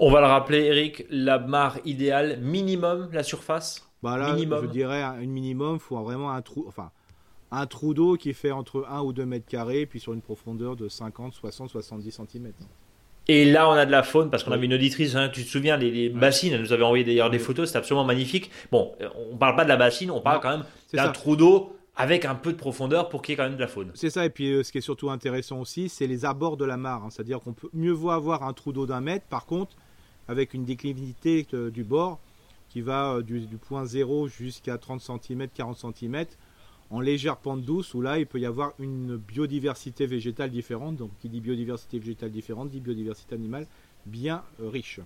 On 0.01 0.09
va 0.09 0.21
le 0.21 0.27
rappeler, 0.27 0.59
Eric, 0.59 1.05
la 1.09 1.39
mare 1.39 1.77
idéale, 1.83 2.39
minimum 2.39 3.09
la 3.11 3.21
surface? 3.21 3.85
Bah 4.01 4.17
là, 4.17 4.37
Je 4.37 4.67
dirais 4.67 5.01
un 5.01 5.17
minimum, 5.17 5.75
il 5.75 5.79
faut 5.81 6.01
vraiment 6.01 6.31
un 6.31 6.41
trou, 6.41 6.63
enfin, 6.69 6.91
un 7.51 7.65
trou 7.65 7.93
d'eau 7.93 8.15
qui 8.15 8.33
fait 8.33 8.51
entre 8.51 8.85
1 8.89 9.01
ou 9.01 9.11
2 9.11 9.25
mètres 9.25 9.45
carrés, 9.45 9.85
puis 9.85 9.99
sur 9.99 10.13
une 10.13 10.21
profondeur 10.21 10.77
de 10.77 10.87
50, 10.87 11.33
60, 11.33 11.69
70 11.69 12.11
cm. 12.11 12.53
Et 13.27 13.43
là, 13.43 13.69
on 13.69 13.73
a 13.73 13.85
de 13.85 13.91
la 13.91 14.01
faune 14.03 14.29
parce 14.29 14.45
qu'on 14.45 14.53
avait 14.53 14.67
une 14.67 14.73
auditrice, 14.73 15.15
hein, 15.15 15.27
tu 15.27 15.43
te 15.43 15.49
souviens, 15.49 15.75
les, 15.75 16.07
bassines, 16.07 16.53
elle 16.53 16.61
nous 16.61 16.71
avait 16.71 16.83
envoyé 16.83 17.03
d'ailleurs 17.03 17.29
des 17.29 17.37
photos, 17.37 17.67
c'était 17.67 17.79
absolument 17.79 18.05
magnifique. 18.05 18.51
Bon, 18.71 18.93
on 19.29 19.35
parle 19.35 19.57
pas 19.57 19.65
de 19.65 19.69
la 19.69 19.75
bassine, 19.77 20.11
on 20.11 20.21
parle 20.21 20.39
quand 20.39 20.51
même 20.51 20.65
d'un 20.93 21.09
trou 21.09 21.35
d'eau 21.35 21.75
avec 21.97 22.23
un 22.23 22.35
peu 22.35 22.53
de 22.53 22.57
profondeur 22.57 23.09
pour 23.09 23.21
qu'il 23.21 23.33
y 23.33 23.35
ait 23.35 23.35
quand 23.35 23.43
même 23.43 23.57
de 23.57 23.61
la 23.61 23.67
faune. 23.67 23.91
C'est 23.95 24.09
ça, 24.09 24.25
et 24.25 24.29
puis 24.29 24.53
euh, 24.53 24.63
ce 24.63 24.71
qui 24.71 24.77
est 24.77 24.81
surtout 24.81 25.09
intéressant 25.09 25.59
aussi, 25.59 25.89
c'est 25.89 26.07
les 26.07 26.23
abords 26.23 26.55
de 26.55 26.63
la 26.63 26.77
mare. 26.77 27.03
Hein. 27.03 27.09
C'est-à-dire 27.09 27.41
qu'on 27.41 27.51
peut 27.51 27.67
mieux 27.73 27.91
vaut 27.91 28.11
avoir 28.11 28.43
un 28.43 28.53
trou 28.53 28.71
d'eau 28.71 28.85
d'un 28.85 29.01
mètre, 29.01 29.25
par 29.25 29.45
contre, 29.45 29.75
avec 30.29 30.53
une 30.53 30.63
déclivité 30.63 31.45
du 31.51 31.83
bord 31.83 32.19
qui 32.69 32.81
va 32.81 33.21
du, 33.21 33.41
du 33.41 33.57
point 33.57 33.83
0 33.83 34.27
jusqu'à 34.27 34.77
30 34.77 35.01
cm, 35.01 35.47
40 35.53 35.95
cm, 35.95 36.25
en 36.91 37.01
légère 37.01 37.37
pente 37.37 37.63
douce, 37.63 37.93
où 37.93 38.01
là, 38.01 38.19
il 38.19 38.27
peut 38.27 38.39
y 38.39 38.45
avoir 38.45 38.73
une 38.79 39.17
biodiversité 39.17 40.05
végétale 40.05 40.51
différente. 40.51 40.95
Donc, 40.95 41.11
qui 41.19 41.29
dit 41.29 41.41
biodiversité 41.41 41.99
végétale 41.99 42.31
différente, 42.31 42.69
dit 42.69 42.79
biodiversité 42.79 43.35
animale 43.35 43.67
bien 44.05 44.43
riche. 44.59 44.99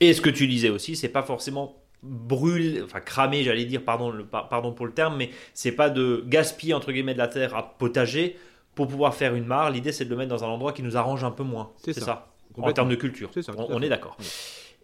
Et 0.00 0.12
ce 0.12 0.20
que 0.20 0.30
tu 0.30 0.46
disais 0.46 0.70
aussi, 0.70 0.96
c'est 0.96 1.08
pas 1.08 1.22
forcément 1.22 1.76
brûler, 2.02 2.82
enfin 2.82 3.00
cramer, 3.00 3.42
j'allais 3.42 3.64
dire, 3.64 3.84
pardon, 3.84 4.10
le, 4.10 4.24
pardon 4.24 4.72
pour 4.72 4.86
le 4.86 4.92
terme, 4.92 5.16
mais 5.16 5.30
c'est 5.54 5.72
pas 5.72 5.90
de 5.90 6.24
gaspiller 6.26 6.74
entre 6.74 6.92
guillemets 6.92 7.14
de 7.14 7.18
la 7.18 7.26
terre 7.26 7.56
à 7.56 7.76
potager 7.76 8.36
pour 8.76 8.86
pouvoir 8.86 9.14
faire 9.14 9.34
une 9.34 9.46
mare. 9.46 9.70
L'idée, 9.70 9.90
c'est 9.90 10.04
de 10.04 10.10
le 10.10 10.16
mettre 10.16 10.30
dans 10.30 10.44
un 10.44 10.48
endroit 10.48 10.72
qui 10.72 10.82
nous 10.82 10.96
arrange 10.96 11.24
un 11.24 11.32
peu 11.32 11.42
moins. 11.42 11.72
C'est 11.78 11.98
ça. 11.98 12.28
En 12.58 12.72
termes 12.72 12.88
de 12.88 12.96
culture. 12.96 13.30
Ça, 13.40 13.52
on, 13.56 13.80
est 13.82 13.88
d'accord. 13.88 14.16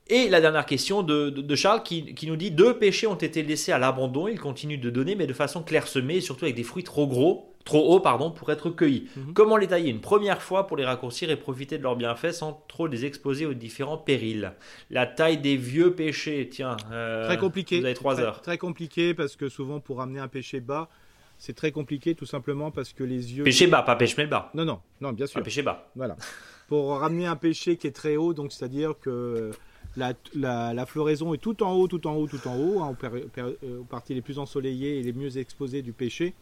Et 0.08 0.28
la 0.28 0.40
dernière 0.40 0.66
question 0.66 1.02
de, 1.02 1.54
Charles 1.54 1.82
qui, 1.82 2.14
nous 2.26 2.36
dit 2.36 2.50
Deux 2.50 2.78
péchés 2.78 3.06
ont 3.06 3.14
été 3.14 3.42
laissés 3.42 3.72
à 3.72 3.78
l'abandon, 3.78 4.28
ils 4.28 4.40
continuent 4.40 4.80
de 4.80 4.90
donner, 4.90 5.14
mais 5.14 5.26
de 5.26 5.32
façon 5.32 5.62
clairsemée, 5.62 6.16
et 6.16 6.20
surtout 6.20 6.44
avec 6.44 6.56
des 6.56 6.62
fruits 6.62 6.84
trop 6.84 7.06
gros, 7.06 7.54
trop 7.64 7.94
hauts 7.94 8.00
pardon, 8.00 8.30
pour 8.30 8.50
être 8.52 8.68
cueillis. 8.68 9.08
Mhm. 9.16 9.32
Comment 9.32 9.56
les 9.56 9.66
tailler 9.66 9.90
une 9.90 10.02
première 10.02 10.42
fois 10.42 10.66
pour 10.66 10.76
les 10.76 10.84
raccourcir 10.84 11.30
et 11.30 11.36
profiter 11.36 11.78
de 11.78 11.82
leurs 11.82 11.96
bienfaits 11.96 12.32
sans 12.32 12.64
trop 12.68 12.86
les 12.86 13.06
exposer 13.06 13.46
aux 13.46 13.54
différents 13.54 13.96
périls? 13.96 14.52
La 14.90 15.06
taille 15.06 15.38
des 15.38 15.56
vieux 15.56 15.94
péchés, 15.94 16.48
tiens. 16.50 16.76
Euh, 16.92 17.24
très 17.24 17.38
compliqué. 17.38 17.80
Vous 17.80 17.86
avez 17.86 17.94
trois 17.94 18.20
heures. 18.20 18.42
Très 18.42 18.58
compliqué 18.58 19.14
parce 19.14 19.36
que 19.36 19.48
souvent 19.48 19.80
pour 19.80 20.02
amener 20.02 20.20
un 20.20 20.28
péché 20.28 20.60
bas, 20.60 20.90
c'est 21.38 21.54
très 21.54 21.72
compliqué 21.72 22.14
tout 22.14 22.26
simplement 22.26 22.70
parce 22.70 22.92
que 22.92 23.04
les 23.04 23.34
yeux. 23.34 23.44
Péché 23.44 23.66
bas, 23.66 23.82
pas 23.82 23.96
pêche 23.96 24.16
bas. 24.16 24.50
Non, 24.52 24.66
non, 24.66 24.80
non, 25.00 25.12
bien 25.12 25.26
sûr. 25.26 25.40
Un 25.40 25.42
péché 25.42 25.62
bas. 25.62 25.90
Voilà. 25.96 26.16
Pour 26.74 26.98
ramener 26.98 27.26
un 27.26 27.36
péché 27.36 27.76
qui 27.76 27.86
est 27.86 27.92
très 27.92 28.16
haut, 28.16 28.34
donc 28.34 28.52
c'est-à-dire 28.52 28.94
que 29.00 29.52
la, 29.96 30.86
floraison 30.86 31.32
est 31.32 31.38
tout 31.38 31.62
en 31.62 31.72
haut, 31.72 31.86
tout 31.86 32.04
en 32.08 32.14
haut, 32.16 32.26
tout 32.26 32.48
en 32.48 32.56
haut, 32.56 32.80
hein, 32.80 32.96
euh, 33.38 33.78
aux, 33.78 33.84
parties 33.84 34.12
les 34.12 34.22
plus 34.22 34.40
ensoleillées 34.40 34.98
et 34.98 35.02
les 35.04 35.12
mieux 35.12 35.38
exposées 35.38 35.82
du 35.82 35.92
pêcher. 35.92 36.34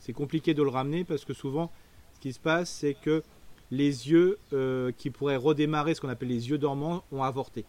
C'est 0.00 0.12
compliqué 0.12 0.54
de 0.54 0.62
le 0.64 0.70
ramener 0.70 1.04
parce 1.04 1.24
que 1.24 1.34
souvent, 1.34 1.70
ce 2.14 2.18
qui 2.18 2.32
se 2.32 2.40
passe, 2.40 2.68
c'est 2.68 2.94
que 2.94 3.22
les 3.70 4.10
yeux 4.10 4.38
euh, 4.52 4.90
qui 4.98 5.10
pourraient 5.10 5.36
redémarrer, 5.36 5.94
ce 5.94 6.00
qu'on 6.00 6.08
appelle 6.08 6.30
les 6.30 6.50
yeux 6.50 6.58
dormants, 6.58 7.04
ont 7.12 7.22
avorté. 7.22 7.64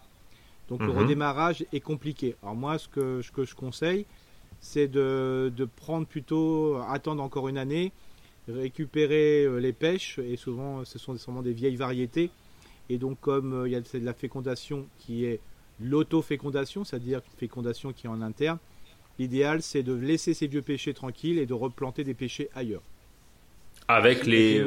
Donc 0.69 0.81
le 0.81 0.87
mhm. 0.87 0.97
redémarrage 0.97 1.67
est 1.71 1.81
compliqué. 1.81 2.35
Alors 2.41 2.55
moi, 2.55 2.79
ce 2.79 2.87
que, 2.87 3.21
je 3.21 3.53
conseille, 3.53 4.07
c'est 4.59 4.87
de, 4.87 5.69
prendre 5.75 6.07
plutôt, 6.07 6.77
attendre 6.89 7.21
encore 7.21 7.47
une 7.47 7.59
année, 7.59 7.91
récupérer 8.47 9.45
euh, 9.45 9.57
les 9.59 9.73
pêches, 9.73 10.19
et 10.19 10.37
souvent 10.37 10.85
ce 10.85 10.99
sont 10.99 11.17
sûrement 11.17 11.41
des 11.41 11.53
vieilles 11.53 11.75
variétés, 11.75 12.29
et 12.89 12.97
donc, 12.97 13.19
comme 13.19 13.53
euh, 13.53 13.67
il 13.67 13.73
y 13.73 13.75
a 13.75 13.81
de 13.81 14.05
la 14.05 14.13
fécondation 14.13 14.87
qui 14.99 15.25
est 15.25 15.39
l'auto-fécondation, 15.81 16.83
c'est-à-dire 16.83 17.19
une 17.19 17.39
fécondation 17.39 17.93
qui 17.93 18.07
est 18.07 18.09
en 18.09 18.21
interne, 18.21 18.57
l'idéal 19.19 19.61
c'est 19.61 19.83
de 19.83 19.93
laisser 19.93 20.33
ces 20.33 20.47
vieux 20.47 20.61
pêchers 20.61 20.93
tranquilles 20.93 21.37
et 21.37 21.45
de 21.45 21.53
replanter 21.53 22.03
des 22.03 22.13
pêchers 22.13 22.49
ailleurs. 22.55 22.83
Avec 23.87 24.25
les, 24.25 24.63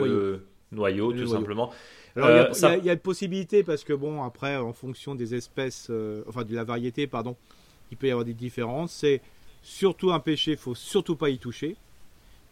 noyaux, 0.73 1.13
tout 1.13 1.27
simplement. 1.27 1.73
Alors, 2.17 2.29
il, 2.31 2.35
y 2.35 2.39
a, 2.39 2.71
euh, 2.71 2.77
il, 2.79 2.85
y 2.85 2.91
a, 2.91 2.95
une 2.95 2.99
possibilité 2.99 3.63
parce 3.63 3.85
que, 3.85 3.93
bon, 3.93 4.23
après, 4.23 4.57
en 4.57 4.73
fonction 4.73 5.15
des 5.15 5.35
espèces, 5.35 5.89
euh, 5.91 6.23
enfin 6.29 6.45
de 6.45 6.55
la 6.55 6.65
variété, 6.65 7.07
pardon, 7.07 7.37
il 7.91 7.97
peut 7.97 8.09
y 8.09 8.11
avoir 8.11 8.25
des 8.25 8.35
différences. 8.35 8.93
C'est 8.93 9.21
surtout 9.63 10.13
un 10.13 10.21
pêcher, 10.21 10.53
il 10.53 10.57
faut 10.57 10.75
surtout 10.75 11.17
pas 11.17 11.31
y 11.31 11.39
toucher. 11.39 11.77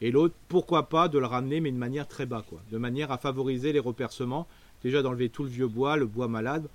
Et 0.00 0.10
l'autre, 0.10 0.34
pourquoi 0.48 0.88
pas 0.88 1.08
de 1.08 1.18
le 1.18 1.26
ramener, 1.26 1.60
mais 1.60 1.72
de 1.72 1.76
manière 1.76 2.06
très 2.06 2.24
bas, 2.24 2.44
quoi, 2.48 2.60
de 2.70 2.78
manière 2.78 3.10
à 3.10 3.18
favoriser 3.18 3.72
les 3.72 3.80
repercements 3.80 4.46
déjà 4.82 5.02
d'enlever 5.02 5.28
tout 5.28 5.44
le 5.44 5.50
vieux 5.50 5.68
bois, 5.68 5.96
le 5.96 6.06
bois 6.06 6.28
malade, 6.28 6.68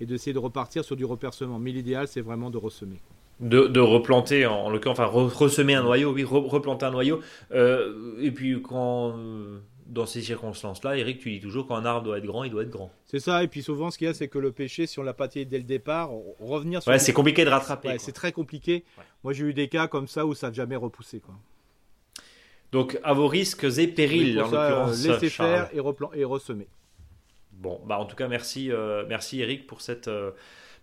et 0.00 0.06
d'essayer 0.06 0.32
de 0.32 0.38
repartir 0.38 0.84
sur 0.84 0.96
du 0.96 1.04
repercement. 1.04 1.58
Mais 1.58 1.70
l'idéal, 1.70 2.08
c'est 2.08 2.20
vraiment 2.20 2.50
de 2.50 2.58
ressemer. 2.58 3.00
De, 3.40 3.80
replanter, 3.80 4.46
en, 4.46 4.70
l'occurrence, 4.70 5.00
enfin 5.00 5.06
ressemer 5.06 5.74
un 5.74 5.82
noyau, 5.82 6.12
oui, 6.12 6.22
replanter 6.22 6.86
un 6.86 6.92
noyau. 6.92 7.20
Euh, 7.50 8.14
et 8.20 8.30
puis 8.30 8.62
quand, 8.62 9.16
euh, 9.18 9.58
dans 9.86 10.06
ces 10.06 10.22
circonstances-là, 10.22 10.96
Eric, 10.96 11.18
tu 11.18 11.30
dis 11.30 11.40
toujours 11.40 11.66
qu'un 11.66 11.84
arbre 11.84 12.04
doit 12.04 12.18
être 12.18 12.24
grand, 12.24 12.44
il 12.44 12.50
doit 12.50 12.62
être 12.62 12.70
grand. 12.70 12.92
C'est 13.04 13.18
ça, 13.18 13.42
et 13.42 13.48
puis 13.48 13.62
souvent 13.62 13.90
ce 13.90 13.98
qu'il 13.98 14.06
y 14.06 14.10
a, 14.10 14.14
c'est 14.14 14.28
que 14.28 14.38
le 14.38 14.52
péché, 14.52 14.86
si 14.86 15.00
on 15.00 15.02
l'a 15.02 15.12
pas 15.12 15.26
dès 15.26 15.44
le 15.44 15.64
départ, 15.64 16.10
revenir 16.38 16.82
sur. 16.82 16.92
Ouais, 16.92 17.00
c'est 17.00 17.12
compliqué 17.12 17.44
de 17.44 17.50
rattraper. 17.50 17.96
c'est 17.98 18.12
très 18.12 18.30
compliqué. 18.30 18.84
Moi, 19.24 19.32
j'ai 19.32 19.44
eu 19.44 19.54
des 19.54 19.68
cas 19.68 19.88
comme 19.88 20.06
ça 20.06 20.24
où 20.24 20.34
ça 20.34 20.48
n'a 20.48 20.52
jamais 20.52 20.76
repoussé. 20.76 21.18
Quoi. 21.18 21.34
Donc, 22.72 22.98
à 23.04 23.12
vos 23.12 23.28
risques 23.28 23.66
et 23.78 23.86
périls, 23.86 24.40
en 24.40 24.50
l'occurrence. 24.50 25.06
Laissez 25.06 25.28
faire 25.28 25.68
et, 25.72 26.20
et 26.20 26.24
ressemer. 26.24 26.68
Bon, 27.52 27.80
bah 27.86 27.98
en 27.98 28.06
tout 28.06 28.16
cas, 28.16 28.26
merci, 28.26 28.72
euh, 28.72 29.04
merci 29.08 29.40
Eric 29.40 29.68
pour 29.68 29.82
cette, 29.82 30.08
euh, 30.08 30.32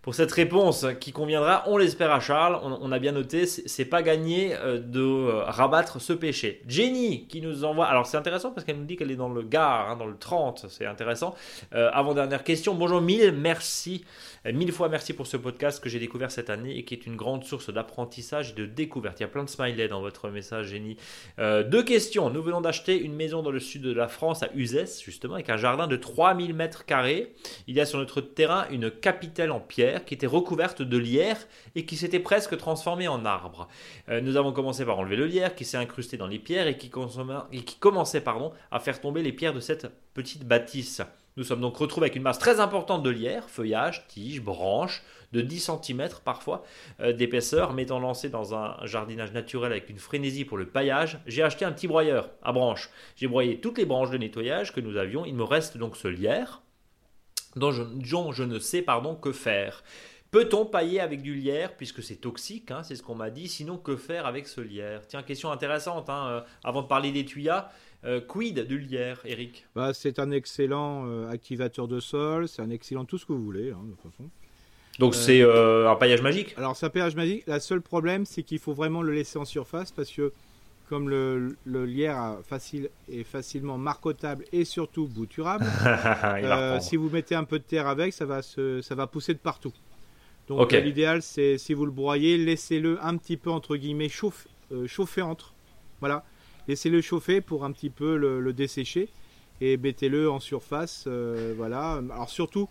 pour 0.00 0.14
cette 0.14 0.32
réponse 0.32 0.86
qui 0.98 1.12
conviendra, 1.12 1.64
on 1.66 1.76
l'espère 1.76 2.10
à 2.10 2.20
Charles. 2.20 2.58
On, 2.62 2.90
a 2.90 2.98
bien 2.98 3.12
noté, 3.12 3.44
c'est 3.44 3.84
pas 3.84 4.02
gagné 4.02 4.54
euh, 4.54 4.78
de 4.78 5.42
rabattre 5.42 6.00
ce 6.00 6.14
péché. 6.14 6.62
Jenny 6.66 7.26
qui 7.26 7.42
nous 7.42 7.64
envoie, 7.64 7.84
alors 7.84 8.06
c'est 8.06 8.16
intéressant 8.16 8.50
parce 8.52 8.64
qu'elle 8.64 8.78
nous 8.78 8.86
dit 8.86 8.96
qu'elle 8.96 9.10
est 9.10 9.16
dans 9.16 9.28
le 9.28 9.42
Gard, 9.42 9.90
hein, 9.90 9.96
dans 9.96 10.06
le 10.06 10.16
30, 10.16 10.66
c'est 10.70 10.86
intéressant. 10.86 11.34
avant 11.72 12.14
dernière 12.14 12.44
question, 12.44 12.74
bonjour 12.74 13.02
mille, 13.02 13.32
merci 13.32 14.04
euh, 14.39 14.39
mille 14.46 14.72
fois 14.72 14.88
merci 14.88 15.12
pour 15.12 15.26
ce 15.26 15.36
podcast 15.36 15.82
que 15.82 15.90
j'ai 15.90 15.98
découvert 15.98 16.30
cette 16.30 16.48
année 16.48 16.76
et 16.76 16.84
qui 16.84 16.94
est 16.94 17.06
une 17.06 17.16
grande 17.16 17.44
source 17.44 17.70
d'apprentissage 17.70 18.50
et 18.50 18.54
de 18.54 18.66
découverte. 18.66 19.20
Il 19.20 19.22
y 19.22 19.26
a 19.26 19.28
plein 19.28 19.44
de 19.44 19.50
smileys 19.50 19.88
dans 19.88 20.00
votre 20.00 20.30
message, 20.30 20.68
génie. 20.68 20.96
Euh, 21.38 21.62
deux 21.62 21.82
questions. 21.82 22.30
Nous 22.30 22.42
venons 22.42 22.60
d'acheter 22.60 22.98
une 22.98 23.14
maison 23.14 23.42
dans 23.42 23.50
le 23.50 23.60
sud 23.60 23.82
de 23.82 23.92
la 23.92 24.08
France, 24.08 24.42
à 24.42 24.48
Uzès, 24.54 25.02
justement, 25.04 25.34
avec 25.34 25.50
un 25.50 25.58
jardin 25.58 25.86
de 25.86 25.96
3000 25.96 26.54
mètres 26.54 26.86
carrés. 26.86 27.34
Il 27.66 27.74
y 27.74 27.80
a 27.80 27.86
sur 27.86 27.98
notre 27.98 28.20
terrain 28.22 28.66
une 28.70 28.90
capitale 28.90 29.50
en 29.50 29.60
pierre 29.60 30.04
qui 30.04 30.14
était 30.14 30.26
recouverte 30.26 30.80
de 30.80 30.96
lierre 30.96 31.38
et 31.74 31.84
qui 31.84 31.96
s'était 31.96 32.18
presque 32.18 32.56
transformée 32.56 33.08
en 33.08 33.26
arbre. 33.26 33.68
Euh, 34.08 34.22
nous 34.22 34.36
avons 34.36 34.52
commencé 34.52 34.84
par 34.86 34.98
enlever 34.98 35.16
le 35.16 35.26
lierre 35.26 35.54
qui 35.54 35.66
s'est 35.66 35.76
incrusté 35.76 36.16
dans 36.16 36.26
les 36.26 36.38
pierres 36.38 36.66
et 36.66 36.78
qui, 36.78 36.90
et 37.52 37.62
qui 37.62 37.76
commençait 37.76 38.24
à 38.70 38.80
faire 38.80 39.00
tomber 39.00 39.22
les 39.22 39.32
pierres 39.32 39.54
de 39.54 39.60
cette 39.60 39.86
petite 40.14 40.46
bâtisse. 40.46 41.02
Nous 41.36 41.44
sommes 41.44 41.60
donc 41.60 41.76
retrouvés 41.76 42.06
avec 42.06 42.16
une 42.16 42.22
masse 42.22 42.38
très 42.38 42.60
importante 42.60 43.02
de 43.02 43.10
lierre, 43.10 43.48
feuillage, 43.48 44.06
tiges, 44.08 44.42
branches, 44.42 45.02
de 45.32 45.40
10 45.40 45.70
cm 45.84 46.08
parfois 46.24 46.64
euh, 47.00 47.12
d'épaisseur, 47.12 47.72
m'étant 47.72 48.00
lancé 48.00 48.28
dans 48.28 48.54
un 48.54 48.76
jardinage 48.84 49.32
naturel 49.32 49.72
avec 49.72 49.88
une 49.88 49.98
frénésie 49.98 50.44
pour 50.44 50.58
le 50.58 50.66
paillage, 50.66 51.18
j'ai 51.26 51.42
acheté 51.42 51.64
un 51.64 51.72
petit 51.72 51.86
broyeur 51.86 52.30
à 52.42 52.52
branches. 52.52 52.90
J'ai 53.16 53.28
broyé 53.28 53.60
toutes 53.60 53.78
les 53.78 53.84
branches 53.84 54.10
de 54.10 54.18
nettoyage 54.18 54.72
que 54.72 54.80
nous 54.80 54.96
avions, 54.96 55.24
il 55.24 55.34
me 55.34 55.44
reste 55.44 55.76
donc 55.76 55.96
ce 55.96 56.08
lierre 56.08 56.62
dont 57.56 57.72
je, 57.72 58.42
ne 58.44 58.58
sais 58.58 58.84
que 59.20 59.32
faire. 59.32 59.82
Peut-on 60.30 60.64
pailler 60.64 61.00
avec 61.00 61.22
du 61.22 61.34
lierre 61.34 61.76
puisque 61.76 62.02
c'est 62.02 62.16
toxique, 62.16 62.70
hein, 62.70 62.84
c'est 62.84 62.94
ce 62.94 63.02
qu'on 63.02 63.16
m'a 63.16 63.30
dit. 63.30 63.48
Sinon, 63.48 63.76
que 63.76 63.96
faire 63.96 64.26
avec 64.26 64.46
ce 64.46 64.60
lierre? 64.60 65.04
Tiens, 65.08 65.24
question 65.24 65.50
intéressante. 65.50 66.08
Hein, 66.08 66.26
euh, 66.28 66.40
avant 66.62 66.82
de 66.82 66.86
parler 66.86 67.10
des 67.10 67.24
tuyas, 67.24 67.68
euh, 68.04 68.20
quid 68.20 68.66
du 68.66 68.78
lierre, 68.78 69.20
Eric? 69.24 69.66
Bah, 69.74 69.92
C'est 69.92 70.18
un 70.18 70.30
excellent 70.30 71.04
euh, 71.06 71.30
activateur 71.30 71.86
de 71.86 72.00
sol, 72.00 72.48
c'est 72.48 72.62
un 72.62 72.70
excellent 72.70 73.04
tout 73.04 73.18
ce 73.18 73.26
que 73.26 73.32
vous 73.32 73.44
voulez, 73.44 73.70
hein, 73.70 73.80
de 73.84 73.90
toute 73.90 74.10
façon. 74.10 74.30
Donc 74.98 75.14
c'est 75.14 75.42
euh, 75.42 75.90
un 75.90 75.96
paillage 75.96 76.22
magique? 76.22 76.54
Alors 76.56 76.76
c'est 76.76 76.86
un 76.86 76.90
paillage 76.90 77.14
magique. 77.14 77.44
Le 77.46 77.58
seul 77.58 77.80
problème, 77.80 78.24
c'est 78.24 78.42
qu'il 78.42 78.58
faut 78.58 78.72
vraiment 78.72 79.02
le 79.02 79.12
laisser 79.12 79.38
en 79.38 79.44
surface 79.44 79.92
parce 79.92 80.10
que 80.10 80.32
comme 80.88 81.08
le, 81.08 81.56
lierre 81.66 82.38
facile, 82.42 82.90
est 83.10 83.22
facilement 83.22 83.78
marcotable 83.78 84.44
et 84.52 84.64
surtout 84.64 85.06
bouturable, 85.06 85.64
si 86.80 86.96
vous 86.96 87.08
mettez 87.08 87.36
un 87.36 87.44
peu 87.44 87.60
de 87.60 87.64
terre 87.64 87.86
avec, 87.86 88.12
ça 88.12 88.26
va, 88.26 88.42
se, 88.42 88.80
ça 88.82 88.96
va 88.96 89.06
pousser 89.06 89.32
de 89.32 89.38
partout. 89.38 89.72
Donc 90.48 90.72
l'idéal, 90.72 91.22
c'est 91.22 91.58
si 91.58 91.74
vous 91.74 91.86
le 91.86 91.92
broyez, 91.92 92.36
laissez-le 92.38 92.98
un 93.04 93.16
petit 93.18 93.36
peu 93.36 93.50
entre 93.50 93.76
guillemets 93.76 94.08
chauffer, 94.08 94.48
chauffer 94.86 95.22
entre. 95.22 95.54
Voilà. 96.00 96.24
Laissez-le 96.68 97.00
chauffer 97.00 97.40
pour 97.40 97.64
un 97.64 97.72
petit 97.72 97.90
peu 97.90 98.16
le, 98.16 98.52
dessécher 98.52 99.08
et 99.60 99.76
mettez-le 99.76 100.30
en 100.30 100.40
surface. 100.40 101.04
Euh, 101.06 101.54
voilà. 101.56 102.00
Alors 102.12 102.30
surtout, 102.30 102.68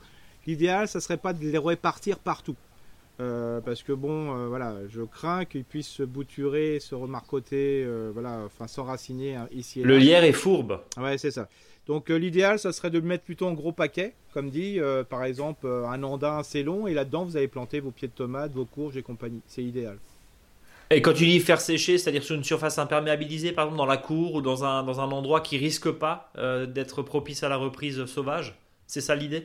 l'idéal, 0.47 0.87
ça 0.87 0.99
serait 1.01 1.17
pas 1.17 1.33
de 1.33 1.43
les 1.43 1.57
répartir 1.57 2.19
partout. 2.19 2.55
Euh, 3.19 3.59
parce 3.59 3.83
que 3.83 3.91
bon, 3.91 4.33
euh, 4.33 4.47
voilà, 4.47 4.75
je 4.87 5.01
crains 5.01 5.43
qu'ils 5.43 5.65
puissent 5.65 5.89
se 5.89 6.03
bouturer, 6.03 6.79
se 6.79 6.95
remarcoter, 6.95 7.85
voilà, 8.13 8.43
enfin 8.45 8.67
s'enraciner 8.67 9.35
hein, 9.35 9.49
ici. 9.51 9.81
Et 9.81 9.83
le 9.83 9.97
lierre 9.97 10.23
est 10.23 10.31
fourbe. 10.31 10.81
Ouais, 10.97 11.17
c'est 11.17 11.31
ça. 11.31 11.49
Donc 11.85 12.09
l'idéal, 12.09 12.59
ça 12.59 12.71
serait 12.71 12.91
de 12.91 12.99
le 12.99 13.05
mettre 13.05 13.23
plutôt 13.23 13.47
en 13.47 13.53
gros 13.53 13.71
paquet, 13.71 14.13
comme 14.33 14.49
dit, 14.49 14.79
par 15.09 15.23
exemple, 15.23 15.67
un 15.67 16.03
andin 16.03 16.37
assez 16.37 16.61
long, 16.63 16.85
et 16.87 16.93
là-dedans, 16.93 17.25
vous 17.25 17.35
allez 17.35 17.47
planter 17.47 17.79
vos 17.79 17.91
pieds 17.91 18.07
de 18.07 18.13
tomates, 18.13 18.51
vos 18.53 18.65
courges 18.65 18.95
et 18.95 19.01
compagnie. 19.01 19.41
C'est 19.47 19.63
idéal. 19.63 19.97
Et 20.91 21.03
quand 21.03 21.13
tu 21.13 21.25
dis 21.25 21.39
faire 21.39 21.61
sécher, 21.61 21.99
c'est-à-dire 21.99 22.23
sur 22.23 22.35
une 22.35 22.43
surface 22.43 22.79
imperméabilisée, 22.79 23.51
par 23.51 23.65
exemple 23.65 23.77
dans 23.77 23.85
la 23.85 23.97
cour 23.97 24.33
ou 24.33 24.41
dans 24.41 24.63
un, 24.63 24.81
dans 24.83 24.99
un 24.99 25.11
endroit 25.11 25.41
qui 25.41 25.57
risque 25.57 25.91
pas 25.91 26.31
euh, 26.37 26.65
d'être 26.65 27.03
propice 27.03 27.43
à 27.43 27.49
la 27.49 27.57
reprise 27.57 28.05
sauvage, 28.05 28.55
c'est 28.87 29.01
ça 29.01 29.15
l'idée? 29.15 29.43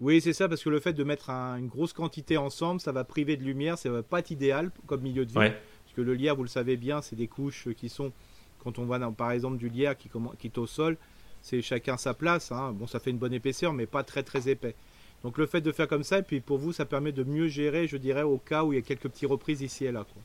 Oui, 0.00 0.20
c'est 0.20 0.32
ça, 0.32 0.48
parce 0.48 0.64
que 0.64 0.70
le 0.70 0.80
fait 0.80 0.92
de 0.92 1.04
mettre 1.04 1.30
une 1.30 1.68
grosse 1.68 1.92
quantité 1.92 2.36
ensemble, 2.36 2.80
ça 2.80 2.90
va 2.90 3.04
priver 3.04 3.36
de 3.36 3.44
lumière, 3.44 3.78
ça 3.78 3.88
va 3.88 4.02
pas 4.02 4.18
être 4.18 4.32
idéal 4.32 4.72
comme 4.86 5.02
milieu 5.02 5.24
de 5.24 5.30
vie. 5.30 5.36
Parce 5.36 5.94
que 5.94 6.00
le 6.00 6.14
lierre, 6.14 6.34
vous 6.34 6.42
le 6.42 6.48
savez 6.48 6.76
bien, 6.76 7.00
c'est 7.00 7.14
des 7.14 7.28
couches 7.28 7.68
qui 7.76 7.88
sont, 7.88 8.10
quand 8.58 8.80
on 8.80 8.84
voit 8.84 8.98
par 9.12 9.30
exemple 9.30 9.58
du 9.58 9.68
lierre 9.68 9.96
qui, 9.96 10.10
qui 10.40 10.46
est 10.48 10.58
au 10.58 10.66
sol, 10.66 10.96
c'est 11.40 11.62
chacun 11.62 11.96
sa 11.96 12.14
place. 12.14 12.50
Hein. 12.50 12.72
Bon, 12.72 12.88
ça 12.88 12.98
fait 12.98 13.10
une 13.10 13.18
bonne 13.18 13.32
épaisseur, 13.32 13.72
mais 13.72 13.86
pas 13.86 14.02
très 14.02 14.24
très 14.24 14.48
épais. 14.48 14.74
Donc 15.22 15.38
le 15.38 15.46
fait 15.46 15.60
de 15.60 15.70
faire 15.70 15.86
comme 15.86 16.02
ça, 16.02 16.18
et 16.18 16.22
puis 16.22 16.40
pour 16.40 16.58
vous, 16.58 16.72
ça 16.72 16.84
permet 16.84 17.12
de 17.12 17.22
mieux 17.22 17.46
gérer, 17.46 17.86
je 17.86 17.96
dirais, 17.96 18.22
au 18.22 18.38
cas 18.38 18.64
où 18.64 18.72
il 18.72 18.76
y 18.76 18.78
a 18.80 18.82
quelques 18.82 19.08
petites 19.08 19.28
reprises 19.28 19.62
ici 19.62 19.84
et 19.84 19.92
là. 19.92 20.04
Quoi. 20.12 20.22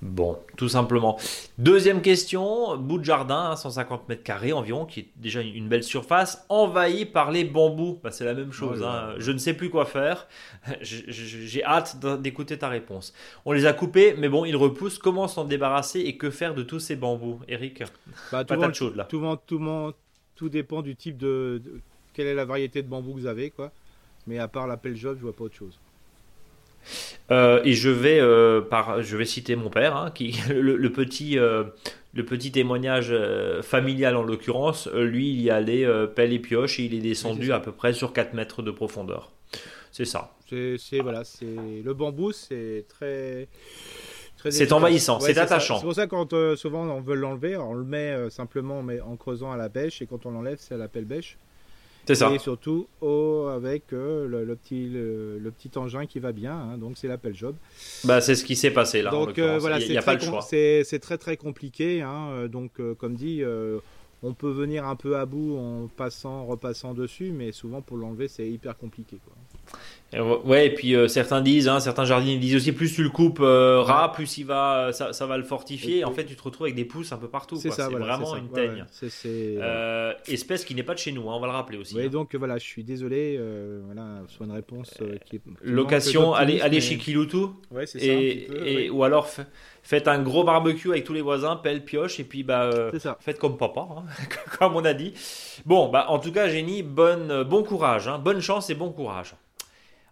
Bon, 0.00 0.38
tout 0.56 0.68
simplement. 0.68 1.18
Deuxième 1.58 2.02
question, 2.02 2.76
bout 2.76 2.98
de 2.98 3.04
jardin, 3.04 3.56
150 3.56 4.00
hein, 4.00 4.04
mètres 4.08 4.22
carrés 4.22 4.52
environ, 4.52 4.86
qui 4.86 5.00
est 5.00 5.08
déjà 5.16 5.40
une 5.40 5.68
belle 5.68 5.82
surface, 5.82 6.44
envahi 6.48 7.04
par 7.04 7.32
les 7.32 7.44
bambous. 7.44 7.98
Bah, 8.02 8.12
c'est 8.12 8.24
la 8.24 8.34
même 8.34 8.52
chose. 8.52 8.84
hein. 8.84 9.14
Je 9.18 9.32
ne 9.32 9.38
sais 9.38 9.54
plus 9.54 9.70
quoi 9.70 9.86
faire. 9.86 10.28
J'ai 10.80 11.64
hâte 11.64 11.96
d'écouter 12.22 12.56
ta 12.58 12.68
réponse. 12.68 13.12
On 13.44 13.50
les 13.50 13.66
a 13.66 13.72
coupés, 13.72 14.14
mais 14.16 14.28
bon, 14.28 14.44
ils 14.44 14.56
repoussent. 14.56 14.98
Comment 14.98 15.26
s'en 15.26 15.44
débarrasser 15.44 16.00
et 16.00 16.16
que 16.16 16.30
faire 16.30 16.54
de 16.54 16.62
tous 16.62 16.78
ces 16.78 16.94
bambous, 16.94 17.40
Eric? 17.48 17.82
Bah, 18.30 18.44
Pas 18.44 18.56
de 18.56 18.74
choses 18.74 18.94
là. 18.94 19.04
Tout, 19.04 19.36
tout, 19.46 19.60
tout, 20.36 20.48
dépend 20.48 20.82
du 20.82 20.94
type 20.94 21.16
de, 21.16 21.60
Quelle 22.14 22.28
est 22.28 22.34
la 22.34 22.44
variété 22.44 22.82
de 22.82 22.88
bambou 22.88 23.14
que 23.14 23.20
vous 23.20 23.26
avez, 23.26 23.50
quoi. 23.50 23.72
Mais 24.28 24.38
à 24.38 24.46
part 24.46 24.68
l'appel 24.68 24.94
job, 24.94 25.16
je 25.18 25.22
vois 25.24 25.34
pas 25.34 25.44
autre 25.44 25.56
chose. 25.56 25.76
Euh, 27.30 27.60
et 27.64 27.74
je 27.74 27.90
vais, 27.90 28.20
euh, 28.20 28.60
par, 28.60 29.02
je 29.02 29.16
vais 29.16 29.24
citer 29.24 29.56
mon 29.56 29.70
père, 29.70 29.96
hein, 29.96 30.10
qui, 30.14 30.38
le, 30.50 30.90
petit, 30.90 31.38
euh, 31.38 31.64
le 32.14 32.24
petit 32.24 32.50
témoignage 32.50 33.14
familial 33.62 34.16
en 34.16 34.22
l'occurrence, 34.22 34.88
lui 34.92 35.30
il 35.30 35.42
y 35.42 35.50
allait 35.50 35.86
pelle 36.14 36.32
et 36.32 36.38
pioche 36.38 36.80
et 36.80 36.84
il 36.84 36.94
est 36.94 37.00
descendu 37.00 37.52
à 37.52 37.60
peu 37.60 37.72
près 37.72 37.92
sur 37.92 38.12
4 38.12 38.34
mètres 38.34 38.62
de 38.62 38.70
profondeur. 38.70 39.30
C'est 39.92 40.04
ça. 40.04 40.34
C'est 40.48 41.00
voilà, 41.00 41.24
c'est 41.24 41.46
le 41.84 41.92
bambou, 41.92 42.32
c'est 42.32 42.86
très. 42.88 43.48
c'est 44.48 44.72
envahissant, 44.72 45.20
c'est 45.20 45.36
attachant. 45.36 45.78
C'est 45.78 45.84
pour 45.84 45.94
ça 45.94 46.06
que 46.06 46.10
quand 46.10 46.56
souvent 46.56 46.84
on 46.88 47.00
veut 47.02 47.14
l'enlever, 47.16 47.56
on 47.58 47.74
le 47.74 47.84
met 47.84 48.30
simplement 48.30 48.82
mais 48.82 49.00
en 49.02 49.16
creusant 49.16 49.52
à 49.52 49.58
la 49.58 49.68
bêche 49.68 50.00
et 50.00 50.06
quand 50.06 50.24
on 50.24 50.30
l'enlève, 50.30 50.58
c'est 50.58 50.74
à 50.74 50.78
la 50.78 50.88
pelle 50.88 51.04
bêche. 51.04 51.36
C'est 52.08 52.14
ça. 52.14 52.32
Et 52.32 52.38
surtout 52.38 52.88
oh, 53.02 53.50
avec 53.54 53.92
euh, 53.92 54.26
le, 54.26 54.56
petit, 54.56 54.88
le, 54.88 55.50
petit 55.50 55.76
engin 55.76 56.06
qui 56.06 56.20
va 56.20 56.32
bien, 56.32 56.54
hein, 56.54 56.78
donc 56.78 56.96
c'est 56.96 57.06
l'Apple 57.06 57.34
Job. 57.34 57.54
Bah, 58.04 58.22
c'est 58.22 58.34
ce 58.34 58.44
qui 58.44 58.56
s'est 58.56 58.70
passé 58.70 59.02
là. 59.02 59.10
Donc 59.10 59.38
euh, 59.38 59.58
voilà, 59.58 59.78
il 59.78 59.90
n'y 59.90 59.98
a, 59.98 60.00
pas 60.00 60.14
le 60.14 60.20
choix. 60.20 60.40
C'est 60.40 61.00
très 61.02 61.18
très 61.18 61.36
compliqué. 61.36 62.00
Hein, 62.00 62.30
euh, 62.30 62.48
donc 62.48 62.80
comme 62.96 63.14
dit, 63.14 63.42
on 64.22 64.32
peut 64.32 64.50
venir 64.50 64.86
un 64.86 64.96
peu 64.96 65.18
à 65.18 65.26
bout 65.26 65.58
en 65.58 65.88
passant, 65.88 66.46
repassant 66.46 66.94
dessus, 66.94 67.30
mais 67.30 67.52
souvent 67.52 67.82
pour 67.82 67.98
l'enlever 67.98 68.28
c'est 68.28 68.48
hyper 68.48 68.78
compliqué. 68.78 69.18
Quoi. 69.22 69.78
Ouais, 70.14 70.66
et 70.66 70.74
puis 70.74 70.96
euh, 70.96 71.06
certains 71.06 71.42
disent, 71.42 71.68
hein, 71.68 71.80
certains 71.80 72.06
jardiniers 72.06 72.38
disent 72.38 72.56
aussi, 72.56 72.72
plus 72.72 72.94
tu 72.94 73.02
le 73.02 73.10
coupes 73.10 73.40
euh, 73.40 73.82
ras, 73.82 74.10
plus 74.10 74.38
il 74.38 74.44
va, 74.44 74.90
ça, 74.92 75.12
ça, 75.12 75.26
va 75.26 75.36
le 75.36 75.44
fortifier. 75.44 76.02
en 76.04 76.12
fait, 76.12 76.24
tu 76.24 76.34
te 76.34 76.42
retrouves 76.42 76.64
avec 76.64 76.76
des 76.76 76.86
pousses 76.86 77.12
un 77.12 77.18
peu 77.18 77.28
partout. 77.28 77.56
C'est 77.56 77.68
vraiment 77.68 78.36
une 78.36 78.48
teigne. 78.48 78.86
Euh, 79.26 80.14
espèce 80.26 80.64
qui 80.64 80.74
n'est 80.74 80.82
pas 80.82 80.94
de 80.94 80.98
chez 80.98 81.12
nous, 81.12 81.28
hein, 81.28 81.34
on 81.36 81.40
va 81.40 81.46
le 81.46 81.52
rappeler 81.52 81.76
aussi. 81.76 81.94
Oui, 81.94 82.06
hein. 82.06 82.08
donc 82.08 82.34
voilà, 82.34 82.56
je 82.56 82.64
suis 82.64 82.84
désolé. 82.84 83.38
voilà, 83.84 84.22
soit 84.28 84.46
une 84.46 84.52
réponse 84.52 84.94
qui 85.26 85.36
est. 85.36 85.42
Location, 85.62 86.32
allez, 86.32 86.60
allez 86.60 86.80
chez 86.80 86.96
Kiloutou. 86.96 87.56
Ouais, 87.70 87.86
c'est 87.86 87.98
ça. 87.98 88.06
Et, 88.06 88.88
Ou 88.90 89.04
alors 89.04 89.28
faites 89.82 90.08
un 90.08 90.22
gros 90.22 90.44
barbecue 90.44 90.90
avec 90.90 91.04
tous 91.04 91.14
les 91.14 91.22
voisins, 91.22 91.56
pelle, 91.56 91.84
pioche, 91.84 92.18
et 92.18 92.24
puis 92.24 92.42
bah, 92.42 92.70
faites 93.20 93.38
comme 93.38 93.58
papa, 93.58 93.86
comme 94.58 94.74
on 94.74 94.84
a 94.84 94.94
dit. 94.94 95.12
Bon, 95.66 95.90
bah 95.90 96.06
en 96.08 96.18
tout 96.18 96.32
cas, 96.32 96.48
Génie, 96.48 96.82
bonne, 96.82 97.42
bon 97.42 97.62
courage, 97.62 98.10
bonne 98.24 98.40
chance 98.40 98.70
et 98.70 98.74
bon 98.74 98.90
courage 98.90 99.34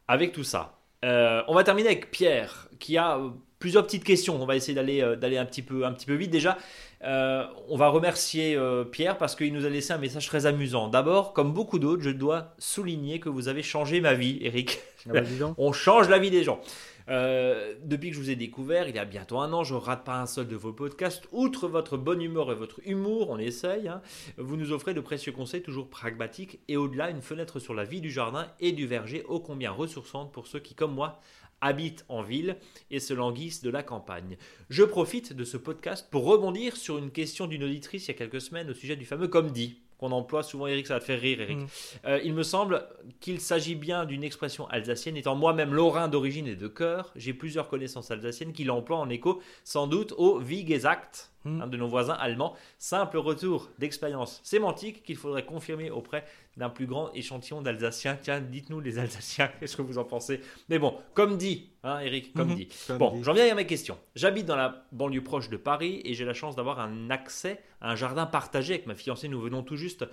avec 0.09 0.33
tout 0.33 0.45
ça. 0.45 0.79
Euh, 1.05 1.43
on 1.49 1.55
va 1.55 1.65
terminer 1.65 1.89
avec 1.89 2.11
Pierre, 2.11 2.69
qui 2.79 2.97
a 2.97 3.19
euh, 3.19 3.31
plusieurs 3.59 3.85
petites 3.85 4.05
questions. 4.05 4.41
On 4.41 4.47
va 4.47 4.57
essayer 4.57 4.75
d'aller 4.75 5.03
euh, 5.03 5.17
d'aller 5.17 5.39
un 5.39 5.45
petit 5.45 5.63
peu 5.63 5.85
un 5.85 5.93
petit 5.93 6.07
peu 6.07 6.15
vite 6.15 6.31
déjà. 6.31 6.59
on 7.03 7.77
va 7.77 7.89
remercier 7.89 8.59
Pierre 8.91 9.19
parce 9.19 9.37
qu'il 9.37 9.53
nous 9.53 9.65
a 9.65 9.69
laissé 9.69 9.93
un 9.93 9.99
message 9.99 10.27
très 10.27 10.47
amusant. 10.47 10.89
D'abord, 10.89 11.33
comme 11.33 11.53
beaucoup 11.53 11.79
d'autres, 11.79 12.03
je 12.03 12.11
dois 12.11 12.55
souligner 12.59 13.21
que 13.21 13.29
vous 13.29 13.49
avez 13.49 13.63
changé 13.63 14.01
ma 14.01 14.15
vie, 14.15 14.39
Eric. 14.41 14.81
Ah 15.09 15.13
bah, 15.13 15.21
on 15.59 15.73
change 15.73 16.09
la 16.09 16.19
vie 16.19 16.31
des 16.31 16.43
gens. 16.43 16.61
Euh, 17.09 17.75
depuis 17.85 18.11
que 18.11 18.17
je 18.17 18.21
vous 18.21 18.31
ai 18.31 18.37
découvert, 18.37 18.89
il 18.89 18.97
y 18.97 18.99
a 18.99 19.05
bientôt 19.05 19.39
un 19.39 19.53
an, 19.53 19.65
je 19.65 19.75
ne 19.75 19.79
rate 19.79 20.05
pas 20.05 20.21
un 20.21 20.27
seul 20.27 20.49
de 20.49 20.57
vos 20.57 20.73
podcasts. 20.73 21.29
Outre 21.33 21.69
votre 21.69 21.97
bonne 21.97 22.23
humeur 22.23 22.51
et 22.51 22.55
votre 22.55 22.81
humour, 22.85 23.31
on 23.31 23.39
essaye, 23.39 23.89
hein, 23.89 24.03
vous 24.39 24.57
nous 24.57 24.73
offrez 24.73 24.95
de 24.95 25.01
précieux 25.01 25.33
conseils 25.33 25.63
toujours 25.63 25.89
pragmatiques 25.89 26.61
et 26.69 26.77
au-delà 26.77 27.11
une 27.11 27.23
fenêtre 27.23 27.61
sur 27.61 27.75
la 27.75 27.85
vie 27.85 28.01
du 28.01 28.11
jardin 28.11 28.47
et 28.61 28.73
du 28.73 28.87
verger 28.87 29.25
ô 29.29 29.41
combien 29.41 29.71
ressourçante 29.71 30.33
pour 30.33 30.47
ceux 30.47 30.61
qui, 30.61 30.75
comme 30.75 30.95
moi, 30.95 31.21
habitent 31.61 32.05
en 32.09 32.23
ville 32.23 32.57
et 32.91 33.01
se 33.01 33.15
languissent 33.15 33.63
de 33.63 33.71
la 33.71 33.83
campagne. 33.83 34.37
Je 34.69 34.83
profite 34.83 35.33
de 35.33 35.45
ce 35.45 35.57
podcast 35.57 36.09
pour 36.11 36.25
rebondir 36.25 36.77
sur 36.77 36.99
une 36.99 37.11
question 37.11 37.47
d'une 37.47 37.65
auditrice 37.65 38.07
il 38.07 38.09
y 38.09 38.11
a 38.11 38.15
quelques 38.15 38.41
semaines 38.41 38.71
au 38.71 38.75
sujet 38.75 38.97
du 38.97 39.07
fameux 39.07 39.29
comme 39.29 39.51
dit 39.51 39.81
qu'on 39.99 40.13
emploie 40.13 40.43
souvent, 40.43 40.67
Eric, 40.67 40.87
ça 40.87 40.95
va 40.95 41.01
te 41.01 41.05
faire 41.05 41.21
rire, 41.21 41.41
Eric. 41.41 41.59
Mm. 41.59 41.67
Euh, 42.07 42.21
il 42.25 42.35
me 42.35 42.43
semble 42.43 42.87
qu'il 43.21 43.41
s'agit 43.41 43.75
bien 43.75 44.05
d'une 44.05 44.25
expression 44.25 44.67
alsacienne. 44.69 45.17
Étant 45.17 45.35
moi-même 45.35 45.73
lorrain 45.73 46.09
d'origine 46.09 46.47
et 46.47 46.57
de 46.57 46.69
cœur, 46.69 47.13
j'ai 47.17 47.33
plusieurs 47.33 47.69
connaissances 47.69 48.11
alsaciennes 48.11 48.53
qui 48.53 48.65
l'emploient 48.65 48.99
en 48.99 49.09
écho, 49.09 49.41
sans 49.65 49.87
doute, 49.87 50.13
au 50.17 50.39
Wie 50.39 50.65
gesagt 50.65 51.31
Hmm. 51.47 51.71
de 51.71 51.77
nos 51.77 51.87
voisins 51.87 52.15
allemands. 52.15 52.55
Simple 52.79 53.19
retour 53.19 53.69
d'expérience 53.79 54.41
sémantique 54.43 55.05
qu'il 55.05 55.17
faudrait 55.17 55.45
confirmer 55.45 55.91
auprès 55.91 56.25
d'un 56.57 56.71
plus 56.71 56.87
grand 56.87 57.13
échantillon 57.13 57.63
d'Alsaciens. 57.63 58.19
Tiens, 58.21 58.41
dites-nous 58.41 58.81
les 58.81 58.99
Alsaciens, 58.99 59.51
qu'est-ce 59.61 59.77
que 59.77 59.83
vous 59.83 59.99
en 59.99 60.05
pensez? 60.05 60.41
Mais 60.69 60.79
bon, 60.79 60.95
comme 61.15 61.37
dit, 61.37 61.71
hein, 61.83 62.01
Eric, 62.01 62.33
comme 62.33 62.53
hmm. 62.53 62.57
dit. 62.57 62.69
bon, 62.99 63.23
j'en 63.23 63.33
viens 63.33 63.51
à 63.51 63.55
mes 63.55 63.67
questions. 63.67 63.99
J'habite 64.15 64.47
dans 64.47 64.57
la 64.57 64.87
banlieue 64.93 65.23
proche 65.23 65.51
de 65.51 65.57
Paris 65.57 66.01
et 66.05 66.15
j'ai 66.15 66.25
la 66.25 66.35
chance 66.35 66.57
d'avoir 66.57 66.81
un 66.81 67.11
accès 67.11 67.63
à 67.81 67.91
un 67.93 67.97
jardin 67.97 68.27
partagé 68.27 68.75
avec 68.75 68.87
ma 68.87 68.95
fiancée. 68.95 69.29
Nous 69.29 69.41
venons 69.41 69.63
tout 69.63 69.77
juste 69.77 70.05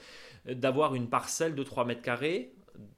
d'avoir 0.46 0.96
une 0.96 1.10
parcelle 1.10 1.56
de 1.56 1.64
3 1.64 1.86
mètres 1.86 2.02
carrés, 2.02 2.54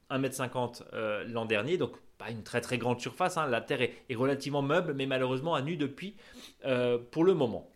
1 0.09 0.17
mètre 0.17 0.35
50 0.35 0.83
euh, 0.93 1.23
l'an 1.25 1.45
dernier, 1.45 1.77
donc 1.77 1.93
pas 2.17 2.29
une 2.29 2.43
très 2.43 2.61
très 2.61 2.77
grande 2.77 2.99
surface. 2.99 3.37
Hein. 3.37 3.47
La 3.47 3.61
terre 3.61 3.81
est, 3.81 4.15
relativement 4.15 4.61
meuble, 4.61 4.93
mais 4.93 5.05
malheureusement 5.05 5.55
à 5.55 5.61
nu 5.61 5.77
depuis 5.77 6.15
euh, 6.65 6.97
pour 7.11 7.23
le 7.23 7.33
moment. 7.33 7.71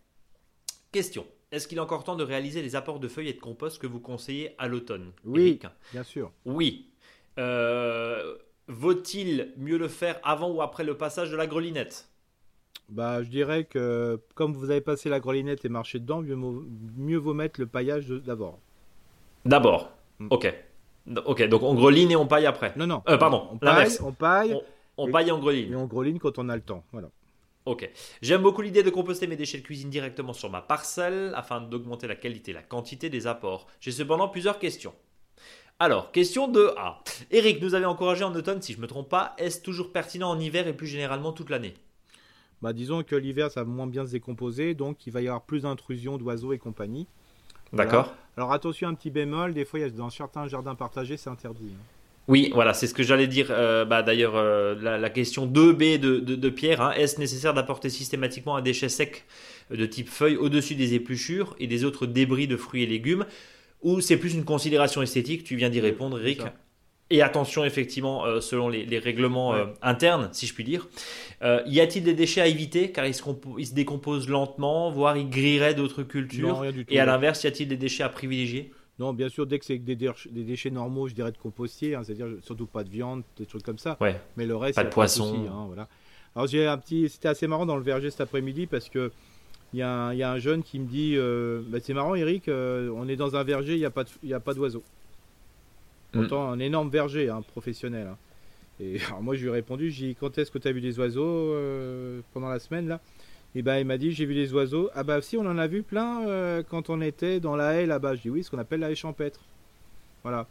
Question. 0.91 1.25
Est-ce 1.51 1.67
qu'il 1.67 1.79
est 1.79 1.81
encore 1.81 2.03
temps 2.03 2.15
de 2.15 2.23
réaliser 2.23 2.61
les 2.61 2.75
apports 2.75 2.99
de 2.99 3.07
feuilles 3.07 3.29
et 3.29 3.33
de 3.33 3.39
compost 3.39 3.81
que 3.81 3.87
vous 3.87 3.99
conseillez 3.99 4.53
à 4.59 4.67
l'automne 4.67 5.11
Oui, 5.25 5.59
bien 5.91 6.03
sûr. 6.03 6.31
Oui. 6.45 6.89
Euh, 7.39 8.35
vaut-il 8.67 9.53
mieux 9.57 9.77
le 9.77 9.87
faire 9.87 10.19
avant 10.23 10.51
ou 10.51 10.61
après 10.61 10.83
le 10.83 10.95
passage 10.95 11.31
de 11.31 11.35
la 11.35 11.47
grelinette? 11.47 12.07
Bah, 12.89 13.23
je 13.23 13.29
dirais 13.29 13.63
que 13.63 14.19
comme 14.35 14.53
vous 14.53 14.69
avez 14.69 14.81
passé 14.81 15.09
la 15.09 15.19
grelinette 15.19 15.65
et 15.65 15.69
marché 15.69 15.99
dedans, 15.99 16.21
mieux, 16.21 17.17
vaut 17.17 17.33
mettre 17.33 17.59
le 17.59 17.67
paillage 17.67 18.09
d'abord. 18.09 18.59
D'abord. 19.45 19.91
Mm. 20.19 20.27
Ok. 20.29 20.53
Ok, 21.25 21.47
donc 21.47 21.63
on 21.63 21.73
greline 21.73 22.11
et 22.11 22.15
on 22.15 22.27
paille 22.27 22.45
après. 22.45 22.73
Non, 22.75 22.85
non. 22.85 23.01
Euh, 23.09 23.17
pardon. 23.17 23.47
On 23.51 23.57
paille, 23.57 23.89
on 24.03 24.11
paille. 24.11 24.61
On, 24.97 25.09
paille 25.09 25.29
et 25.29 25.31
on 25.31 25.39
greline. 25.39 25.71
Et 25.71 25.75
on 25.75 25.85
greline 25.85 26.19
quand 26.19 26.37
on 26.37 26.49
a 26.49 26.55
le 26.55 26.61
temps. 26.61 26.83
Voilà. 26.91 27.09
Ok. 27.69 27.87
J'aime 28.23 28.41
beaucoup 28.41 28.63
l'idée 28.63 28.81
de 28.81 28.89
composter 28.89 29.27
mes 29.27 29.35
déchets 29.35 29.59
de 29.59 29.63
cuisine 29.63 29.91
directement 29.91 30.33
sur 30.33 30.49
ma 30.49 30.59
parcelle 30.59 31.33
afin 31.35 31.61
d'augmenter 31.61 32.07
la 32.07 32.15
qualité 32.15 32.49
et 32.49 32.53
la 32.55 32.63
quantité 32.63 33.11
des 33.11 33.27
apports. 33.27 33.67
J'ai 33.79 33.91
cependant 33.91 34.27
plusieurs 34.27 34.57
questions. 34.57 34.95
Alors, 35.77 36.11
question 36.11 36.51
2A. 36.51 36.95
Eric 37.29 37.61
nous 37.61 37.75
avait 37.75 37.85
encouragé 37.85 38.23
en 38.23 38.33
automne, 38.33 38.59
si 38.59 38.73
je 38.73 38.79
ne 38.79 38.81
me 38.81 38.87
trompe 38.87 39.07
pas, 39.07 39.35
est-ce 39.37 39.61
toujours 39.61 39.91
pertinent 39.91 40.31
en 40.31 40.39
hiver 40.39 40.67
et 40.67 40.73
plus 40.73 40.87
généralement 40.87 41.31
toute 41.31 41.51
l'année? 41.51 41.75
Bah, 42.63 42.73
Disons 42.73 43.03
que 43.03 43.15
l'hiver, 43.15 43.51
ça 43.51 43.63
va 43.63 43.69
moins 43.69 43.85
bien 43.85 44.03
se 44.03 44.13
décomposer, 44.13 44.73
donc 44.73 45.05
il 45.05 45.13
va 45.13 45.21
y 45.21 45.27
avoir 45.27 45.43
plus 45.43 45.61
d'intrusion 45.61 46.17
d'oiseaux 46.17 46.53
et 46.53 46.57
compagnie. 46.57 47.05
D'accord. 47.71 48.15
Alors 48.35 48.51
attention, 48.51 48.87
un 48.87 48.95
petit 48.95 49.11
bémol, 49.11 49.53
des 49.53 49.63
fois, 49.63 49.87
dans 49.91 50.09
certains 50.09 50.47
jardins 50.47 50.73
partagés, 50.73 51.17
c'est 51.17 51.29
interdit. 51.29 51.71
Hein. 51.71 51.98
Oui, 52.29 52.51
voilà, 52.53 52.75
c'est 52.75 52.85
ce 52.85 52.93
que 52.93 53.01
j'allais 53.01 53.25
dire. 53.25 53.47
Euh, 53.49 53.85
bah, 53.85 54.03
D'ailleurs, 54.03 54.35
euh, 54.35 54.75
la, 54.79 55.09
question 55.09 55.47
2B 55.47 55.97
de, 55.97 56.49
Pierre, 56.49 56.79
hein, 56.79 56.91
est-ce 56.95 57.19
nécessaire 57.19 57.55
d'apporter 57.55 57.89
systématiquement 57.89 58.55
un 58.55 58.61
déchet 58.61 58.87
sec 58.87 59.25
de 59.71 59.85
type 59.87 60.07
feuille 60.07 60.37
au-dessus 60.37 60.75
des 60.75 60.93
épluchures 60.93 61.55
et 61.59 61.65
des 61.65 61.85
autres 61.85 62.05
débris 62.05 62.47
de 62.47 62.55
fruits 62.55 62.83
et 62.83 62.85
légumes? 62.85 63.25
Ou 63.81 63.99
c'est 63.99 64.17
plus 64.17 64.35
une 64.35 64.45
considération 64.45 65.01
esthétique? 65.01 65.43
Tu 65.43 65.55
viens 65.55 65.71
d'y 65.71 65.79
répondre, 65.79 66.17
Rick. 66.17 66.41
Et 67.09 67.23
attention, 67.23 67.65
effectivement, 67.65 68.23
euh, 68.27 68.41
selon 68.41 68.69
les, 68.69 68.99
règlements 68.99 69.55
internes, 69.81 70.29
si 70.31 70.45
je 70.45 70.53
puis 70.53 70.63
dire. 70.63 70.87
y 71.41 71.79
a-t-il 71.79 72.03
des 72.03 72.13
déchets 72.13 72.41
à 72.41 72.47
éviter? 72.47 72.91
Car 72.91 73.07
ils 73.07 73.15
se, 73.15 73.23
ils 73.57 73.65
se 73.65 73.73
décomposent 73.73 74.29
lentement, 74.29 74.91
voire 74.91 75.17
ils 75.17 75.27
grilleraient 75.31 75.73
d'autres 75.73 76.03
cultures. 76.03 76.63
Et 76.89 76.99
à 76.99 77.05
l'inverse, 77.05 77.43
y 77.43 77.47
a-t-il 77.47 77.67
des 77.67 77.77
déchets 77.77 78.03
à 78.03 78.09
privilégier? 78.09 78.71
Non, 78.99 79.13
bien 79.13 79.29
sûr, 79.29 79.47
dès 79.47 79.59
que 79.59 79.65
c'est 79.65 79.77
des, 79.77 79.95
déchets 79.95 80.69
normaux, 80.69 81.07
je 81.07 81.13
dirais 81.13 81.31
de 81.31 81.37
compostier, 81.37 81.95
hein, 81.95 82.03
c'est-à-dire 82.03 82.27
surtout 82.41 82.65
pas 82.65 82.83
de 82.83 82.89
viande, 82.89 83.23
des 83.37 83.45
trucs 83.45 83.63
comme 83.63 83.77
ça. 83.77 83.97
Ouais. 84.01 84.19
Mais 84.35 84.45
le 84.45 84.57
reste, 84.57 84.75
pas 84.75 84.83
de 84.83 84.89
poisson. 84.89 85.47
Hein, 85.49 85.65
voilà. 85.67 85.87
Alors 86.35 86.47
j'ai 86.47 86.67
un 86.67 86.77
petit, 86.77 87.09
c'était 87.09 87.29
assez 87.29 87.47
marrant 87.47 87.65
dans 87.65 87.77
le 87.77 87.81
verger 87.81 88.11
cet 88.11 88.21
après-midi 88.21 88.67
parce 88.67 88.89
que 88.89 89.11
il 89.73 89.79
y, 89.79 89.83
a 89.83 90.09
un 90.09 90.39
jeune 90.39 90.63
qui 90.63 90.79
me 90.79 90.87
dit, 90.87 91.13
euh, 91.15 91.61
bah, 91.67 91.77
c'est 91.79 91.93
marrant, 91.93 92.15
Eric, 92.15 92.47
euh, 92.47 92.89
on 92.95 93.07
est 93.07 93.15
dans 93.15 93.35
un 93.35 93.43
verger, 93.43 93.75
il 93.75 93.79
n'y 93.79 93.85
a 93.85 93.91
pas, 93.91 94.03
a 94.31 94.39
pas 94.39 94.55
d'oiseaux. 94.55 94.83
Mm. 96.13 96.19
Pourtant, 96.19 96.49
un 96.49 96.57
énorme 96.57 96.89
verger, 96.89 97.29
hein, 97.29 97.43
professionnel. 97.43 98.15
Et 98.79 98.99
alors 99.07 99.21
moi, 99.21 99.35
je 99.35 99.41
lui 99.41 99.49
ai 99.49 99.51
répondu, 99.51 99.91
j'ai 99.91 100.07
dit, 100.07 100.15
quand 100.15 100.37
est-ce 100.39 100.49
que 100.49 100.57
tu 100.57 100.67
as 100.67 100.71
vu 100.71 100.81
des 100.81 100.97
oiseaux 100.97 101.53
euh, 101.53 102.21
pendant 102.33 102.49
la 102.49 102.59
semaine 102.59 102.87
là? 102.87 102.99
Et 103.55 103.61
ben 103.61 103.77
il 103.79 103.85
m'a 103.85 103.97
dit 103.97 104.11
j'ai 104.11 104.25
vu 104.25 104.33
les 104.33 104.53
oiseaux. 104.53 104.89
Ah 104.93 105.03
bah 105.03 105.21
si 105.21 105.37
on 105.37 105.41
en 105.41 105.57
a 105.57 105.67
vu 105.67 105.83
plein 105.83 106.27
euh, 106.27 106.63
quand 106.67 106.89
on 106.89 107.01
était 107.01 107.39
dans 107.39 107.55
la 107.55 107.73
haie 107.73 107.85
là-bas. 107.85 108.15
Je 108.15 108.21
dis 108.21 108.29
oui, 108.29 108.43
ce 108.43 108.51
qu'on 108.51 108.59
appelle 108.59 108.79
la 108.81 108.91
haie 108.91 108.95
champêtre. 108.95 109.41
Voilà. 110.23 110.47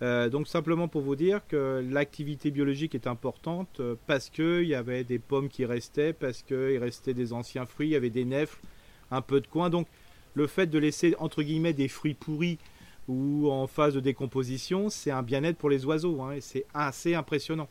Euh, 0.00 0.28
donc 0.28 0.46
simplement 0.46 0.86
pour 0.86 1.02
vous 1.02 1.16
dire 1.16 1.40
que 1.48 1.84
l'activité 1.90 2.52
biologique 2.52 2.94
est 2.94 3.08
importante 3.08 3.80
euh, 3.80 3.96
parce 4.06 4.30
qu'il 4.30 4.62
y 4.62 4.74
avait 4.74 5.02
des 5.02 5.18
pommes 5.18 5.48
qui 5.48 5.64
restaient, 5.64 6.12
parce 6.12 6.42
qu'il 6.42 6.78
restait 6.78 7.14
des 7.14 7.32
anciens 7.32 7.66
fruits, 7.66 7.88
il 7.88 7.92
y 7.92 7.96
avait 7.96 8.10
des 8.10 8.24
nefles, 8.24 8.60
un 9.10 9.22
peu 9.22 9.40
de 9.40 9.48
coin. 9.48 9.70
Donc 9.70 9.88
le 10.34 10.46
fait 10.46 10.68
de 10.68 10.78
laisser 10.78 11.16
entre 11.18 11.42
guillemets 11.42 11.72
des 11.72 11.88
fruits 11.88 12.14
pourris 12.14 12.58
ou 13.08 13.50
en 13.50 13.66
phase 13.66 13.94
de 13.94 14.00
décomposition, 14.00 14.88
c'est 14.88 15.10
un 15.10 15.22
bien-être 15.22 15.56
pour 15.56 15.70
les 15.70 15.84
oiseaux. 15.84 16.22
Hein, 16.22 16.32
et 16.32 16.40
c'est 16.40 16.64
assez 16.74 17.14
impressionnant. 17.14 17.68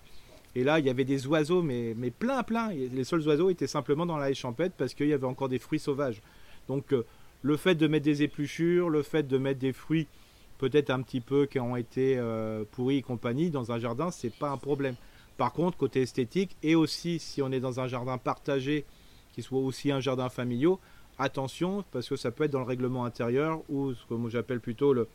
Et 0.57 0.63
là, 0.63 0.79
il 0.79 0.87
y 0.87 0.89
avait 0.89 1.05
des 1.05 1.27
oiseaux, 1.27 1.61
mais, 1.61 1.93
mais 1.95 2.09
plein, 2.09 2.41
plein. 2.41 2.69
les 2.69 3.03
seuls 3.03 3.21
oiseaux 3.27 3.51
étaient 3.51 3.67
simplement 3.67 4.07
dans 4.07 4.17
la 4.17 4.31
haie 4.31 4.33
champêtre 4.33 4.73
parce 4.75 4.95
qu'il 4.95 5.05
y 5.05 5.13
avait 5.13 5.27
encore 5.27 5.49
des 5.49 5.59
fruits 5.59 5.77
sauvages. 5.77 6.19
Donc 6.67 6.93
euh, 6.93 7.05
le 7.43 7.57
fait 7.57 7.75
de 7.75 7.85
mettre 7.85 8.05
des 8.05 8.23
épluchures, 8.23 8.89
le 8.89 9.03
fait 9.03 9.21
de 9.21 9.37
mettre 9.37 9.59
des 9.59 9.71
fruits 9.71 10.07
peut-être 10.57 10.89
un 10.89 11.03
petit 11.03 11.21
peu 11.21 11.45
qui 11.45 11.59
ont 11.59 11.75
été 11.75 12.17
euh, 12.17 12.63
pourris 12.71 12.97
et 12.97 13.01
compagnie 13.03 13.51
dans 13.51 13.71
un 13.71 13.77
jardin, 13.77 14.09
c'est 14.09 14.33
pas 14.33 14.49
un 14.49 14.57
problème. 14.57 14.95
Par 15.37 15.53
contre, 15.53 15.77
côté 15.77 16.01
esthétique, 16.01 16.57
et 16.63 16.73
aussi 16.73 17.19
si 17.19 17.43
on 17.43 17.51
est 17.51 17.59
dans 17.59 17.79
un 17.79 17.85
jardin 17.85 18.17
partagé, 18.17 18.83
qui 19.33 19.43
soit 19.43 19.59
aussi 19.59 19.91
un 19.91 19.99
jardin 19.99 20.29
familial, 20.29 20.77
attention, 21.19 21.85
parce 21.91 22.09
que 22.09 22.15
ça 22.15 22.31
peut 22.31 22.45
être 22.45 22.51
dans 22.51 22.61
le 22.61 22.65
règlement 22.65 23.05
intérieur, 23.05 23.61
ou 23.69 23.93
ce 23.93 24.03
que 24.07 24.15
j'appelle 24.29 24.59
plutôt 24.59 24.91
le, 24.91 25.07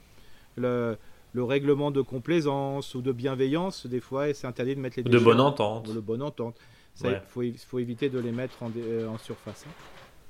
le, 0.55 0.97
règlement 1.41 1.91
de 1.91 2.03
complaisance 2.03 2.95
ou 2.95 3.01
de 3.01 3.13
bienveillance, 3.13 3.87
des 3.87 4.01
fois, 4.01 4.33
c'est 4.35 4.47
interdit 4.47 4.75
de 4.75 4.81
mettre 4.81 4.97
les 4.99 5.03
De 5.05 5.19
bonne 5.19 5.41
entente. 5.41 5.93
De 5.93 6.01
bonne 6.01 6.23
entente. 6.23 6.57
Il 7.03 7.55
faut, 7.59 7.79
éviter 7.79 8.11
de 8.11 8.19
les 8.19 8.33
mettre 8.33 8.63
en, 8.63 8.71
euh, 8.77 9.09
en 9.09 9.17
surface. 9.17 9.65
Hein. 9.67 9.73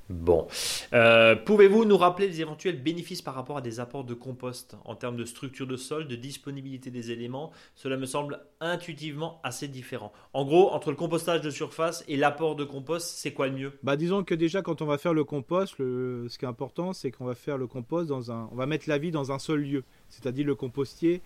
Bon. 0.09 0.47
Euh, 0.93 1.37
pouvez-vous 1.37 1.85
nous 1.85 1.97
rappeler 1.97 2.27
les 2.27 2.41
éventuels 2.41 2.83
bénéfices 2.83 3.23
par 3.23 3.35
rapport 3.35 3.57
à 3.57 3.61
des 3.61 3.81
apports 3.81 4.05
de 4.05 4.15
compost 4.15 4.77
en 4.85 4.95
termes 4.95 5.17
de 5.17 5.25
structure 5.25 5.67
de 5.67 5.77
sol, 5.77 6.07
de 6.07 6.17
disponibilité 6.17 6.91
des 6.91 7.11
éléments? 7.11 7.51
Cela 7.75 7.97
me 7.97 8.07
semble 8.07 8.41
intuitivement 8.61 9.41
assez 9.43 9.69
différent. 9.69 10.13
En 10.33 10.45
gros, 10.45 10.71
entre 10.71 10.91
le 10.91 10.97
compostage 10.97 11.41
de 11.41 11.51
surface 11.51 12.05
et 12.09 12.17
l'apport 12.17 12.57
de 12.57 12.65
compost, 12.65 13.09
c'est 13.17 13.33
quoi 13.33 13.47
le 13.47 13.55
mieux? 13.55 13.73
Bah 13.83 13.97
disons 13.97 14.25
que 14.25 14.35
déjà 14.35 14.61
quand 14.63 14.83
on 14.83 14.87
va 14.87 14.99
faire 14.99 15.15
le 15.15 15.25
compost, 15.25 15.77
ce 15.79 16.39
qui 16.39 16.45
est 16.45 16.49
important, 16.49 16.93
c'est 16.93 17.11
qu'on 17.11 17.25
va 17.25 17.35
faire 17.35 17.57
le 17.57 17.67
compost 17.67 18.09
dans 18.09 18.31
un, 18.33 18.49
on 18.53 18.57
va 18.57 18.67
mettre 18.67 18.89
la 18.89 18.99
vie 18.99 19.13
dans 19.13 19.33
un 19.33 19.39
seul 19.39 19.61
lieu, 19.61 19.85
c'est-à-dire 20.09 20.47
le 20.47 20.55
compostier. 20.55 21.23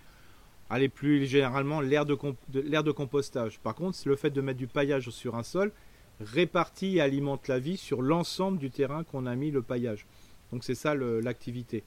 Allez 0.69 0.89
plus 0.89 1.27
généralement 1.27 1.81
l'air 1.81 2.05
de, 2.05 2.19
l'air 2.55 2.83
de 2.83 2.91
compostage. 2.91 3.61
Par 3.61 3.75
contre, 3.75 3.97
le 4.05 4.17
fait 4.17 4.31
de 4.31 4.41
mettre 4.41 4.59
du 4.59 4.67
paillage 4.67 5.11
sur 5.11 5.37
un 5.37 5.45
sol 5.45 5.73
répartit 6.21 6.97
et 6.97 7.01
alimente 7.01 7.49
la 7.49 7.59
vie 7.59 7.77
sur 7.77 8.03
l'ensemble 8.03 8.59
du 8.59 8.71
terrain 8.71 9.05
qu'on 9.05 9.27
a 9.27 9.35
mis 9.35 9.51
le 9.51 9.63
paillage. 9.63 10.07
Donc 10.53 10.65
c'est 10.65 10.75
ça 10.75 10.95
l'activité. 10.95 11.83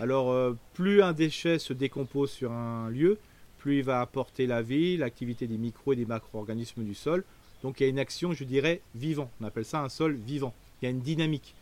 Alors 0.00 0.30
euh, 0.32 0.56
plus 0.74 1.02
un 1.02 1.12
déchet 1.12 1.58
se 1.58 1.72
décompose 1.72 2.30
sur 2.30 2.52
un 2.52 2.90
lieu, 2.90 3.18
plus 3.58 3.78
il 3.78 3.84
va 3.84 4.00
apporter 4.00 4.46
la 4.46 4.62
vie, 4.62 4.96
l'activité 4.96 5.46
des 5.46 5.58
micro 5.58 5.92
et 5.92 5.96
des 5.96 6.06
macro-organismes 6.06 6.82
du 6.82 6.94
sol. 6.94 7.24
Donc 7.62 7.78
il 7.78 7.84
y 7.84 7.86
a 7.86 7.90
une 7.90 7.98
action, 7.98 8.32
je 8.32 8.44
dirais, 8.44 8.80
vivant. 8.94 9.30
On 9.40 9.44
appelle 9.44 9.64
ça 9.64 9.82
un 9.82 9.88
sol 9.88 10.14
vivant. 10.14 10.54
Il 10.80 10.86
y 10.86 10.88
a 10.88 10.90
une 10.90 11.00
dynamique. 11.00 11.54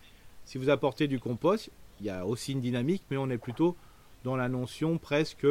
Si 0.45 0.57
vous 0.57 0.71
apportez 0.71 1.09
du 1.09 1.19
compost, 1.19 1.71
il 2.01 2.07
y 2.07 2.11
a 2.11 2.25
aussi 2.25 2.53
une 2.53 2.61
dynamique, 2.61 3.03
mais 3.11 3.17
on 3.17 3.29
est 3.29 3.39
plutôt 3.39 3.77
dans 4.25 4.37
la 4.37 4.49
notion 4.49 4.99
presque 4.99 5.47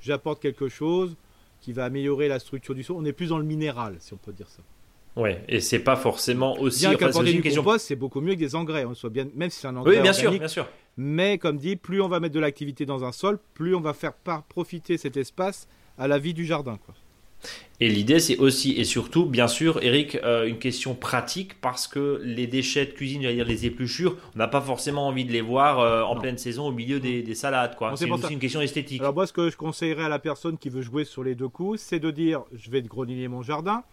j'apporte 0.00 0.40
quelque 0.40 0.68
chose 0.68 1.16
qui 1.60 1.72
va 1.72 1.84
améliorer 1.84 2.28
la 2.28 2.38
structure 2.38 2.74
du 2.74 2.82
sol. 2.82 2.96
On 2.98 3.04
est 3.04 3.12
plus 3.12 3.30
dans 3.30 3.38
le 3.38 3.44
minéral, 3.44 3.96
si 3.98 4.12
on 4.12 4.18
peut 4.18 4.32
dire 4.32 4.48
ça. 4.48 4.62
Ouais, 5.16 5.42
et 5.48 5.60
c'est 5.60 5.78
pas 5.78 5.96
forcément 5.96 6.58
aussi. 6.60 6.86
Bien 6.86 7.08
enfin, 7.08 7.22
du 7.22 7.40
question... 7.40 7.62
compost, 7.62 7.86
c'est 7.86 7.96
beaucoup 7.96 8.20
mieux 8.20 8.34
que 8.34 8.38
des 8.38 8.54
engrais. 8.54 8.84
On 8.84 8.94
soit 8.94 9.10
bien, 9.10 9.26
même 9.34 9.50
si 9.50 9.60
c'est 9.60 9.66
un 9.66 9.76
engrais. 9.76 9.96
Oui, 9.96 10.02
bien 10.02 10.12
sûr, 10.12 10.30
bien 10.30 10.46
sûr. 10.46 10.68
Mais 10.98 11.38
comme 11.38 11.56
dit, 11.56 11.76
plus 11.76 12.00
on 12.00 12.08
va 12.08 12.20
mettre 12.20 12.34
de 12.34 12.40
l'activité 12.40 12.86
dans 12.86 13.04
un 13.04 13.12
sol, 13.12 13.38
plus 13.54 13.74
on 13.74 13.80
va 13.80 13.94
faire 13.94 14.12
profiter 14.48 14.98
cet 14.98 15.16
espace 15.16 15.68
à 15.98 16.06
la 16.06 16.18
vie 16.18 16.34
du 16.34 16.44
jardin, 16.44 16.78
quoi. 16.84 16.94
Et 17.78 17.90
l'idée, 17.90 18.18
c'est 18.20 18.38
aussi 18.38 18.72
et 18.72 18.84
surtout, 18.84 19.26
bien 19.26 19.48
sûr, 19.48 19.82
Eric, 19.82 20.16
euh, 20.24 20.46
une 20.46 20.58
question 20.58 20.94
pratique 20.94 21.60
parce 21.60 21.86
que 21.86 22.20
les 22.24 22.46
déchets 22.46 22.86
de 22.86 22.92
cuisine, 22.92 23.20
j'allais 23.22 23.34
dire 23.34 23.46
les 23.46 23.66
épluchures, 23.66 24.16
on 24.34 24.38
n'a 24.38 24.48
pas 24.48 24.62
forcément 24.62 25.06
envie 25.06 25.26
de 25.26 25.32
les 25.32 25.42
voir 25.42 25.80
euh, 25.80 26.02
en 26.02 26.16
pleine 26.16 26.38
saison 26.38 26.66
au 26.66 26.72
milieu 26.72 27.00
des, 27.00 27.34
salades. 27.34 27.76
Quoi. 27.76 27.92
C'est 27.96 28.10
aussi 28.10 28.32
une 28.32 28.38
question 28.38 28.62
esthétique. 28.62 29.02
Alors 29.02 29.12
moi, 29.12 29.26
ce 29.26 29.34
que 29.34 29.50
je 29.50 29.56
conseillerais 29.58 30.04
à 30.04 30.08
la 30.08 30.18
personne 30.18 30.56
qui 30.56 30.70
veut 30.70 30.80
jouer 30.80 31.04
sur 31.04 31.22
les 31.22 31.34
deux 31.34 31.48
coups, 31.48 31.78
c'est 31.78 32.00
de 32.00 32.10
dire, 32.10 32.44
je 32.54 32.70
vais 32.70 32.80
grenouiller 32.80 33.28
mon 33.28 33.42
jardin, 33.42 33.84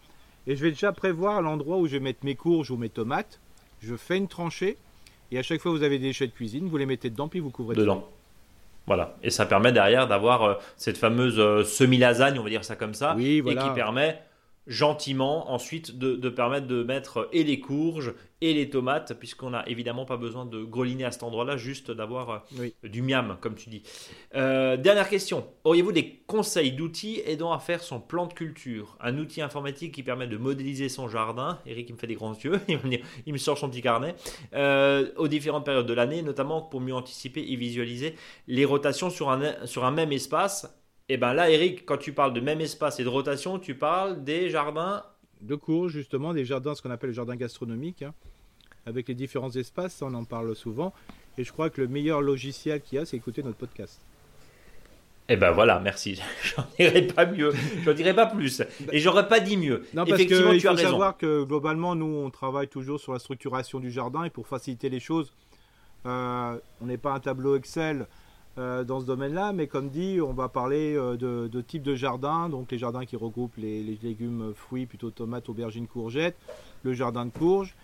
et 0.46 0.56
je 0.56 0.62
vais 0.62 0.70
déjà 0.70 0.92
prévoir 0.92 1.40
l'endroit 1.42 1.78
où 1.78 1.86
je 1.86 1.92
vais 1.92 2.00
mettre 2.00 2.24
mes 2.24 2.34
courges 2.34 2.70
ou 2.70 2.76
mes 2.76 2.88
tomates. 2.88 3.40
Je 3.80 3.94
fais 3.96 4.16
une 4.16 4.28
tranchée. 4.28 4.76
Et 5.30 5.38
à 5.38 5.42
chaque 5.42 5.60
fois 5.60 5.72
que 5.72 5.78
vous 5.78 5.82
avez 5.82 5.98
des 5.98 6.08
déchets 6.08 6.26
de 6.26 6.32
cuisine, 6.32 6.68
vous 6.68 6.76
les 6.76 6.86
mettez 6.86 7.10
dedans 7.10 7.28
puis 7.28 7.40
vous 7.40 7.50
couvrez 7.50 7.76
dedans. 7.76 8.08
Voilà. 8.86 9.16
Et 9.22 9.30
ça 9.30 9.46
permet 9.46 9.72
derrière 9.72 10.06
d'avoir 10.06 10.42
euh, 10.42 10.54
cette 10.76 10.98
fameuse 10.98 11.38
euh, 11.38 11.64
semi-lasagne, 11.64 12.38
on 12.38 12.42
va 12.42 12.50
dire 12.50 12.64
ça 12.64 12.76
comme 12.76 12.92
ça. 12.92 13.14
Oui, 13.16 13.42
Et 13.46 13.56
qui 13.56 13.70
permet 13.74 14.20
gentiment 14.66 15.50
ensuite 15.52 15.98
de, 15.98 16.28
permettre 16.28 16.66
de 16.66 16.82
mettre 16.82 17.28
et 17.32 17.44
les 17.44 17.60
courges 17.60 18.14
et 18.40 18.52
les 18.52 18.68
tomates, 18.68 19.14
puisqu'on 19.18 19.50
n'a 19.50 19.66
évidemment 19.68 20.04
pas 20.04 20.16
besoin 20.16 20.44
de 20.44 20.64
greliner 20.64 21.04
à 21.04 21.10
cet 21.10 21.22
endroit-là, 21.22 21.56
juste 21.56 21.90
d'avoir 21.90 22.44
euh, 22.58 22.68
du 22.82 23.00
miam, 23.00 23.38
comme 23.40 23.54
tu 23.54 23.70
dis. 23.70 23.82
Euh, 24.34 24.76
dernière 24.76 25.08
question. 25.08 25.46
Auriez-vous 25.64 25.92
des 25.92 26.22
conseils 26.26 26.72
d'outils 26.72 27.22
aidant 27.24 27.52
à 27.52 27.58
faire 27.58 27.82
son 27.82 28.00
plan 28.00 28.26
de 28.26 28.34
culture? 28.34 28.98
Un 29.00 29.16
outil 29.18 29.40
informatique 29.40 29.94
qui 29.94 30.02
permet 30.02 30.26
de 30.26 30.36
modéliser 30.36 30.90
son 30.90 31.08
jardin. 31.08 31.58
Eric, 31.64 31.88
il 31.88 31.94
me 31.94 31.98
fait 31.98 32.06
des 32.06 32.16
grands 32.16 32.34
yeux, 32.34 32.60
il 33.26 33.32
me 33.32 33.38
sort 33.38 33.56
son 33.56 33.70
petit 33.70 33.82
carnet. 33.82 34.14
Euh, 34.52 35.10
aux 35.16 35.28
différentes 35.28 35.64
périodes 35.64 35.86
de 35.86 35.94
l'année, 35.94 36.20
notamment 36.22 36.60
pour 36.60 36.80
mieux 36.80 36.94
anticiper 36.94 37.44
et 37.48 37.56
visualiser 37.56 38.14
les 38.46 38.64
rotations 38.64 39.08
sur 39.08 39.30
un, 39.30 39.66
sur 39.66 39.84
un 39.84 39.90
même 39.90 40.12
espace 40.12 40.66
et 41.06 41.14
eh 41.14 41.16
bien 41.18 41.34
là, 41.34 41.50
Eric, 41.50 41.84
quand 41.84 41.98
tu 41.98 42.14
parles 42.14 42.32
de 42.32 42.40
même 42.40 42.62
espace 42.62 42.98
et 42.98 43.04
de 43.04 43.10
rotation, 43.10 43.58
tu 43.58 43.74
parles 43.74 44.24
des 44.24 44.48
jardins 44.48 45.04
de 45.42 45.54
cours, 45.54 45.90
justement, 45.90 46.32
des 46.32 46.46
jardins, 46.46 46.74
ce 46.74 46.80
qu'on 46.80 46.90
appelle 46.90 47.10
les 47.10 47.16
jardins 47.16 47.36
gastronomiques, 47.36 48.00
hein. 48.00 48.14
avec 48.86 49.08
les 49.08 49.14
différents 49.14 49.50
espaces, 49.50 50.00
on 50.00 50.14
en 50.14 50.24
parle 50.24 50.56
souvent. 50.56 50.94
Et 51.36 51.44
je 51.44 51.52
crois 51.52 51.68
que 51.68 51.82
le 51.82 51.88
meilleur 51.88 52.22
logiciel 52.22 52.80
qu'il 52.80 52.96
y 52.96 53.02
a, 53.02 53.04
c'est 53.04 53.18
écouter 53.18 53.42
notre 53.42 53.58
podcast. 53.58 54.00
Eh 55.28 55.36
ben 55.36 55.50
voilà, 55.50 55.78
merci. 55.78 56.22
J'en 56.42 56.64
dirais 56.78 57.02
pas 57.02 57.26
mieux. 57.26 57.52
J'en 57.84 57.92
dirais 57.92 58.14
pas 58.14 58.26
plus. 58.26 58.62
Et 58.90 58.98
j'aurais 58.98 59.28
pas 59.28 59.40
dit 59.40 59.58
mieux. 59.58 59.84
Non, 59.92 60.06
parce 60.06 60.18
Effectivement, 60.18 60.52
que, 60.52 60.54
il 60.54 60.60
faut 60.62 60.76
savoir 60.78 61.18
que 61.18 61.44
globalement, 61.44 61.94
nous, 61.94 62.06
on 62.06 62.30
travaille 62.30 62.68
toujours 62.68 62.98
sur 62.98 63.12
la 63.12 63.18
structuration 63.18 63.78
du 63.78 63.90
jardin 63.90 64.24
et 64.24 64.30
pour 64.30 64.48
faciliter 64.48 64.88
les 64.88 65.00
choses, 65.00 65.34
euh, 66.06 66.58
on 66.80 66.86
n'est 66.86 66.96
pas 66.96 67.12
un 67.12 67.20
tableau 67.20 67.56
Excel 67.56 68.06
euh, 68.56 68.84
dans 68.84 69.00
ce 69.00 69.06
domaine-là, 69.06 69.52
mais 69.52 69.66
comme 69.66 69.88
dit, 69.88 70.20
on 70.20 70.32
va 70.32 70.48
parler 70.48 70.94
euh, 70.94 71.16
de, 71.16 71.48
de 71.48 71.60
type 71.60 71.82
de 71.82 71.96
jardin, 71.96 72.48
donc 72.48 72.70
les 72.70 72.78
jardins 72.78 73.04
qui 73.04 73.16
regroupent 73.16 73.56
les, 73.56 73.82
légumes, 74.00 74.52
fruits, 74.54 74.86
plutôt 74.86 75.10
tomates, 75.10 75.48
aubergines, 75.48 75.88
courgettes, 75.88 76.36
le 76.84 76.92
jardin 76.92 77.26
de 77.26 77.32
courges, 77.32 77.74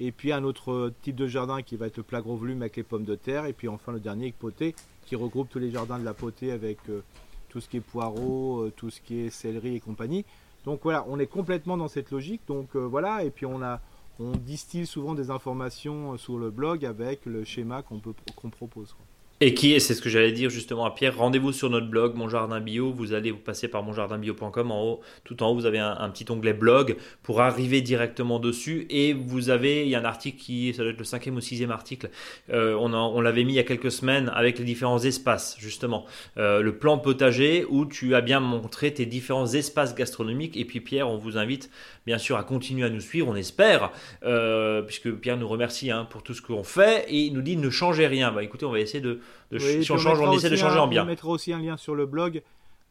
et 0.00 0.10
puis 0.10 0.32
un 0.32 0.42
autre 0.42 0.92
type 1.02 1.14
de 1.14 1.28
jardin 1.28 1.62
qui 1.62 1.76
va 1.76 1.86
être 1.86 1.96
le 1.96 2.02
plat 2.02 2.20
gros 2.20 2.34
volume 2.34 2.62
avec 2.62 2.74
les 2.74 2.82
pommes 2.82 3.04
de 3.04 3.14
terre, 3.14 3.46
et 3.46 3.52
puis 3.52 3.68
enfin 3.68 3.92
le 3.92 4.00
dernier 4.00 4.32
poté 4.32 4.74
qui 5.04 5.14
regroupe 5.14 5.48
tous 5.48 5.60
les 5.60 5.70
jardins 5.70 6.00
de 6.00 6.04
la 6.04 6.12
potée 6.12 6.50
avec 6.50 6.78
euh, 6.88 7.02
tout 7.48 7.60
ce 7.60 7.68
qui 7.68 7.76
est 7.76 7.80
poireaux, 7.80 8.68
tout 8.74 8.90
ce 8.90 9.00
qui 9.00 9.20
est 9.20 9.30
céleri 9.30 9.76
et 9.76 9.80
compagnie. 9.80 10.24
Donc 10.64 10.80
voilà, 10.82 11.04
on 11.08 11.20
est 11.20 11.28
complètement 11.28 11.76
dans 11.76 11.86
cette 11.86 12.10
logique. 12.10 12.40
Donc 12.48 12.74
voilà, 12.74 13.22
et 13.22 13.30
puis 13.30 13.46
on 13.46 13.62
a 13.62 13.80
on 14.18 14.32
distille 14.32 14.86
souvent 14.86 15.14
des 15.14 15.30
informations 15.30 16.16
sur 16.16 16.38
le 16.38 16.50
blog 16.50 16.84
avec 16.84 17.24
le 17.26 17.44
schéma 17.44 17.82
qu'on 17.82 18.00
qu'on 18.34 18.50
propose. 18.50 18.96
Et 19.42 19.52
qui 19.52 19.74
est, 19.74 19.80
c'est 19.80 19.92
ce 19.92 20.00
que 20.00 20.08
j'allais 20.08 20.32
dire 20.32 20.48
justement 20.48 20.86
à 20.86 20.90
Pierre, 20.92 21.14
rendez-vous 21.14 21.52
sur 21.52 21.68
notre 21.68 21.88
blog 21.88 22.14
Mon 22.14 22.26
Jardin 22.26 22.58
Bio, 22.58 22.90
vous 22.90 23.12
allez 23.12 23.30
vous 23.30 23.38
passer 23.38 23.68
par 23.68 23.82
monjardinbio.com 23.82 24.70
en 24.70 24.82
haut, 24.82 25.00
tout 25.24 25.42
en 25.42 25.50
haut 25.50 25.54
vous 25.54 25.66
avez 25.66 25.78
un, 25.78 26.08
petit 26.08 26.24
onglet 26.30 26.54
blog 26.54 26.96
pour 27.22 27.42
arriver 27.42 27.82
directement 27.82 28.38
dessus. 28.38 28.86
Et 28.88 29.12
vous 29.12 29.50
avez, 29.50 29.82
il 29.82 29.90
y 29.90 29.94
a 29.94 30.00
un 30.00 30.06
article 30.06 30.38
qui, 30.38 30.72
ça 30.72 30.84
doit 30.84 30.92
être 30.92 30.98
le 30.98 31.04
cinquième 31.04 31.36
ou 31.36 31.42
sixième 31.42 31.70
article, 31.70 32.08
euh, 32.50 32.78
on, 32.80 32.94
on 32.94 33.20
l'avait 33.20 33.44
mis 33.44 33.52
il 33.52 33.56
y 33.56 33.58
a 33.58 33.64
quelques 33.64 33.90
semaines 33.90 34.32
avec 34.34 34.58
les 34.58 34.64
différents 34.64 35.04
espaces 35.04 35.56
justement, 35.58 36.06
euh, 36.38 36.62
le 36.62 36.78
plan 36.78 36.96
potager 36.96 37.66
où 37.68 37.84
tu 37.84 38.14
as 38.14 38.22
bien 38.22 38.40
montré 38.40 38.94
tes 38.94 39.04
différents 39.04 39.52
espaces 39.52 39.94
gastronomiques. 39.94 40.56
Et 40.56 40.64
puis 40.64 40.80
Pierre, 40.80 41.10
on 41.10 41.18
vous 41.18 41.36
invite 41.36 41.68
bien 42.06 42.16
sûr 42.16 42.38
à 42.38 42.42
continuer 42.42 42.86
à 42.86 42.90
nous 42.90 43.00
suivre, 43.00 43.28
on 43.28 43.36
espère, 43.36 43.92
euh, 44.24 44.80
puisque 44.80 45.12
Pierre 45.12 45.36
nous 45.36 45.48
remercie 45.48 45.90
hein, 45.90 46.06
pour 46.08 46.22
tout 46.22 46.32
ce 46.32 46.40
qu'on 46.40 46.64
fait. 46.64 47.04
Et 47.10 47.24
il 47.24 47.34
nous 47.34 47.42
dit 47.42 47.58
ne 47.58 47.68
changez 47.68 48.06
rien. 48.06 48.32
Bah 48.32 48.42
écoutez, 48.42 48.64
on 48.64 48.72
va 48.72 48.80
essayer 48.80 49.02
de 49.02 49.20
si 49.58 49.92
on 49.92 49.98
change, 49.98 50.20
on 50.20 50.32
essaie 50.32 50.50
de 50.50 50.56
changer 50.56 50.78
en 50.78 50.88
bien. 50.88 51.02
On 51.02 51.06
mettra 51.06 51.28
aussi 51.28 51.52
un 51.52 51.60
lien 51.60 51.76
sur 51.76 51.94
le 51.94 52.06
blog 52.06 52.42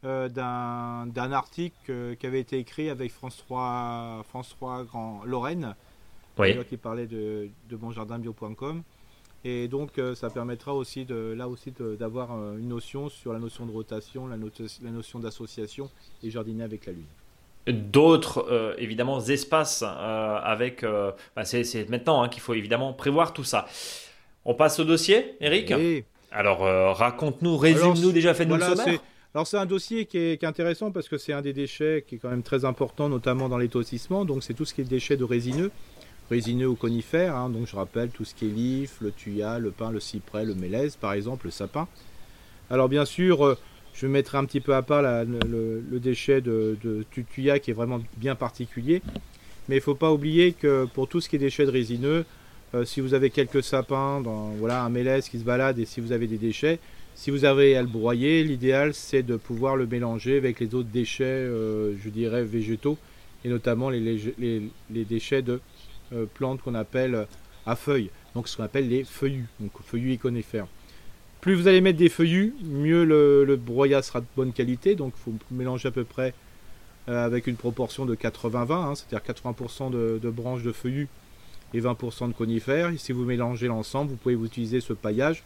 euh, 0.04 0.28
d'un 0.28 1.32
article 1.32 1.74
euh, 1.88 2.14
qui 2.14 2.26
avait 2.26 2.38
été 2.38 2.58
écrit 2.58 2.90
avec 2.90 3.10
France 3.10 3.38
3, 3.38 4.24
France 4.28 4.50
3 4.50 4.84
Grand 4.84 5.22
Lorraine, 5.24 5.74
qui 6.68 6.76
parlait 6.76 7.06
de, 7.06 7.48
de 7.68 7.76
bonjardinbio.com. 7.76 8.82
Et 9.44 9.68
donc, 9.68 9.98
euh, 9.98 10.14
ça 10.14 10.28
permettra 10.28 10.74
aussi 10.74 11.06
de, 11.06 11.34
là 11.36 11.48
aussi 11.48 11.72
d'avoir 11.98 12.30
une 12.56 12.68
notion 12.68 13.08
sur 13.08 13.32
la 13.32 13.38
notion 13.38 13.64
de 13.64 13.72
rotation, 13.72 14.28
la, 14.28 14.36
la 14.36 14.90
notion 14.90 15.18
d'association 15.18 15.90
et 16.22 16.30
jardiner 16.30 16.64
avec 16.64 16.86
la 16.86 16.92
lune 16.92 17.06
d'autres 17.68 18.76
évidemment 18.78 19.18
espaces 19.18 19.82
avec 19.82 20.84
bah, 20.84 21.44
c'est 21.44 21.90
maintenant 21.90 22.22
hein, 22.22 22.28
qu'il 22.28 22.40
faut 22.40 22.54
évidemment 22.54 22.92
prévoir 22.92 23.32
tout 23.32 23.42
ça 23.42 23.66
on 24.44 24.54
passe 24.54 24.78
au 24.78 24.84
dossier 24.84 25.34
Eric? 25.40 25.72
Oui. 25.76 26.04
Alors, 26.36 26.66
euh, 26.66 26.92
raconte-nous, 26.92 27.56
résume-nous 27.56 28.12
déjà, 28.12 28.34
fais-nous 28.34 28.56
le 28.56 28.60
sommaire. 28.60 28.98
Alors 29.34 29.46
c'est 29.46 29.56
un 29.56 29.64
dossier 29.64 30.04
qui 30.04 30.18
est, 30.18 30.44
intéressant 30.44 30.90
parce 30.90 31.08
que 31.08 31.16
c'est 31.16 31.32
un 31.32 31.40
des 31.40 31.54
déchets 31.54 32.04
qui 32.06 32.16
est 32.16 32.18
quand 32.18 32.28
même 32.28 32.42
très 32.42 32.66
important, 32.66 33.08
notamment 33.08 33.48
dans 33.48 33.56
l'étossissement. 33.56 34.26
Donc 34.26 34.42
c'est 34.42 34.52
tout 34.52 34.66
ce 34.66 34.74
qui 34.74 34.82
est 34.82 34.84
déchets 34.84 35.16
de 35.16 35.24
résineux, 35.24 35.70
résineux 36.30 36.68
ou 36.68 36.74
conifères. 36.74 37.34
Hein. 37.36 37.48
donc 37.48 37.66
je 37.66 37.74
rappelle 37.74 38.10
tout 38.10 38.24
ce 38.26 38.34
qui 38.34 38.46
est 38.46 38.50
l'if, 38.50 38.98
le 39.00 39.12
tuya, 39.12 39.58
le 39.58 39.70
pin, 39.70 39.90
le 39.90 40.00
cyprès, 40.00 40.44
le 40.44 40.54
mélèze 40.54 40.96
par 40.96 41.14
exemple, 41.14 41.46
le 41.46 41.50
sapin. 41.50 41.88
Alors 42.70 42.90
bien 42.90 43.06
sûr, 43.06 43.44
euh, 43.44 43.58
je 43.94 44.06
mettrai 44.06 44.36
un 44.36 44.44
petit 44.44 44.60
peu 44.60 44.74
à 44.74 44.82
part 44.82 45.02
le, 45.02 45.98
déchet 46.00 46.42
de, 46.42 46.76
de, 46.82 47.04
tuya 47.30 47.58
qui 47.58 47.70
est 47.70 47.74
vraiment 47.74 48.00
bien 48.18 48.34
particulier. 48.34 49.00
Mais 49.68 49.76
il 49.76 49.78
ne 49.78 49.84
faut 49.84 49.94
pas 49.94 50.12
oublier 50.12 50.52
que 50.52 50.86
pour 50.94 51.08
tout 51.08 51.20
ce 51.22 51.30
qui 51.30 51.36
est 51.36 51.40
déchets 51.40 51.66
de 51.66 51.70
résineux, 51.70 52.24
euh, 52.76 52.84
si 52.84 53.00
vous 53.00 53.14
avez 53.14 53.30
quelques 53.30 53.62
sapins, 53.62 54.22
voilà, 54.58 54.82
un 54.84 54.90
mélèze 54.90 55.28
qui 55.28 55.38
se 55.38 55.44
balade 55.44 55.78
et 55.78 55.86
si 55.86 56.00
vous 56.00 56.12
avez 56.12 56.26
des 56.26 56.36
déchets, 56.36 56.78
si 57.14 57.30
vous 57.30 57.44
avez 57.44 57.76
à 57.76 57.82
le 57.82 57.88
broyer, 57.88 58.44
l'idéal 58.44 58.92
c'est 58.92 59.22
de 59.22 59.36
pouvoir 59.36 59.76
le 59.76 59.86
mélanger 59.86 60.36
avec 60.36 60.60
les 60.60 60.74
autres 60.74 60.90
déchets, 60.90 61.24
euh, 61.24 61.94
je 62.02 62.10
dirais 62.10 62.44
végétaux, 62.44 62.98
et 63.44 63.48
notamment 63.48 63.88
les, 63.88 64.70
déchets 64.90 65.42
de 65.42 65.60
euh, 66.12 66.26
plantes 66.34 66.60
qu'on 66.60 66.74
appelle 66.74 67.26
à 67.64 67.76
feuilles, 67.76 68.10
donc 68.34 68.48
ce 68.48 68.56
qu'on 68.56 68.64
appelle 68.64 68.88
les 68.88 69.04
feuillus, 69.04 69.46
donc 69.58 69.72
feuillus 69.84 70.12
et 70.12 70.18
conifères. 70.18 70.66
Plus 71.40 71.54
vous 71.54 71.68
allez 71.68 71.80
mettre 71.80 71.98
des 71.98 72.08
feuillus, 72.08 72.54
mieux 72.62 73.04
le, 73.04 73.56
broyat 73.56 74.02
sera 74.02 74.20
de 74.20 74.26
bonne 74.36 74.52
qualité, 74.52 74.94
donc 74.96 75.14
il 75.16 75.22
faut 75.22 75.34
mélanger 75.50 75.88
à 75.88 75.92
peu 75.92 76.04
près 76.04 76.34
avec 77.06 77.46
une 77.46 77.54
proportion 77.54 78.04
de 78.04 78.16
80-20, 78.16 78.72
hein, 78.72 78.94
c'est-à-dire 78.96 79.34
80%, 79.34 79.92
de, 79.92 80.18
de, 80.20 80.30
branches 80.30 80.64
de 80.64 80.72
feuillus 80.72 81.06
et 81.76 81.80
20% 81.80 82.28
de 82.28 82.32
conifères. 82.32 82.90
Et 82.90 82.98
si 82.98 83.12
vous 83.12 83.24
mélangez 83.24 83.66
l'ensemble, 83.66 84.10
vous 84.10 84.16
pouvez 84.16 84.34
utiliser 84.34 84.80
ce 84.80 84.92
paillage 84.92 85.42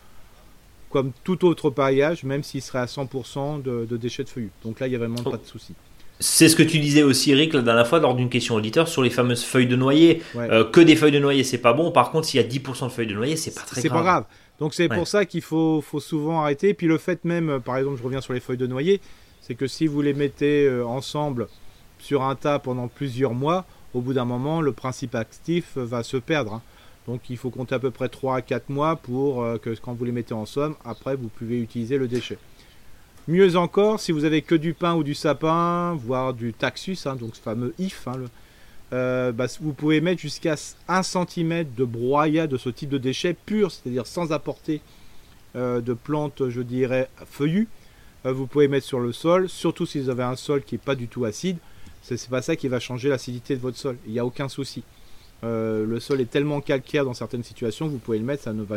comme 0.91 1.12
tout 1.24 1.45
autre 1.45 1.70
paillage, 1.70 2.24
même 2.24 2.43
s'il 2.43 2.61
serait 2.61 2.81
à 2.81 2.87
100% 2.87 3.62
de, 3.62 3.97
déchets 3.97 4.24
de 4.24 4.28
feuillus. 4.28 4.51
Donc 4.64 4.81
là, 4.81 4.89
il 4.89 4.91
n'y 4.91 4.97
a 4.97 4.99
vraiment 4.99 5.22
pas 5.22 5.37
de 5.37 5.47
souci. 5.47 5.74
C'est 6.18 6.49
ce 6.49 6.57
que 6.57 6.62
tu 6.62 6.81
disais 6.81 7.03
aussi, 7.03 7.31
Eric, 7.31 7.55
la 7.55 7.62
dernière 7.62 7.87
fois, 7.87 7.99
lors 7.99 8.14
d'une 8.14 8.28
question 8.28 8.57
auditeur 8.57 8.89
sur 8.89 9.03
les 9.03 9.09
fameuses 9.09 9.43
feuilles 9.43 9.68
de 9.68 9.76
noyer. 9.76 10.22
Euh, 10.37 10.64
que 10.64 10.81
des 10.81 10.97
feuilles 10.97 11.12
de 11.12 11.18
noyer, 11.18 11.45
c'est 11.45 11.59
pas 11.59 11.72
bon. 11.72 11.93
Par 11.93 12.11
contre, 12.11 12.26
s'il 12.26 12.41
y 12.41 12.45
a 12.45 12.47
10% 12.47 12.85
de 12.85 12.89
feuilles 12.91 13.07
de 13.07 13.14
noyer, 13.14 13.37
c'est 13.37 13.55
pas 13.55 13.62
très 13.62 13.81
grave. 13.81 13.83
C'est 13.83 13.89
pas 13.89 14.03
grave. 14.03 14.24
Donc 14.59 14.74
c'est 14.74 14.89
pour 14.89 15.09
ça 15.09 15.24
qu'il 15.24 15.41
faut, 15.41 15.81
faut, 15.81 16.01
souvent 16.01 16.43
arrêter. 16.43 16.74
Puis 16.74 16.87
le 16.87 16.99
fait 16.99 17.24
même, 17.24 17.49
euh, 17.49 17.59
par 17.59 17.78
exemple, 17.78 17.97
je 17.97 18.03
reviens 18.03 18.20
sur 18.20 18.35
les 18.35 18.41
feuilles 18.41 18.59
de 18.59 18.66
noyer, 18.66 19.01
c'est 19.41 19.55
que 19.55 19.66
si 19.66 19.87
vous 19.87 20.03
les 20.03 20.12
mettez 20.12 20.66
euh, 20.66 20.85
ensemble 20.85 21.49
sur 21.99 22.22
un 22.22 22.35
tas 22.35 22.59
pendant 22.59 22.89
plusieurs 22.89 23.33
mois, 23.33 23.64
au 23.95 24.01
bout 24.01 24.12
d'un 24.12 24.24
moment, 24.24 24.61
le 24.61 24.72
principe 24.72 25.14
actif 25.14 25.76
va 25.76 26.03
se 26.03 26.16
perdre. 26.16 26.55
Hein. 26.55 26.62
Donc 27.07 27.30
il 27.30 27.36
faut 27.36 27.51
compter 27.51 27.74
à 27.74 27.78
peu 27.78 27.91
près 27.91 28.09
3 28.09 28.36
à 28.36 28.43
4 28.43 28.68
mois 28.68 28.97
pour 28.97 29.43
euh, 29.43 29.59
que 29.59 29.70
quand 29.70 29.95
vous 29.95 30.05
les 30.05 30.12
mettez 30.12 30.34
en 30.34 30.47
somme, 30.47 30.76
après 30.84 31.16
vous 31.16 31.28
pouvez 31.28 31.61
utiliser 31.61 31.99
le 31.99 32.09
déchet. 32.09 32.38
Mieux 33.28 33.57
encore, 33.57 34.01
si 34.01 34.12
vous 34.12 34.24
avez 34.24 34.43
que 34.43 34.55
du 34.55 34.74
pain 34.74 34.95
ou 34.95 35.03
du 35.03 35.14
sapin, 35.14 35.95
voire 35.95 36.34
du 36.34 36.53
taxus, 36.53 36.99
hein, 37.07 37.16
donc 37.16 37.36
ce 37.36 37.41
fameux 37.41 37.74
if, 37.78 38.07
hein, 38.09 38.14
euh, 38.93 39.32
bah, 39.32 39.47
vous 39.61 39.72
pouvez 39.72 40.01
mettre 40.01 40.20
jusqu'à 40.20 40.57
1 40.88 41.03
cm 41.03 41.64
de 41.76 41.84
broyat 41.84 42.47
de 42.47 42.57
ce 42.57 42.70
type 42.70 42.91
de 42.91 42.99
déchets 42.99 43.34
pur, 43.34 43.70
c'est-à-dire 43.70 44.07
sans 44.07 44.32
apporter 44.32 44.80
euh, 45.57 45.80
de 45.80 45.95
plantes, 45.95 46.49
je 46.49 46.61
dirais, 46.61 47.09
feuillues. 47.26 47.68
vous 48.24 48.47
pouvez 48.47 48.68
mettre 48.68 48.86
sur 48.86 49.01
le 49.01 49.12
sol, 49.12 49.49
surtout 49.49 49.86
si 49.86 50.01
vous 50.01 50.11
avez 50.11 50.24
un 50.24 50.36
sol 50.36 50.62
qui 50.62 50.74
n'est 50.74 50.80
pas 50.80 50.95
du 50.95 51.09
tout 51.09 51.24
acide. 51.24 51.59
C'est 52.03 52.28
pas 52.28 52.42
ça 52.42 52.57
qui 52.57 52.68
va 52.68 52.80
changer 52.80 53.09
l'acidité 53.09 53.57
de 53.57 53.61
votre 53.61 53.76
sol. 53.76 53.96
Il 54.07 54.12
n'y 54.12 54.18
a 54.18 54.24
aucun 54.24 54.48
souci. 54.48 54.82
Euh, 55.42 55.86
le 55.86 56.01
sol 56.01 56.20
est 56.20 56.30
tellement 56.30 56.61
calcaire 56.61 57.05
dans 57.05 57.14
certaines 57.14 57.42
situations, 57.42 57.88
vous 57.88 57.98
pouvez 57.98 58.18
le 58.18 58.24
mettre, 58.24 58.42
ça 58.42 58.53
ne 58.53 58.62
va 58.62 58.76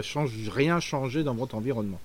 rien 0.51 0.79
changer 0.79 1.23
dans 1.23 1.33
votre 1.33 1.55
environnement. 1.55 1.99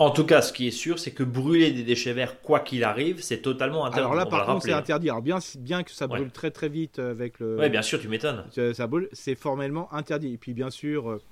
En 0.00 0.10
tout 0.10 0.24
cas, 0.24 0.42
ce 0.42 0.52
qui 0.52 0.66
est 0.66 0.72
sûr, 0.72 0.98
c'est 0.98 1.12
que 1.12 1.22
brûler 1.22 1.70
des 1.70 1.84
déchets 1.84 2.12
verts, 2.12 2.40
quoi 2.40 2.60
qu'il 2.60 2.82
arrive, 2.82 3.22
c'est 3.22 3.38
totalement 3.38 3.84
interdit. 3.84 4.00
Alors 4.00 4.14
là, 4.14 4.26
par 4.26 4.44
contre, 4.46 4.64
c'est 4.64 4.72
interdit. 4.72 5.08
Alors 5.08 5.22
bien, 5.22 5.38
bien 5.58 5.84
que 5.84 5.92
ça 5.92 6.08
brûle 6.08 6.30
très 6.30 6.50
très 6.50 6.68
vite 6.68 6.98
avec 6.98 7.38
le. 7.38 7.58
Oui, 7.60 7.68
bien 7.68 7.82
sûr, 7.82 8.00
tu 8.00 8.08
m'étonnes. 8.08 8.44
Ça 8.74 8.86
brûle, 8.88 9.08
c'est 9.12 9.36
formellement 9.36 9.92
interdit. 9.92 10.34
Et 10.34 10.36
puis 10.36 10.52
bien 10.52 10.70
sûr, 10.70 11.10
euh, 11.10 11.22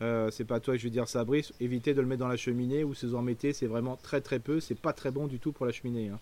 euh, 0.00 0.30
c'est 0.30 0.46
pas 0.46 0.58
toi 0.58 0.74
que 0.74 0.78
je 0.78 0.84
vais 0.84 0.90
dire 0.90 1.06
ça, 1.06 1.24
Brice. 1.24 1.52
Évitez 1.60 1.92
de 1.92 2.00
le 2.00 2.06
mettre 2.06 2.20
dans 2.20 2.28
la 2.28 2.38
cheminée 2.38 2.82
ou 2.82 2.94
si 2.94 3.04
vous 3.04 3.14
en 3.14 3.22
mettez, 3.22 3.52
c'est 3.52 3.66
vraiment 3.66 3.98
très 4.02 4.22
très 4.22 4.38
peu. 4.38 4.58
C'est 4.58 4.78
pas 4.78 4.94
très 4.94 5.10
bon 5.10 5.26
du 5.26 5.38
tout 5.38 5.52
pour 5.52 5.66
la 5.66 5.72
cheminée. 5.72 6.08
Hein 6.08 6.18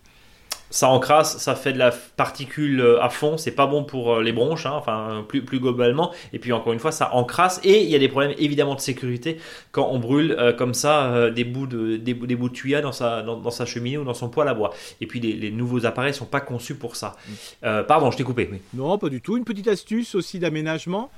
ça 0.69 0.89
encrasse, 0.89 1.37
ça 1.37 1.55
fait 1.55 1.73
de 1.73 1.77
la 1.77 1.91
particule 1.91 2.81
euh, 2.81 3.01
à 3.01 3.09
fond, 3.09 3.37
c'est 3.37 3.51
pas 3.51 3.67
bon 3.67 3.83
pour 3.83 4.15
euh, 4.15 4.23
les 4.23 4.33
bronches, 4.33 4.65
hein, 4.65 4.73
enfin 4.75 5.25
plus, 5.27 5.43
plus 5.43 5.59
globalement. 5.59 6.13
Et 6.33 6.39
puis 6.39 6.51
encore 6.51 6.73
une 6.73 6.79
fois, 6.79 6.91
ça 6.91 7.13
encrasse 7.13 7.59
et 7.63 7.83
il 7.83 7.89
y 7.89 7.95
a 7.95 7.99
des 7.99 8.09
problèmes 8.09 8.33
évidemment 8.37 8.75
de 8.75 8.81
sécurité 8.81 9.37
quand 9.71 9.87
on 9.91 9.99
brûle 9.99 10.35
euh, 10.37 10.53
comme 10.53 10.73
ça 10.73 11.29
des 11.31 11.43
bouts 11.43 11.67
de 11.67 11.97
des, 11.97 12.13
des 12.13 12.35
bouts 12.35 12.49
de 12.49 12.53
tuyas 12.53 12.81
dans 12.81 12.91
sa 12.91 13.21
dans, 13.21 13.49
sa 13.49 13.65
cheminée 13.65 13.97
ou 13.97 14.03
dans 14.03 14.13
son 14.13 14.29
poêle 14.29 14.47
à 14.47 14.53
bois. 14.53 14.73
Et 15.01 15.07
puis 15.07 15.19
les, 15.19 15.51
nouveaux 15.51 15.85
appareils 15.85 16.13
sont 16.13 16.25
pas 16.25 16.41
conçus 16.41 16.75
pour 16.75 16.95
ça. 16.95 17.15
Mm. 17.61 17.83
pardon, 17.87 18.11
je 18.11 18.17
t'ai 18.17 18.23
coupé. 18.23 18.49
Non, 18.73 18.97
pas 18.97 19.09
du 19.09 19.21
tout. 19.21 19.37
Une 19.37 19.45
petite 19.45 19.67
astuce 19.67 20.15
aussi 20.15 20.39
d'aménagement. 20.39 21.09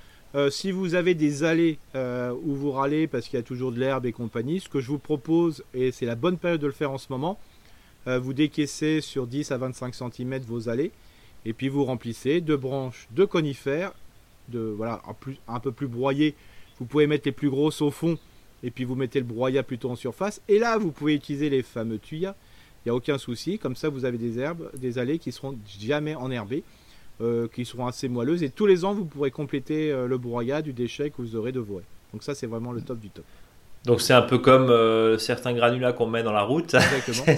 si 0.49 0.71
vous 0.71 0.95
avez 0.95 1.15
des 1.15 1.43
allées 1.43 1.79
où 1.95 2.55
vous 2.55 2.71
râlez 2.71 3.07
parce 3.07 3.27
qu'il 3.27 3.37
y 3.37 3.41
a 3.41 3.43
toujours 3.43 3.71
de 3.71 3.79
l'herbe 3.79 4.05
et 4.05 4.11
compagnie, 4.11 4.59
ce 4.59 4.69
que 4.69 4.79
je 4.79 4.87
vous 4.87 4.99
propose, 4.99 5.63
et 5.73 5.91
c'est 5.91 6.05
la 6.05 6.15
bonne 6.15 6.37
période 6.37 6.61
de 6.61 6.67
le 6.67 6.73
faire 6.73 6.91
en 6.91 6.97
ce 6.97 7.07
moment, 7.09 7.37
euh, 7.39 7.48
vous 8.17 8.33
décaissez 8.33 9.01
sur 9.01 9.27
10 9.27 9.51
à 9.51 9.57
25 9.57 9.93
cm 9.93 10.39
vos 10.39 10.69
allées 10.69 10.91
et 11.45 11.53
puis 11.53 11.69
vous 11.69 11.85
remplissez 11.85 12.41
de 12.41 12.55
branches 12.55 13.07
de 13.11 13.25
conifères, 13.25 13.93
de, 14.49 14.59
voilà, 14.59 15.01
un, 15.47 15.59
peu 15.59 15.71
plus 15.71 15.87
broyées. 15.87 16.35
Vous 16.79 16.85
pouvez 16.85 17.07
mettre 17.07 17.27
les 17.27 17.31
plus 17.31 17.49
grosses 17.49 17.81
au 17.81 17.91
fond 17.91 18.17
et 18.63 18.71
puis 18.71 18.83
vous 18.83 18.95
mettez 18.95 19.19
le 19.19 19.25
broyat 19.25 19.63
plutôt 19.63 19.89
en 19.89 19.95
surface. 19.95 20.41
Et 20.47 20.59
là, 20.59 20.77
vous 20.77 20.91
pouvez 20.91 21.15
utiliser 21.15 21.49
les 21.49 21.63
fameux 21.63 21.99
tuyas. 21.99 22.35
Il 22.79 22.89
n'y 22.89 22.91
a 22.91 22.95
aucun 22.95 23.17
souci. 23.17 23.59
Comme 23.59 23.75
ça, 23.75 23.89
vous 23.89 24.05
avez 24.05 24.17
des 24.17 24.39
herbes, 24.39 24.71
des 24.77 24.97
allées 24.97 25.19
qui 25.19 25.31
seront 25.31 25.57
jamais 25.79 26.15
enherbées, 26.15 26.63
euh, 27.21 27.47
qui 27.47 27.65
seront 27.65 27.87
assez 27.87 28.07
moelleuses. 28.07 28.43
Et 28.43 28.49
tous 28.49 28.65
les 28.65 28.85
ans, 28.85 28.93
vous 28.93 29.05
pourrez 29.05 29.31
compléter 29.31 29.91
euh, 29.91 30.07
le 30.07 30.17
broyat 30.17 30.61
du 30.61 30.73
déchet 30.73 31.09
que 31.09 31.21
vous 31.21 31.35
aurez 31.35 31.51
de 31.51 31.59
Donc 31.59 32.23
ça, 32.23 32.35
c'est 32.35 32.47
vraiment 32.47 32.71
le 32.71 32.81
top 32.81 32.99
du 32.99 33.09
top. 33.09 33.25
Donc 33.85 34.01
c'est 34.01 34.13
un 34.13 34.21
peu 34.21 34.39
comme 34.39 34.69
euh, 34.69 35.17
certains 35.17 35.53
granulats 35.53 35.93
qu'on 35.93 36.07
met 36.07 36.23
dans 36.23 36.33
la 36.33 36.43
route. 36.43 36.75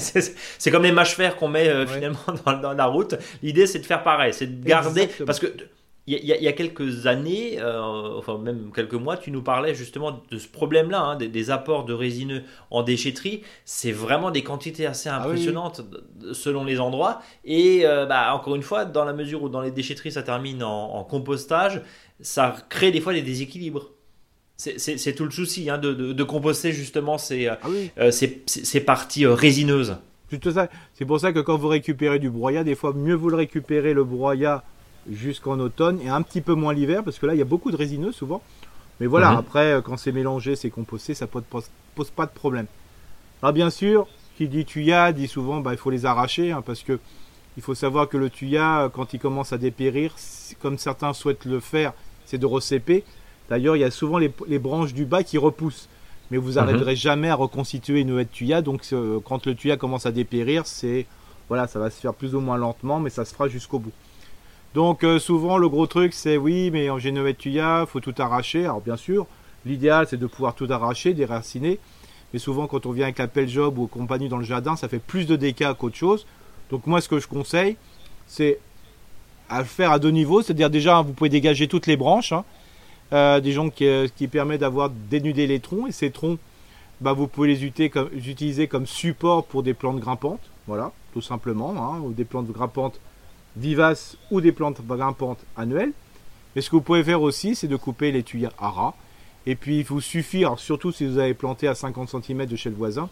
c'est 0.58 0.72
comme 0.72 0.84
les 0.84 0.92
mâches 0.92 1.16
fer 1.16 1.36
qu'on 1.36 1.48
met 1.48 1.68
euh, 1.68 1.86
finalement 1.86 2.20
dans, 2.62 2.74
la 2.74 2.86
route. 2.86 3.16
L'idée 3.44 3.68
c'est 3.68 3.80
de 3.80 3.86
faire 3.86 4.04
pareil, 4.04 4.34
c'est 4.34 4.48
de 4.48 4.68
garder 4.68 5.08
parce 5.26 5.40
que 5.40 5.48
il 6.08 6.26
y, 6.26 6.48
a 6.48 6.52
quelques 6.52 7.06
années, 7.06 7.60
euh, 7.62 8.18
enfin 8.18 8.38
même 8.40 8.72
quelques 8.76 8.96
mois, 8.96 9.18
tu 9.18 9.32
nous 9.32 9.44
parlais 9.44 9.76
justement 9.76 10.24
de 10.30 10.40
ce 10.40 10.48
problème-là, 10.48 11.00
hein, 11.00 11.16
des, 11.16 11.52
apports 11.52 11.86
de 11.86 11.94
résineux 11.94 12.42
en 12.72 12.82
déchetterie. 12.82 13.44
C'est 13.66 13.92
vraiment 13.92 14.32
des 14.32 14.44
quantités 14.44 14.88
assez 14.88 15.10
ah 15.10 15.22
impressionnantes 15.22 15.82
selon 16.34 16.66
les 16.66 16.80
endroits. 16.80 17.22
Et 17.46 17.84
bah, 18.10 18.34
encore 18.34 18.56
une 18.56 18.64
fois, 18.64 18.84
dans 18.84 19.06
la 19.06 19.14
mesure 19.14 19.44
où 19.44 19.48
dans 19.48 19.62
les 19.62 19.72
déchetteries 19.72 20.12
ça 20.12 20.24
termine 20.24 20.64
en 20.64 21.04
compostage, 21.04 21.82
ça 22.20 22.56
crée 22.68 22.92
des 22.92 23.00
fois 23.00 23.14
des 23.14 23.22
déséquilibres. 23.22 23.92
C'est 24.78 25.16
tout 25.16 25.26
le 25.26 25.32
souci 25.32 25.72
hein, 25.72 25.80
de, 25.80 26.24
composter 26.24 26.72
justement 26.72 27.18
ces, 27.18 27.48
euh, 27.48 27.56
ah 27.64 27.68
euh, 27.98 28.12
ces, 28.12 28.80
parties 28.80 29.26
euh, 29.26 29.34
résineuses. 29.34 29.98
C'est 30.30 31.06
pour 31.06 31.20
ça 31.20 31.34
que 31.34 31.40
quand 31.40 31.58
vous 31.58 31.68
récupérez 31.68 32.20
du 32.20 32.30
broyat, 32.30 32.64
des 32.64 32.76
fois 32.76 32.94
mieux 32.94 33.16
vous 33.16 33.30
le 33.30 33.38
récupérez 33.38 33.94
le 33.96 34.04
broyat 34.04 34.64
jusqu'en 35.12 35.60
automne 35.60 36.00
et 36.02 36.10
un 36.10 36.22
petit 36.22 36.42
peu 36.42 36.54
moins 36.54 36.74
l'hiver 36.76 37.04
parce 37.04 37.18
que 37.18 37.26
là 37.26 37.34
il 37.34 37.40
y 37.40 37.42
a 37.42 37.46
beaucoup 37.46 37.72
de 37.72 37.76
résineux 37.76 38.12
souvent. 38.12 38.44
Mais 39.00 39.08
voilà, 39.08 39.32
mhm. 39.32 39.38
après 39.38 39.82
quand 39.84 39.98
c'est 39.98 40.12
mélangé, 40.12 40.56
c'est 40.56 40.70
composté, 40.70 41.16
ça 41.16 41.26
pose, 41.26 41.44
pose, 41.96 42.12
pas 42.12 42.28
de 42.28 42.32
problème. 42.32 42.68
Alors 43.42 43.54
bien 43.54 43.72
sûr, 43.72 44.08
qui 44.38 44.48
dit 44.48 44.64
tuya 44.64 45.12
dit 45.12 45.28
souvent 45.28 45.60
bah, 45.60 45.72
il 45.72 45.78
faut 45.78 45.90
les 45.90 46.06
arracher 46.06 46.52
hein, 46.52 46.62
parce 46.64 46.84
que 46.84 47.00
il 47.58 47.64
faut 47.64 47.76
savoir 47.76 48.08
que 48.08 48.18
le 48.18 48.30
tuya 48.30 48.92
quand 48.94 49.16
il 49.16 49.20
commence 49.20 49.54
à 49.54 49.58
dépérir, 49.58 50.16
comme 50.62 50.78
certains 50.78 51.14
souhaitent 51.14 51.46
le 51.46 51.60
faire, 51.60 51.94
c'est 52.26 52.38
de 52.38 52.46
recéper. 52.46 53.04
D'ailleurs, 53.52 53.76
il 53.76 53.80
y 53.80 53.84
a 53.84 53.92
souvent 53.92 54.18
les, 54.18 54.60
branches 54.60 54.94
du 54.94 55.04
bas 55.04 55.24
qui 55.24 55.38
repoussent. 55.38 55.90
Mais 56.32 56.38
vous 56.38 56.54
n'arriverez 56.54 56.94
mhm. 56.94 56.98
jamais 56.98 57.28
à 57.28 57.36
reconstituer 57.36 58.00
une 58.00 58.08
nouvelle 58.08 58.30
tuya. 58.30 58.62
Donc, 58.62 58.88
euh, 58.94 59.20
quand 59.26 59.46
le 59.46 59.56
tuya 59.56 59.76
commence 59.76 60.06
à 60.06 60.14
dépérir, 60.14 60.66
c'est 60.66 61.06
voilà, 61.50 61.68
ça 61.68 61.78
va 61.78 61.90
se 61.90 62.00
faire 62.00 62.14
plus 62.14 62.34
ou 62.34 62.40
moins 62.40 62.56
lentement, 62.56 63.02
mais 63.02 63.10
ça 63.10 63.26
se 63.26 63.34
fera 63.34 63.50
jusqu'au 63.50 63.80
bout. 63.80 63.92
Donc, 64.74 65.04
euh, 65.04 65.20
souvent, 65.20 65.58
le 65.58 65.68
gros 65.68 65.86
truc, 65.86 66.14
c'est 66.14 66.38
oui, 66.38 66.72
mais 66.72 66.90
en 66.90 66.96
nouvelle 66.96 67.36
tuya, 67.36 67.86
faut 67.86 68.00
tout 68.00 68.16
arracher. 68.20 68.64
Alors, 68.64 68.80
bien 68.80 68.96
sûr, 68.96 69.28
l'idéal, 69.66 70.08
c'est 70.10 70.16
de 70.16 70.28
pouvoir 70.28 70.56
tout 70.56 70.68
arracher, 70.70 71.14
déraciner. 71.14 71.78
Mais 72.32 72.40
souvent, 72.40 72.68
quand 72.68 72.86
on 72.86 72.92
vient 72.94 73.04
avec 73.04 73.18
la 73.18 73.28
pelle 73.28 73.50
job 73.50 73.78
ou 73.78 73.88
compagnie 73.88 74.30
dans 74.30 74.38
le 74.38 74.46
jardin, 74.46 74.78
ça 74.78 74.88
fait 74.88 75.00
plus 75.00 75.28
de 75.28 75.36
dégâts 75.36 75.74
qu'autre 75.74 75.98
chose. 75.98 76.26
Donc, 76.70 76.88
moi, 76.88 77.02
ce 77.02 77.10
que 77.10 77.20
je 77.20 77.28
conseille, 77.28 77.76
c'est 78.28 78.60
à 79.50 79.60
le 79.60 79.66
faire 79.66 79.92
à 79.92 80.00
deux 80.00 80.12
niveaux. 80.12 80.42
C'est-à-dire, 80.42 80.70
déjà, 80.70 81.02
vous 81.02 81.12
pouvez 81.12 81.30
dégager 81.30 81.68
toutes 81.68 81.88
les 81.88 81.98
branches. 81.98 82.32
Hein. 82.32 82.46
Euh, 83.14 83.42
des 83.42 83.52
gens 83.52 83.70
qui, 83.70 83.86
euh, 83.86 84.08
permet 84.32 84.58
d'avoir 84.58 84.90
dénudé 84.90 85.48
les 85.48 85.60
troncs. 85.60 85.90
Et 85.90 85.92
ces 85.92 86.12
troncs 86.12 86.40
bah, 87.02 87.14
vous 87.14 87.28
pouvez 87.28 87.48
les 87.50 87.66
utiliser 87.66 88.68
comme 88.68 88.86
support 88.86 89.46
pour 89.46 89.64
des 89.64 89.74
plantes 89.74 90.00
grimpantes. 90.00 90.42
Voilà 90.68 90.92
tout 91.14 91.22
simplement 91.22 91.74
hein, 91.78 92.00
ou 92.00 92.14
des 92.14 92.24
plantes 92.24 92.50
grimpantes 92.50 93.00
vivaces 93.58 94.18
ou 94.30 94.40
des 94.40 94.52
plantes 94.52 94.82
grimpantes 94.88 95.44
annuelles. 95.58 95.92
Mais 96.56 96.62
ce 96.62 96.70
que 96.70 96.76
vous 96.76 96.82
pouvez 96.82 97.04
faire 97.04 97.22
aussi 97.22 97.56
c'est 97.56 97.68
de 97.68 97.76
couper 97.76 98.12
les 98.12 98.24
tuyas 98.24 98.52
à 98.58 98.70
ras 98.70 98.94
et 99.46 99.56
puis 99.56 99.80
il 99.80 99.84
vous 99.84 100.00
suffit 100.00 100.46
surtout 100.58 100.92
si 100.92 101.06
vous 101.06 101.18
avez 101.18 101.34
planté 101.34 101.68
à 101.68 101.76
50 101.76 102.10
cm 102.10 102.46
de 102.46 102.56
chez 102.56 102.70
le 102.70 102.76
voisin 102.76 103.10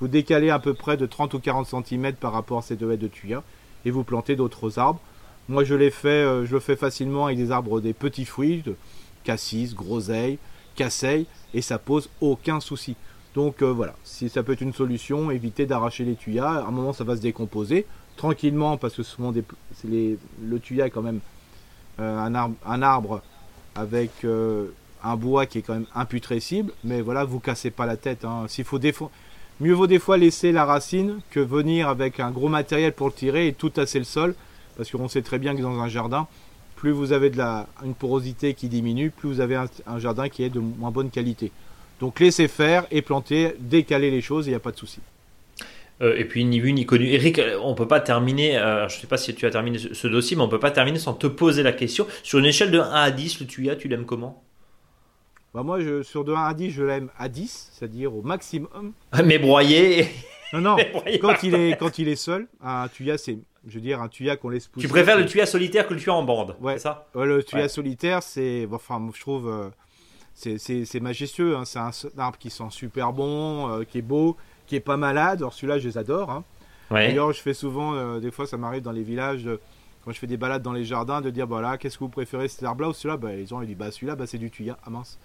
vous 0.00 0.08
décalez 0.08 0.50
à 0.50 0.58
peu 0.58 0.74
près 0.74 0.96
de 0.96 1.06
30 1.06 1.34
ou 1.34 1.38
40 1.38 1.66
cm 1.86 2.14
par 2.14 2.32
rapport 2.32 2.58
à 2.58 2.62
ces 2.62 2.76
deux 2.76 2.92
haies 2.92 2.96
de 2.96 3.08
tuya 3.08 3.42
et 3.84 3.90
vous 3.90 4.04
plantez 4.04 4.36
d'autres 4.36 4.78
arbres. 4.78 5.00
Moi 5.48 5.64
je 5.64 5.74
l'ai 5.74 5.90
fait, 5.90 6.08
euh, 6.08 6.46
je 6.46 6.54
le 6.54 6.60
fais 6.60 6.76
facilement 6.76 7.26
avec 7.26 7.38
des 7.38 7.50
arbres 7.50 7.80
des 7.80 7.92
petits 7.92 8.24
fruits, 8.24 8.62
cassis, 9.24 9.74
groseille, 9.74 10.38
casseille, 10.76 11.26
et 11.52 11.62
ça 11.62 11.78
pose 11.78 12.08
aucun 12.20 12.60
souci. 12.60 12.96
Donc 13.34 13.62
euh, 13.62 13.72
voilà, 13.72 13.94
si 14.04 14.28
ça 14.28 14.42
peut 14.42 14.52
être 14.52 14.60
une 14.60 14.72
solution, 14.72 15.30
évitez 15.30 15.66
d'arracher 15.66 16.04
les 16.04 16.14
tuyas. 16.14 16.48
À 16.48 16.66
un 16.66 16.70
moment 16.70 16.92
ça 16.92 17.04
va 17.04 17.16
se 17.16 17.20
décomposer 17.20 17.86
tranquillement 18.16 18.76
parce 18.76 18.94
que 18.94 19.02
souvent 19.02 19.32
le 19.32 20.58
tuya 20.60 20.86
est 20.86 20.90
quand 20.90 21.02
même 21.02 21.20
euh, 21.98 22.18
un, 22.64 22.82
arbre, 22.82 23.22
avec 23.74 24.10
un 25.04 25.16
bois 25.16 25.46
qui 25.46 25.58
est 25.58 25.62
quand 25.62 25.74
même 25.74 25.86
imputrescible, 25.94 26.72
mais 26.84 27.00
voilà, 27.00 27.24
vous 27.24 27.40
cassez 27.40 27.70
pas 27.70 27.86
la 27.86 27.96
tête. 27.96 28.24
Hein. 28.24 28.44
S'il 28.48 28.64
faut 28.64 28.78
Mieux 29.60 29.72
vaut 29.72 29.86
des 29.86 30.00
fois 30.00 30.16
laisser 30.16 30.50
la 30.50 30.64
racine 30.64 31.20
que 31.30 31.38
venir 31.38 31.88
avec 31.88 32.18
un 32.18 32.32
gros 32.32 32.48
matériel 32.48 32.92
pour 32.92 33.06
le 33.06 33.12
tirer 33.12 33.46
et 33.46 33.52
tout 33.52 33.70
tasser 33.70 34.00
le 34.00 34.04
sol, 34.04 34.34
parce 34.76 34.90
qu'on 34.90 35.06
sait 35.06 35.22
très 35.22 35.38
bien 35.38 35.54
que 35.54 35.62
dans 35.62 35.78
un 35.78 35.88
jardin, 35.88 36.26
plus 36.76 36.90
vous 36.90 37.12
avez 37.12 37.30
de 37.30 37.38
la, 37.38 37.66
une 37.84 37.94
porosité 37.94 38.54
qui 38.54 38.68
diminue, 38.68 39.10
plus 39.10 39.28
vous 39.28 39.40
avez 39.40 39.56
un, 39.56 39.98
jardin 39.98 40.28
qui 40.28 40.42
est 40.42 40.50
de 40.50 40.60
moins 40.60 40.90
bonne 40.90 41.10
qualité. 41.10 41.50
Donc 42.00 42.20
laissez 42.20 42.48
faire 42.48 42.86
et 42.90 43.02
planter, 43.02 43.54
décaler 43.58 44.10
les 44.10 44.20
choses, 44.20 44.46
il 44.46 44.50
n'y 44.50 44.56
a 44.56 44.60
pas 44.60 44.72
de 44.72 44.76
souci. 44.76 45.00
Euh, 46.02 46.16
et 46.16 46.24
puis 46.24 46.44
ni 46.44 46.58
vu 46.60 46.72
ni 46.72 46.86
connu. 46.86 47.06
Eric, 47.06 47.38
euh, 47.38 47.58
on 47.62 47.74
peut 47.74 47.86
pas 47.86 48.00
terminer, 48.00 48.58
euh, 48.58 48.88
je 48.88 48.96
ne 48.96 49.00
sais 49.00 49.06
pas 49.06 49.16
si 49.16 49.34
tu 49.34 49.46
as 49.46 49.50
terminé 49.50 49.78
ce, 49.78 50.08
dossier, 50.08 50.36
mais 50.36 50.42
on 50.42 50.48
peut 50.48 50.58
pas 50.58 50.72
terminer 50.72 50.98
sans 50.98 51.14
te 51.14 51.28
poser 51.28 51.62
la 51.62 51.72
question. 51.72 52.06
Sur 52.22 52.40
une 52.40 52.46
échelle 52.46 52.72
de 52.72 52.80
1 52.80 52.90
à 52.90 53.10
10, 53.10 53.40
le 53.40 53.46
tuya, 53.46 53.76
tu 53.76 53.88
l'aimes 53.88 54.04
comment? 54.04 54.42
Bah 55.54 55.62
moi, 55.62 55.78
je, 55.78 56.02
sur 56.02 56.24
de 56.24 56.32
1 56.32 56.44
à 56.46 56.52
10, 56.52 56.70
je 56.72 56.82
l'aime 56.82 57.10
à 57.16 57.28
10, 57.28 57.70
c'est-à-dire 57.72 58.12
au 58.12 58.22
maximum. 58.22 58.92
Mais 59.24 59.38
broyé 59.38 60.08
Non, 60.52 60.60
non, 60.60 60.76
quand, 61.20 61.42
il 61.44 61.54
est, 61.54 61.76
quand 61.78 61.98
il 62.00 62.08
est 62.08 62.16
seul, 62.16 62.48
un 62.60 62.88
tuya, 62.88 63.16
c'est, 63.16 63.38
je 63.66 63.74
veux 63.74 63.80
dire, 63.80 64.00
un 64.00 64.08
tuya 64.08 64.36
qu'on 64.36 64.48
laisse 64.48 64.68
pousser. 64.68 64.86
Tu 64.86 64.90
préfères 64.90 65.16
le 65.16 65.26
tuya 65.26 65.46
solitaire 65.46 65.86
que 65.86 65.94
le 65.94 66.00
tuya 66.00 66.14
en 66.14 66.22
bande, 66.22 66.56
ouais. 66.60 66.74
c'est 66.74 66.80
ça 66.80 67.06
ouais, 67.14 67.26
Le 67.26 67.42
tuya 67.42 67.68
solitaire, 67.68 68.22
c'est, 68.22 68.68
enfin, 68.70 69.08
je 69.14 69.20
trouve, 69.20 69.48
euh, 69.48 69.70
c'est 70.34 71.00
majestueux. 71.00 71.56
Hein. 71.56 71.64
C'est 71.64 71.78
un, 71.78 71.90
arbre 72.18 72.38
qui 72.38 72.50
sent 72.50 72.70
super 72.70 73.12
bon, 73.12 73.70
euh, 73.70 73.84
qui 73.84 73.98
est 73.98 74.02
beau, 74.02 74.36
qui 74.66 74.76
est 74.76 74.80
pas 74.80 74.96
malade. 74.96 75.38
Alors 75.38 75.54
celui-là, 75.54 75.78
je 75.78 75.88
les 75.88 75.98
adore. 75.98 76.30
Hein. 76.30 76.44
D'ailleurs, 76.90 77.32
je 77.32 77.40
fais 77.40 77.54
souvent, 77.54 77.94
euh, 77.94 78.20
des 78.20 78.30
fois, 78.30 78.46
ça 78.46 78.56
m'arrive 78.56 78.82
dans 78.82 78.92
les 78.92 79.02
villages, 79.02 79.48
quand 80.04 80.12
je 80.12 80.18
fais 80.18 80.26
des 80.26 80.36
balades 80.36 80.62
dans 80.62 80.72
les 80.72 80.84
jardins, 80.84 81.20
de 81.20 81.30
dire, 81.30 81.46
voilà, 81.46 81.78
qu'est-ce 81.78 81.98
que 81.98 82.04
vous 82.04 82.10
préférez, 82.10 82.48
cet 82.48 82.62
arbre-là 82.62 82.90
ou 82.90 82.92
celui-là? 82.92 83.16
Bah, 83.16 83.34
Ils 83.34 83.54
ont 83.54 83.60
dit, 83.62 83.74
bah 83.74 83.90
celui-là, 83.90 84.16
bah, 84.16 84.26
c'est 84.26 84.38
du 84.38 84.50
tuya. 84.50 84.78
Ah 84.84 84.90
mince. 84.90 85.18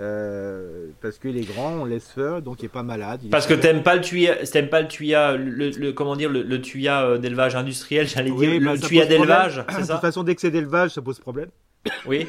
Euh, 0.00 0.88
parce 1.02 1.18
qu'il 1.18 1.36
est 1.36 1.42
grand, 1.42 1.72
on 1.72 1.84
laisse 1.84 2.08
faire, 2.08 2.40
donc 2.40 2.62
il 2.62 2.66
est 2.66 2.68
pas 2.68 2.82
malade. 2.82 3.20
parce 3.30 3.46
que 3.46 3.52
t'aimes 3.52 3.82
pas 3.82 3.96
le 3.96 4.00
tuya, 4.00 4.36
t'aimes 4.46 4.70
pas 4.70 4.80
le 4.80 4.88
tuya, 4.88 5.36
le, 5.36 5.90
comment 5.90 6.16
dire, 6.16 6.30
le, 6.30 6.60
tuya 6.62 7.04
euh, 7.04 7.18
d'élevage 7.18 7.54
industriel, 7.54 8.08
j'allais 8.08 8.30
dire, 8.30 8.60
le 8.60 8.64
bah, 8.64 8.78
tuya 8.78 9.04
d'élevage, 9.04 9.62
c'est 9.68 9.74
ça 9.74 9.80
De 9.82 9.92
toute 9.92 10.00
façon, 10.00 10.22
dès 10.22 10.34
que 10.34 10.40
c'est 10.40 10.50
d'élevage, 10.50 10.92
ça 10.92 11.02
pose 11.02 11.18
problème. 11.18 11.50
Oui. 12.06 12.26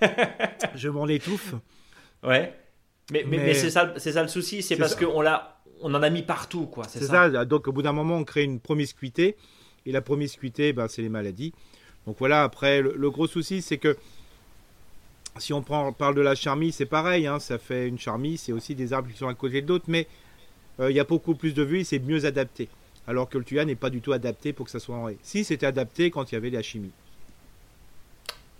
Je 0.74 0.88
m'en 0.88 1.06
étouffe. 1.06 1.54
Ouais. 2.22 2.54
Mais, 3.12 3.24
mais, 3.28 3.36
mais, 3.38 3.54
c'est 3.54 3.70
ça, 3.70 3.92
c'est 3.98 4.12
ça 4.12 4.22
le 4.22 4.28
souci, 4.28 4.62
c'est 4.62 4.76
parce 4.76 4.94
qu'on 4.94 5.20
l'a, 5.20 5.60
on 5.82 5.92
en 5.94 6.02
a 6.02 6.08
mis 6.08 6.22
partout, 6.22 6.66
quoi. 6.66 6.84
C'est 6.88 7.00
ça. 7.00 7.30
ça. 7.30 7.44
Donc 7.44 7.68
au 7.68 7.72
bout 7.72 7.82
d'un 7.82 7.92
moment, 7.92 8.16
on 8.16 8.24
crée 8.24 8.44
une 8.44 8.60
promiscuité, 8.60 9.36
et 9.84 9.92
la 9.92 10.00
promiscuité, 10.00 10.72
ben, 10.72 10.88
c'est 10.88 11.02
les 11.02 11.10
maladies. 11.10 11.52
Donc 12.06 12.16
voilà. 12.18 12.42
Après, 12.42 12.80
le 12.80 13.10
gros 13.10 13.26
souci, 13.26 13.60
c'est 13.60 13.76
que 13.76 13.96
si 15.38 15.52
on 15.52 15.62
prend, 15.62 15.92
parle 15.92 16.14
de 16.14 16.20
la 16.20 16.34
charmille, 16.34 16.72
c'est 16.72 16.86
pareil, 16.86 17.26
hein, 17.26 17.38
ça 17.38 17.58
fait 17.58 17.88
une 17.88 17.98
charmille, 17.98 18.36
c'est 18.36 18.52
aussi 18.52 18.74
des 18.74 18.92
arbres 18.92 19.10
qui 19.10 19.16
sont 19.16 19.28
à 19.28 19.34
côté 19.34 19.62
de 19.62 19.66
d'autres, 19.66 19.86
mais 19.88 20.06
euh, 20.80 20.90
il 20.90 20.96
y 20.96 21.00
a 21.00 21.04
beaucoup 21.04 21.34
plus 21.34 21.54
de 21.54 21.62
vues 21.62 21.80
et 21.80 21.84
c'est 21.84 21.98
mieux 21.98 22.24
adapté. 22.24 22.68
Alors 23.06 23.28
que 23.28 23.38
le 23.38 23.44
tuya 23.44 23.64
n'est 23.64 23.74
pas 23.74 23.90
du 23.90 24.00
tout 24.00 24.12
adapté 24.12 24.52
pour 24.52 24.66
que 24.66 24.72
ça 24.72 24.78
soit 24.78 24.94
en 24.94 25.08
haie. 25.08 25.16
Si, 25.22 25.44
c'était 25.44 25.66
adapté 25.66 26.10
quand 26.10 26.30
il 26.30 26.34
y 26.34 26.38
avait 26.38 26.50
la 26.50 26.62
chimie. 26.62 26.92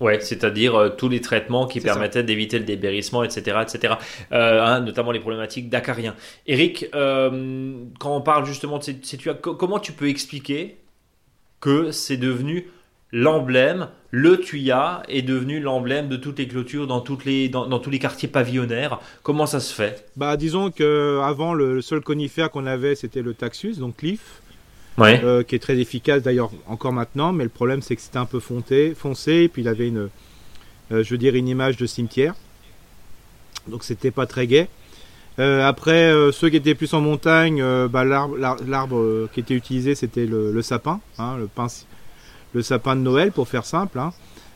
Ouais, 0.00 0.18
c'est-à-dire 0.18 0.74
euh, 0.74 0.88
tous 0.88 1.08
les 1.08 1.20
traitements 1.20 1.66
qui 1.66 1.80
permettaient 1.80 2.24
d'éviter 2.24 2.58
le 2.58 2.64
débérissement, 2.64 3.22
etc., 3.22 3.58
etc. 3.62 3.94
Euh, 4.32 4.60
hein, 4.60 4.80
notamment 4.80 5.12
les 5.12 5.20
problématiques 5.20 5.68
d'acariens. 5.68 6.16
Eric, 6.46 6.86
quand 6.90 8.16
on 8.16 8.20
parle 8.20 8.46
justement 8.46 8.78
de 8.78 8.82
ces, 8.82 8.98
ces 9.02 9.16
tuyas, 9.16 9.34
comment 9.34 9.78
tu 9.78 9.92
peux 9.92 10.08
expliquer 10.08 10.78
que 11.60 11.92
c'est 11.92 12.16
devenu 12.16 12.66
l'emblème, 13.12 13.88
le 14.10 14.40
tuya 14.40 15.02
est 15.08 15.22
devenu 15.22 15.60
l'emblème 15.60 16.08
de 16.08 16.16
toutes 16.16 16.38
les 16.38 16.48
clôtures 16.48 16.86
dans, 16.86 17.00
toutes 17.00 17.24
les, 17.24 17.48
dans, 17.48 17.78
tous 17.78 17.90
les 17.90 17.98
quartiers 17.98 18.28
pavillonnaires. 18.28 19.00
Comment 19.22 19.46
ça 19.46 19.60
se 19.60 19.72
fait? 19.72 20.08
Bah 20.16 20.36
disons 20.36 20.70
que 20.70 21.20
avant 21.22 21.54
le 21.54 21.82
seul 21.82 22.00
conifère 22.00 22.50
qu'on 22.50 22.66
avait 22.66 22.94
c'était 22.94 23.22
le 23.22 23.34
taxus, 23.34 23.78
donc 23.78 23.96
cliff, 23.98 24.40
euh, 24.98 25.42
qui 25.42 25.54
est 25.54 25.58
très 25.58 25.78
efficace 25.78 26.22
d'ailleurs 26.22 26.50
encore 26.66 26.92
maintenant, 26.92 27.32
mais 27.32 27.44
le 27.44 27.50
problème 27.50 27.82
c'est 27.82 27.96
que 27.96 28.02
c'était 28.02 28.18
un 28.18 28.26
peu 28.26 28.40
fonté, 28.40 28.94
foncé, 28.94 29.32
et 29.32 29.48
puis 29.48 29.62
il 29.62 29.68
avait 29.68 29.88
une, 29.88 30.08
euh, 30.90 31.02
je 31.02 31.10
veux 31.10 31.18
dire 31.18 31.34
une 31.34 31.48
image 31.48 31.76
de 31.76 31.86
cimetière, 31.86 32.34
donc 33.68 33.84
c'était 33.84 34.10
pas 34.10 34.26
très 34.26 34.46
gai. 34.46 34.68
Euh, 35.38 35.66
après, 35.66 36.12
ceux 36.30 36.50
qui 36.50 36.56
étaient 36.56 36.74
plus 36.74 36.92
en 36.92 37.00
montagne, 37.00 37.64
bah, 37.88 38.04
l'arbre 38.04 39.28
qui 39.32 39.40
était 39.40 39.54
utilisé 39.54 39.94
c'était 39.94 40.26
le, 40.26 40.60
sapin, 40.60 41.00
hein, 41.18 41.36
le 41.38 41.46
pin 41.46 41.68
le 42.52 42.62
sapin 42.62 42.96
de 42.96 43.00
Noël, 43.00 43.32
pour 43.32 43.48
faire 43.48 43.64
simple. 43.64 43.98
Hein. 43.98 44.12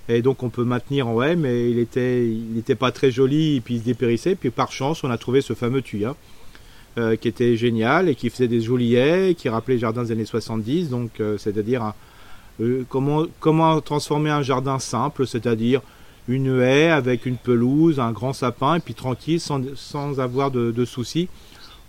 Et 0.09 0.22
donc 0.22 0.42
on 0.42 0.51
peut 0.51 0.64
maintenir 0.64 1.09
en 1.09 1.20
haie, 1.22 1.36
mais 1.36 1.70
il 1.70 1.78
était, 1.78 2.26
il 2.26 2.53
n'était 2.55 2.74
pas 2.74 2.92
très 2.92 3.11
joli, 3.11 3.57
et 3.57 3.61
puis 3.61 3.74
il 3.74 3.80
se 3.80 3.84
dépérissait. 3.84 4.34
Puis 4.36 4.51
par 4.51 4.70
chance, 4.70 5.03
on 5.03 5.11
a 5.11 5.18
trouvé 5.18 5.40
ce 5.40 5.55
fameux 5.55 5.82
tuya, 5.82 6.14
euh, 6.99 7.16
qui 7.16 7.28
était 7.28 7.57
génial 7.57 8.09
et 8.09 8.14
qui 8.14 8.30
faisait 8.30 8.49
des 8.49 8.61
jolis 8.61 8.94
haies, 8.94 9.34
qui 9.34 9.49
rappelait 9.49 9.74
les 9.74 9.80
jardins 9.80 10.05
des 10.05 10.12
années 10.12 10.24
70. 10.24 10.90
Donc 10.90 11.20
euh, 11.20 11.38
c'est-à-dire 11.38 11.92
euh, 12.61 12.84
comment, 12.88 13.24
comment 13.40 13.80
transformer 13.80 14.30
un 14.30 14.42
jardin 14.42 14.78
simple, 14.78 15.26
c'est-à-dire 15.26 15.80
une 16.28 16.61
haie 16.61 16.90
avec 16.90 17.26
une 17.26 17.36
pelouse, 17.36 17.99
un 17.99 18.12
grand 18.12 18.32
sapin, 18.32 18.76
et 18.76 18.80
puis 18.80 18.94
tranquille, 18.94 19.40
sans, 19.40 19.61
sans 19.74 20.20
avoir 20.20 20.51
de, 20.51 20.70
de 20.70 20.84
soucis. 20.84 21.28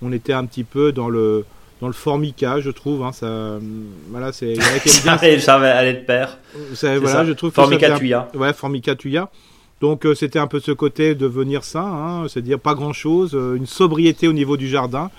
On 0.02 0.12
était 0.12 0.34
un 0.34 0.46
petit 0.46 0.64
peu 0.64 0.92
dans 0.92 1.10
le, 1.10 1.46
dans 1.82 1.88
le 1.88 1.94
formica, 1.94 2.60
je 2.60 2.72
trouve. 2.72 3.04
Hein, 3.04 3.12
ça, 3.12 3.60
voilà, 4.10 4.32
c'est. 4.32 4.56
ça, 4.86 5.18
ça 5.40 5.58
va 5.60 5.76
aller 5.76 5.94
de 5.94 6.00
pair. 6.06 6.38
Voilà, 6.82 7.26
je 7.26 7.34
trouve 7.34 7.52
formica 7.52 7.98
tuya. 7.98 8.30
Ouais, 8.34 8.54
formica 8.54 8.96
tuya. 8.96 9.30
Donc 9.80 10.06
euh, 10.06 10.16
c'était 10.16 10.40
un 10.40 10.48
peu 10.48 10.60
ce 10.60 10.72
côté 10.72 11.14
de 11.14 11.28
venir 11.28 11.64
sain, 11.64 11.86
hein, 11.86 12.26
c'est-à-dire 12.28 12.60
pas 12.60 12.74
grand-chose, 12.74 13.36
euh, 13.36 13.56
une 13.56 13.68
sobriété 13.68 14.28
au 14.28 14.34
niveau 14.34 14.58
du 14.58 14.68
jardin. 14.68 15.12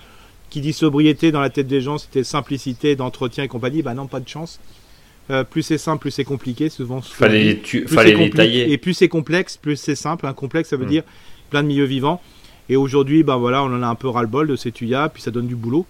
Qui 0.49 0.61
dit 0.61 0.73
sobriété 0.73 1.31
dans 1.31 1.41
la 1.41 1.51
tête 1.51 1.67
des 1.67 1.79
gens, 1.79 1.99
c'était 1.99 2.23
simplicité 2.23 2.95
d'entretien 2.95 3.43
et 3.43 3.47
compagnie. 3.47 3.83
Bah 3.83 3.93
non, 3.93 4.07
pas 4.07 4.19
de 4.19 4.27
chance. 4.27 4.59
Euh, 5.29 5.43
plus 5.43 5.61
c'est 5.61 5.77
simple, 5.77 6.01
plus 6.01 6.09
c'est 6.09 6.23
compliqué. 6.23 6.69
Souvent, 6.69 7.01
fallait, 7.01 7.59
tu, 7.63 7.87
fallait 7.87 8.15
les 8.15 8.31
tailler. 8.31 8.71
Et 8.71 8.79
plus 8.79 8.95
c'est 8.95 9.09
complexe, 9.09 9.57
plus 9.57 9.75
c'est 9.75 9.93
simple. 9.93 10.25
Un 10.25 10.33
complexe, 10.33 10.69
ça 10.69 10.75
veut 10.75 10.85
hmm. 10.85 10.89
dire 10.89 11.03
plein 11.51 11.61
de 11.61 11.67
milieux 11.67 11.85
vivants. 11.85 12.19
Et 12.67 12.75
aujourd'hui, 12.75 13.21
ben 13.21 13.37
voilà, 13.37 13.63
on 13.63 13.67
en 13.67 13.83
a 13.83 13.87
un 13.87 13.95
peu 13.95 14.07
ras-le-bol 14.07 14.47
de 14.47 14.55
ces 14.55 14.71
tuyas, 14.71 15.09
puis 15.09 15.21
ça 15.21 15.29
donne 15.29 15.47
du 15.47 15.55
boulot. 15.55 15.85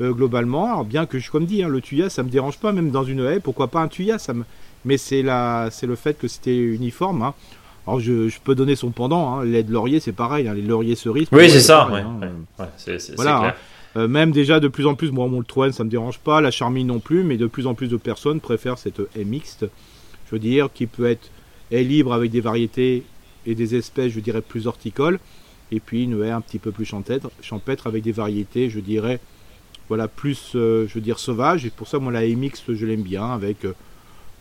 Euh, 0.00 0.12
globalement. 0.12 0.64
Alors 0.64 0.84
bien 0.84 1.04
que 1.04 1.18
je 1.18 1.30
comme 1.30 1.44
dit, 1.44 1.62
hein, 1.62 1.68
le 1.68 1.80
tuya 1.82 2.08
ça 2.08 2.22
me 2.22 2.30
dérange 2.30 2.58
pas, 2.58 2.72
même 2.72 2.90
dans 2.90 3.04
une 3.04 3.20
haie, 3.20 3.38
pourquoi 3.38 3.68
pas 3.68 3.80
un 3.80 3.88
tuya 3.88 4.18
ça 4.18 4.32
me... 4.32 4.44
Mais 4.86 4.96
c'est 4.96 5.22
le 5.22 5.94
fait 5.94 6.18
que 6.18 6.26
c'était 6.26 6.56
uniforme. 6.56 7.22
Hein. 7.22 7.34
Alors 7.86 8.00
je, 8.00 8.30
peux 8.42 8.54
donner 8.54 8.76
son 8.76 8.90
pendant, 8.90 9.34
hein. 9.40 9.44
lait 9.44 9.62
de 9.62 9.72
laurier 9.72 10.00
c'est 10.00 10.12
pareil, 10.12 10.48
hein. 10.48 10.54
les 10.54 10.62
lauriers 10.62 10.94
cerises. 10.94 11.28
Oui 11.32 11.50
c'est 11.50 11.60
ça. 11.60 11.90
voilà. 13.16 13.54
Euh, 13.96 14.06
même 14.06 14.30
déjà 14.30 14.60
de 14.60 14.68
plus 14.68 14.86
en 14.86 14.94
plus, 14.94 15.10
moi 15.10 15.26
mon 15.26 15.42
troène 15.42 15.72
ça 15.72 15.84
me 15.84 15.90
dérange 15.90 16.18
pas, 16.18 16.40
la 16.40 16.50
charmille 16.50 16.84
non 16.84 17.00
plus, 17.00 17.22
mais 17.22 17.36
de 17.36 17.46
plus 17.46 17.66
en 17.66 17.74
plus 17.74 17.88
de 17.88 17.96
personnes 17.98 18.40
préfèrent 18.40 18.78
cette 18.78 19.02
haie 19.16 19.24
mixte. 19.24 19.66
Je 20.26 20.36
veux 20.36 20.38
dire 20.38 20.70
qui 20.72 20.86
peut 20.86 21.10
être 21.10 21.30
haie 21.72 21.82
libre 21.82 22.14
avec 22.14 22.30
des 22.30 22.40
variétés 22.40 23.02
et 23.44 23.54
des 23.54 23.74
espèces, 23.74 24.12
je 24.12 24.20
dirais 24.20 24.40
plus 24.40 24.66
horticoles, 24.66 25.18
et 25.72 25.80
puis 25.80 26.04
une 26.04 26.22
haie 26.22 26.30
un 26.30 26.40
petit 26.40 26.58
peu 26.58 26.70
plus 26.70 26.86
champêtre, 26.86 27.30
champêtre 27.42 27.86
avec 27.86 28.02
des 28.02 28.12
variétés, 28.12 28.70
je 28.70 28.80
dirais 28.80 29.20
voilà, 29.90 30.06
plus, 30.06 30.52
euh, 30.54 30.86
je 30.86 30.94
veux 30.94 31.00
dire, 31.00 31.18
sauvage. 31.18 31.66
Et 31.66 31.70
pour 31.70 31.88
ça, 31.88 31.98
moi, 31.98 32.12
la 32.12 32.22
mixte, 32.22 32.72
je 32.72 32.86
l'aime 32.86 33.02
bien, 33.02 33.24
avec 33.24 33.64
euh, 33.64 33.74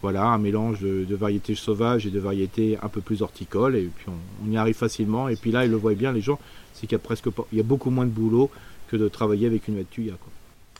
voilà, 0.03 0.25
un 0.25 0.37
mélange 0.37 0.79
de, 0.79 1.15
variétés 1.15 1.55
sauvages 1.55 2.05
et 2.05 2.11
de 2.11 2.19
variétés 2.19 2.77
un 2.83 2.87
peu 2.87 3.01
plus 3.01 3.23
horticoles. 3.23 3.75
Et 3.75 3.89
puis, 3.95 4.05
on, 4.45 4.51
y 4.51 4.57
arrive 4.57 4.75
facilement. 4.75 5.27
Et 5.27 5.35
puis 5.35 5.51
là, 5.51 5.65
ils 5.65 5.71
le 5.71 5.77
voient 5.77 5.95
bien, 5.95 6.11
les 6.11 6.21
gens, 6.21 6.39
c'est 6.73 6.81
qu'il 6.81 6.91
y 6.91 6.95
a 6.95 6.99
presque 6.99 7.31
pas, 7.31 7.47
il 7.51 7.57
y 7.57 7.61
a 7.61 7.63
beaucoup 7.63 7.89
moins 7.89 8.05
de 8.05 8.11
boulot 8.11 8.51
que 8.89 8.95
de 8.95 9.07
travailler 9.07 9.47
avec 9.47 9.67
une 9.67 9.83
tuya. 9.85 10.13
Quoi. 10.21 10.31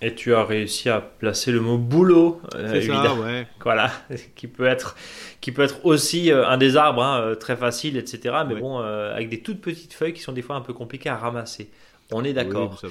Et 0.07 0.13
tu 0.13 0.35
as 0.35 0.45
réussi 0.45 0.87
à 0.87 1.01
placer 1.01 1.51
le 1.51 1.61
mot 1.61 1.79
boulot, 1.79 2.39
euh, 2.53 2.79
ça, 2.79 3.15
ouais. 3.15 3.47
Voilà, 3.63 3.91
qui 4.35 4.45
peut 4.45 4.67
être, 4.67 4.95
qui 5.41 5.51
peut 5.51 5.63
être 5.63 5.83
aussi 5.83 6.31
un 6.31 6.57
des 6.57 6.77
arbres, 6.77 7.01
hein, 7.01 7.33
très 7.39 7.55
facile, 7.55 7.97
etc. 7.97 8.35
Mais 8.47 8.53
bon, 8.53 8.77
avec 8.77 9.29
des 9.29 9.39
toutes 9.39 9.61
petites 9.61 9.93
feuilles 9.93 10.13
qui 10.13 10.21
sont 10.21 10.31
des 10.31 10.43
fois 10.43 10.57
un 10.57 10.61
peu 10.61 10.73
compliquées 10.73 11.09
à 11.09 11.17
ramasser. 11.17 11.71
On 12.11 12.23
est 12.23 12.33
d'accord. 12.33 12.79
va. 12.83 12.89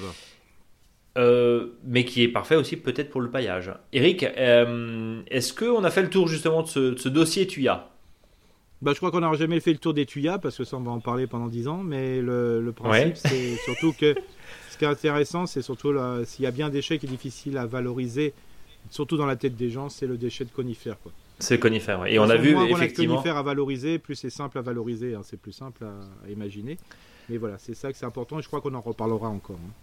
Euh, 1.19 1.67
mais 1.83 2.05
qui 2.05 2.23
est 2.23 2.29
parfait 2.29 2.55
aussi 2.55 2.77
peut-être 2.77 3.09
pour 3.09 3.19
le 3.19 3.29
paillage. 3.29 3.73
Eric, 3.91 4.23
euh, 4.23 5.21
est-ce 5.27 5.53
qu'on 5.53 5.83
a 5.83 5.91
fait 5.91 6.01
le 6.01 6.09
tour 6.09 6.29
justement 6.29 6.63
de 6.63 6.67
ce, 6.67 7.09
dossier 7.09 7.45
Tuya? 7.45 7.89
Bah, 8.81 8.91
je 8.93 8.97
crois 8.97 9.11
qu'on 9.11 9.19
n'aura 9.19 9.35
jamais 9.35 9.59
fait 9.59 9.73
le 9.73 9.79
tour 9.79 9.93
des 9.93 10.05
tuyas 10.05 10.37
parce 10.37 10.57
que 10.57 10.63
ça 10.63 10.77
on 10.77 10.81
va 10.81 10.91
en 10.91 11.01
parler 11.01 11.27
pendant 11.27 11.47
10 11.47 11.67
ans, 11.67 11.83
mais 11.83 12.21
le, 12.21 12.61
le 12.61 12.71
principe 12.71 13.17
c'est 13.17 13.55
surtout 13.65 13.91
que 13.91 14.15
ce 14.69 14.77
qui 14.77 14.85
est 14.85 14.87
intéressant 14.87 15.45
c'est 15.45 15.61
surtout 15.61 15.93
s'il 16.23 16.45
y 16.45 16.47
a 16.47 16.51
bien 16.51 16.67
un 16.67 16.69
déchet 16.69 16.97
qui 16.97 17.05
est 17.05 17.09
difficile 17.09 17.57
à 17.57 17.65
valoriser, 17.65 18.33
surtout 18.89 19.17
dans 19.17 19.25
la 19.25 19.35
tête 19.35 19.57
des 19.57 19.69
gens, 19.69 19.89
c'est 19.89 20.07
le 20.07 20.15
déchet 20.15 20.45
de 20.45 20.51
conifères. 20.51 20.97
Quoi. 21.01 21.11
C'est 21.39 21.55
le 21.55 21.59
conifère, 21.59 22.05
et 22.05 22.19
on 22.19 22.29
a 22.29 22.37
vu 22.37 22.55
effectivement. 22.69 23.15
conifères 23.15 23.35
à 23.35 23.43
valoriser, 23.43 23.99
plus 23.99 24.15
c'est 24.15 24.29
simple 24.29 24.57
à 24.57 24.61
valoriser, 24.61 25.15
hein, 25.15 25.21
c'est 25.23 25.41
plus 25.41 25.51
simple 25.51 25.83
à, 25.83 26.29
imaginer. 26.29 26.77
Mais 27.27 27.35
voilà, 27.35 27.57
c'est 27.57 27.75
ça 27.75 27.91
que 27.91 27.97
c'est 27.97 28.05
important 28.05 28.39
et 28.39 28.41
je 28.41 28.47
crois 28.47 28.61
qu'on 28.61 28.73
en 28.73 28.81
reparlera 28.81 29.27
encore. 29.27 29.57
Hein. 29.57 29.73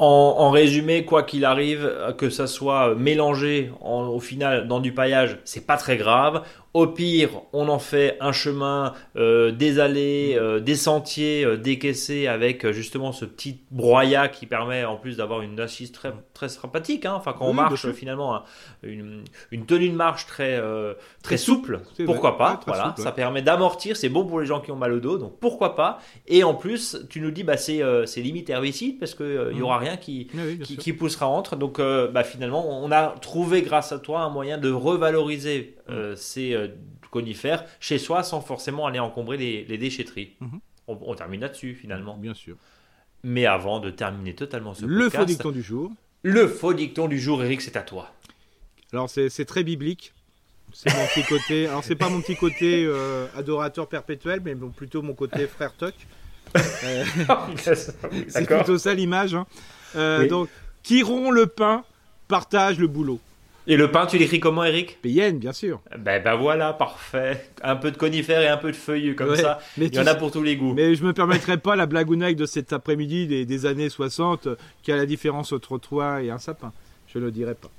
En, 0.00 0.50
résumé, 0.50 1.04
quoi 1.04 1.22
qu'il 1.22 1.44
arrive, 1.44 1.90
que 2.18 2.28
ça 2.28 2.46
soit 2.46 2.94
mélangé 2.96 3.70
au 3.80 4.18
final 4.18 4.66
dans 4.66 4.80
du 4.80 4.92
paillage, 4.92 5.38
c'est 5.44 5.66
pas 5.66 5.76
très 5.76 5.96
grave. 5.96 6.42
Au 6.74 6.88
pire, 6.88 7.42
on 7.52 7.68
en 7.68 7.78
fait 7.78 8.16
un 8.18 8.32
chemin, 8.32 8.94
euh, 9.14 9.52
des 9.52 9.78
allées, 9.78 10.34
euh, 10.36 10.58
des 10.58 10.74
sentiers 10.74 11.44
euh, 11.44 11.56
décaissés 11.56 12.26
avec 12.26 12.68
justement 12.72 13.12
ce 13.12 13.24
petit 13.24 13.60
broyat 13.70 14.26
qui 14.26 14.46
permet 14.46 14.84
en 14.84 14.96
plus 14.96 15.18
d'avoir 15.18 15.42
une 15.42 15.60
assise 15.60 15.92
très, 15.92 16.12
très 16.32 16.48
sympathique. 16.48 17.06
Hein. 17.06 17.14
Enfin, 17.14 17.32
quand 17.32 17.46
on 17.46 17.52
marche, 17.52 17.92
finalement, 17.92 18.34
hein, 18.34 18.42
une, 18.82 19.22
tenue 19.68 19.88
de 19.88 19.94
marche 19.94 20.26
très, 20.26 20.60
très, 21.22 21.36
souple, 21.36 21.78
pourquoi 22.06 22.36
pas 22.38 22.58
Voilà, 22.66 22.96
ça 22.98 23.12
permet 23.12 23.40
d'amortir. 23.40 23.96
C'est 23.96 24.08
bon 24.08 24.26
pour 24.26 24.40
les 24.40 24.46
gens 24.46 24.58
qui 24.60 24.72
ont 24.72 24.76
mal 24.76 24.94
au 24.94 24.98
dos, 24.98 25.16
donc 25.16 25.38
pourquoi 25.38 25.76
pas 25.76 26.00
Et 26.26 26.42
en 26.42 26.54
plus, 26.54 26.98
tu 27.08 27.20
nous 27.20 27.30
dis, 27.30 27.44
bah, 27.44 27.56
c'est 27.56 27.82
limite 28.16 28.50
herbicide 28.50 28.98
parce 28.98 29.14
qu'il 29.14 29.52
n'y 29.54 29.62
aura 29.62 29.78
mm. 29.78 29.82
rien 29.84 29.96
qui, 29.96 30.26
qui, 30.64 30.92
poussera 30.92 31.28
entre. 31.28 31.54
Donc, 31.54 31.78
bah, 31.78 32.24
finalement, 32.24 32.82
on 32.82 32.90
a 32.90 33.14
trouvé 33.20 33.62
grâce 33.62 33.92
à 33.92 34.00
toi 34.00 34.22
un 34.22 34.30
moyen 34.30 34.58
de 34.58 34.72
revaloriser 34.72 35.76
mm. 35.88 36.16
ces 36.16 36.63
conifères 37.10 37.64
chez 37.80 37.98
soi 37.98 38.22
sans 38.22 38.40
forcément 38.40 38.86
aller 38.86 38.98
encombrer 38.98 39.36
les, 39.36 39.78
déchetteries. 39.78 40.34
Mhm. 40.40 40.60
on, 40.88 41.14
termine 41.14 41.40
là-dessus 41.40 41.74
finalement. 41.74 42.16
Bien 42.16 42.34
sûr. 42.34 42.56
Mais 43.22 43.46
avant 43.46 43.80
de 43.80 43.90
terminer 43.90 44.34
totalement 44.34 44.74
ce 44.74 44.84
le 44.84 45.08
faux 45.08 45.24
dicton 45.24 45.50
du 45.50 45.62
jour. 45.62 45.92
Le 46.22 46.48
faux 46.48 46.74
dicton 46.74 47.08
du 47.08 47.18
jour, 47.18 47.42
Eric, 47.42 47.60
c'est 47.60 47.76
à 47.76 47.82
toi. 47.82 48.12
Alors 48.92 49.10
c'est 49.10 49.44
très 49.44 49.64
biblique. 49.64 50.12
C'est 50.72 50.92
mon 50.92 51.06
petit 51.06 51.22
côté. 51.22 51.66
Alors 51.66 51.84
c'est 51.84 51.94
pas 51.94 52.08
mon 52.08 52.20
petit 52.20 52.36
côté 52.36 52.84
euh, 52.84 53.26
adorateur 53.36 53.88
perpétuel, 53.88 54.40
mais 54.44 54.54
plutôt 54.54 55.02
mon 55.02 55.14
côté 55.14 55.46
frère 55.46 55.72
Toc. 55.72 55.94
Euh, 56.56 57.04
c'est 57.56 58.46
plutôt 58.46 58.78
ça 58.78 58.94
l'image. 58.94 59.34
Hein. 59.34 59.46
Euh, 59.96 60.28
donc, 60.28 60.48
qui 60.82 61.02
rompt 61.02 61.32
le 61.32 61.46
pain 61.46 61.84
partage 62.28 62.78
le 62.78 62.88
boulot. 62.88 63.20
Et 63.66 63.76
le 63.76 63.90
pain, 63.90 64.06
tu 64.06 64.18
l'écris 64.18 64.40
comment, 64.40 64.64
Eric? 64.64 64.98
PN, 65.00 65.38
bien 65.38 65.52
sûr. 65.52 65.80
Ben, 65.98 66.22
ben 66.22 66.34
voilà, 66.34 66.74
parfait. 66.74 67.50
Un 67.62 67.76
peu 67.76 67.90
de 67.90 67.96
conifères 67.96 68.42
et 68.42 68.48
un 68.48 68.58
peu 68.58 68.70
de 68.70 68.76
feuilles, 68.76 69.14
comme 69.14 69.34
ça. 69.36 69.58
Mais 69.78 69.86
Il 69.86 69.94
y 69.94 70.00
en 70.00 70.06
a 70.06 70.14
pour 70.14 70.30
tous 70.30 70.42
les 70.42 70.56
goûts. 70.56 70.74
Mais 70.74 70.94
je 70.94 71.02
me 71.02 71.12
permettrai 71.14 71.56
pas 71.56 71.74
la 71.74 71.86
blagounaille 71.86 72.36
de 72.36 72.44
cet 72.44 72.72
après-midi 72.74 73.46
des, 73.46 73.66
années 73.66 73.88
60, 73.88 74.48
qui 74.82 74.92
a 74.92 74.96
la 74.96 75.06
différence 75.06 75.52
entre 75.52 75.78
toi 75.78 76.22
et 76.22 76.30
un 76.30 76.38
sapin. 76.38 76.72
Je 77.06 77.18
ne 77.18 77.24
le 77.24 77.30
dirai 77.30 77.54
pas. 77.54 77.70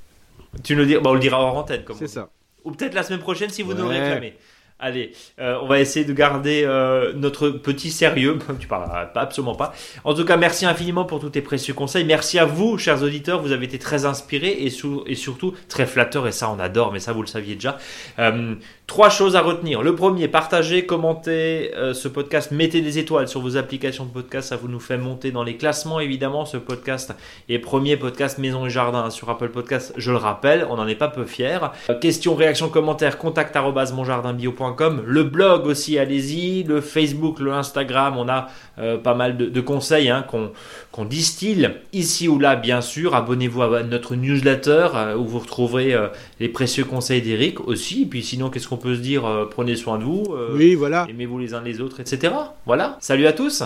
Tu 0.63 0.73
le 0.73 0.85
dis, 0.85 0.95
bon, 0.95 1.11
on 1.11 1.13
le 1.13 1.19
dira 1.19 1.39
hors 1.39 1.55
antenne, 1.55 1.83
comme 1.83 1.97
C'est 1.97 2.07
ça. 2.07 2.29
Ou 2.63 2.71
peut-être 2.71 2.95
la 2.95 3.03
semaine 3.03 3.19
prochaine 3.19 3.49
si 3.49 3.61
vous 3.61 3.75
nous 3.75 3.87
réclamez. 3.87 4.35
Allez, 4.77 5.13
euh, 5.39 5.57
on 5.61 5.67
va 5.67 5.79
essayer 5.79 6.05
de 6.05 6.11
garder 6.11 6.63
euh, 6.65 7.13
notre 7.13 7.47
petit 7.47 7.89
sérieux. 7.89 8.37
tu 8.59 8.67
parles 8.67 8.89
pas, 9.13 9.21
absolument 9.21 9.55
pas. 9.55 9.73
En 10.03 10.13
tout 10.13 10.25
cas, 10.25 10.35
merci 10.35 10.65
infiniment 10.65 11.05
pour 11.05 11.21
tous 11.21 11.29
tes 11.29 11.41
précieux 11.41 11.73
conseils. 11.73 12.03
Merci 12.03 12.39
à 12.39 12.45
vous, 12.45 12.77
chers 12.77 13.01
auditeurs. 13.01 13.41
Vous 13.41 13.53
avez 13.53 13.67
été 13.67 13.79
très 13.79 14.05
inspirés 14.05 14.49
et, 14.49 14.65
et 14.65 15.15
surtout 15.15 15.53
très 15.69 15.85
flatteurs. 15.85 16.27
Et 16.27 16.33
ça, 16.33 16.49
on 16.49 16.59
adore. 16.59 16.91
Mais 16.91 16.99
ça, 16.99 17.13
vous 17.13 17.21
le 17.21 17.27
saviez 17.27 17.55
déjà. 17.55 17.77
Euh, 18.19 18.55
Trois 18.87 19.09
choses 19.09 19.35
à 19.35 19.41
retenir. 19.41 19.81
Le 19.81 19.95
premier, 19.95 20.27
partagez, 20.27 20.85
commentez 20.85 21.71
ce 21.95 22.07
podcast, 22.07 22.51
mettez 22.51 22.81
des 22.81 22.99
étoiles 22.99 23.27
sur 23.27 23.41
vos 23.41 23.57
applications 23.57 24.05
de 24.05 24.11
podcast, 24.11 24.49
ça 24.49 24.57
vous 24.57 24.67
nous 24.67 24.79
fait 24.79 24.99
monter 24.99 25.31
dans 25.31 25.41
les 25.41 25.57
classements 25.57 25.99
évidemment. 25.99 26.45
Ce 26.45 26.57
podcast 26.57 27.15
est 27.49 27.57
premier 27.57 27.97
podcast 27.97 28.37
Maison 28.37 28.67
et 28.67 28.69
Jardin 28.69 29.09
sur 29.09 29.27
Apple 29.31 29.49
Podcast, 29.49 29.91
je 29.97 30.11
le 30.11 30.17
rappelle, 30.17 30.67
on 30.69 30.75
n'en 30.75 30.85
est 30.85 30.93
pas 30.93 31.07
peu 31.07 31.25
fiers. 31.25 31.57
Questions, 31.99 32.35
réactions, 32.35 32.69
commentaires, 32.69 33.17
contact 33.17 33.55
monjardinbio.com. 33.55 34.64
Le 35.05 35.23
blog 35.23 35.65
aussi, 35.65 35.97
allez-y. 35.97 36.63
Le 36.63 36.81
Facebook, 36.81 37.39
le 37.39 37.53
Instagram, 37.53 38.15
on 38.17 38.29
a 38.29 38.49
euh, 38.77 38.97
pas 38.97 39.15
mal 39.15 39.35
de, 39.37 39.61
conseils 39.61 40.09
hein, 40.09 40.23
qu'on 40.91 41.05
distille 41.05 41.71
ici 41.91 42.27
ou 42.27 42.37
là 42.37 42.55
bien 42.55 42.81
sûr. 42.81 43.15
Abonnez-vous 43.15 43.63
à 43.63 43.83
notre 43.83 44.15
newsletter 44.15 44.89
où 45.17 45.23
vous 45.23 45.39
retrouverez 45.39 45.95
les 46.39 46.49
précieux 46.49 46.85
conseils 46.85 47.21
d'Eric 47.21 47.67
aussi. 47.67 48.05
Puis 48.05 48.21
sinon, 48.21 48.49
qu'est-ce 48.49 48.67
qu'on 48.67 48.75
on 48.75 48.77
peut 48.77 48.95
se 48.95 48.99
dire 48.99 49.25
euh, 49.25 49.45
prenez 49.45 49.77
soin 49.77 49.97
de 49.97 50.03
vous, 50.03 50.25
euh, 50.31 50.49
oui, 50.53 50.75
voilà. 50.75 51.07
aimez-vous 51.09 51.39
les 51.39 51.53
uns 51.53 51.61
les 51.61 51.79
autres, 51.79 52.01
etc. 52.01 52.33
Voilà. 52.65 52.97
Salut 52.99 53.25
à 53.25 53.31
tous. 53.31 53.63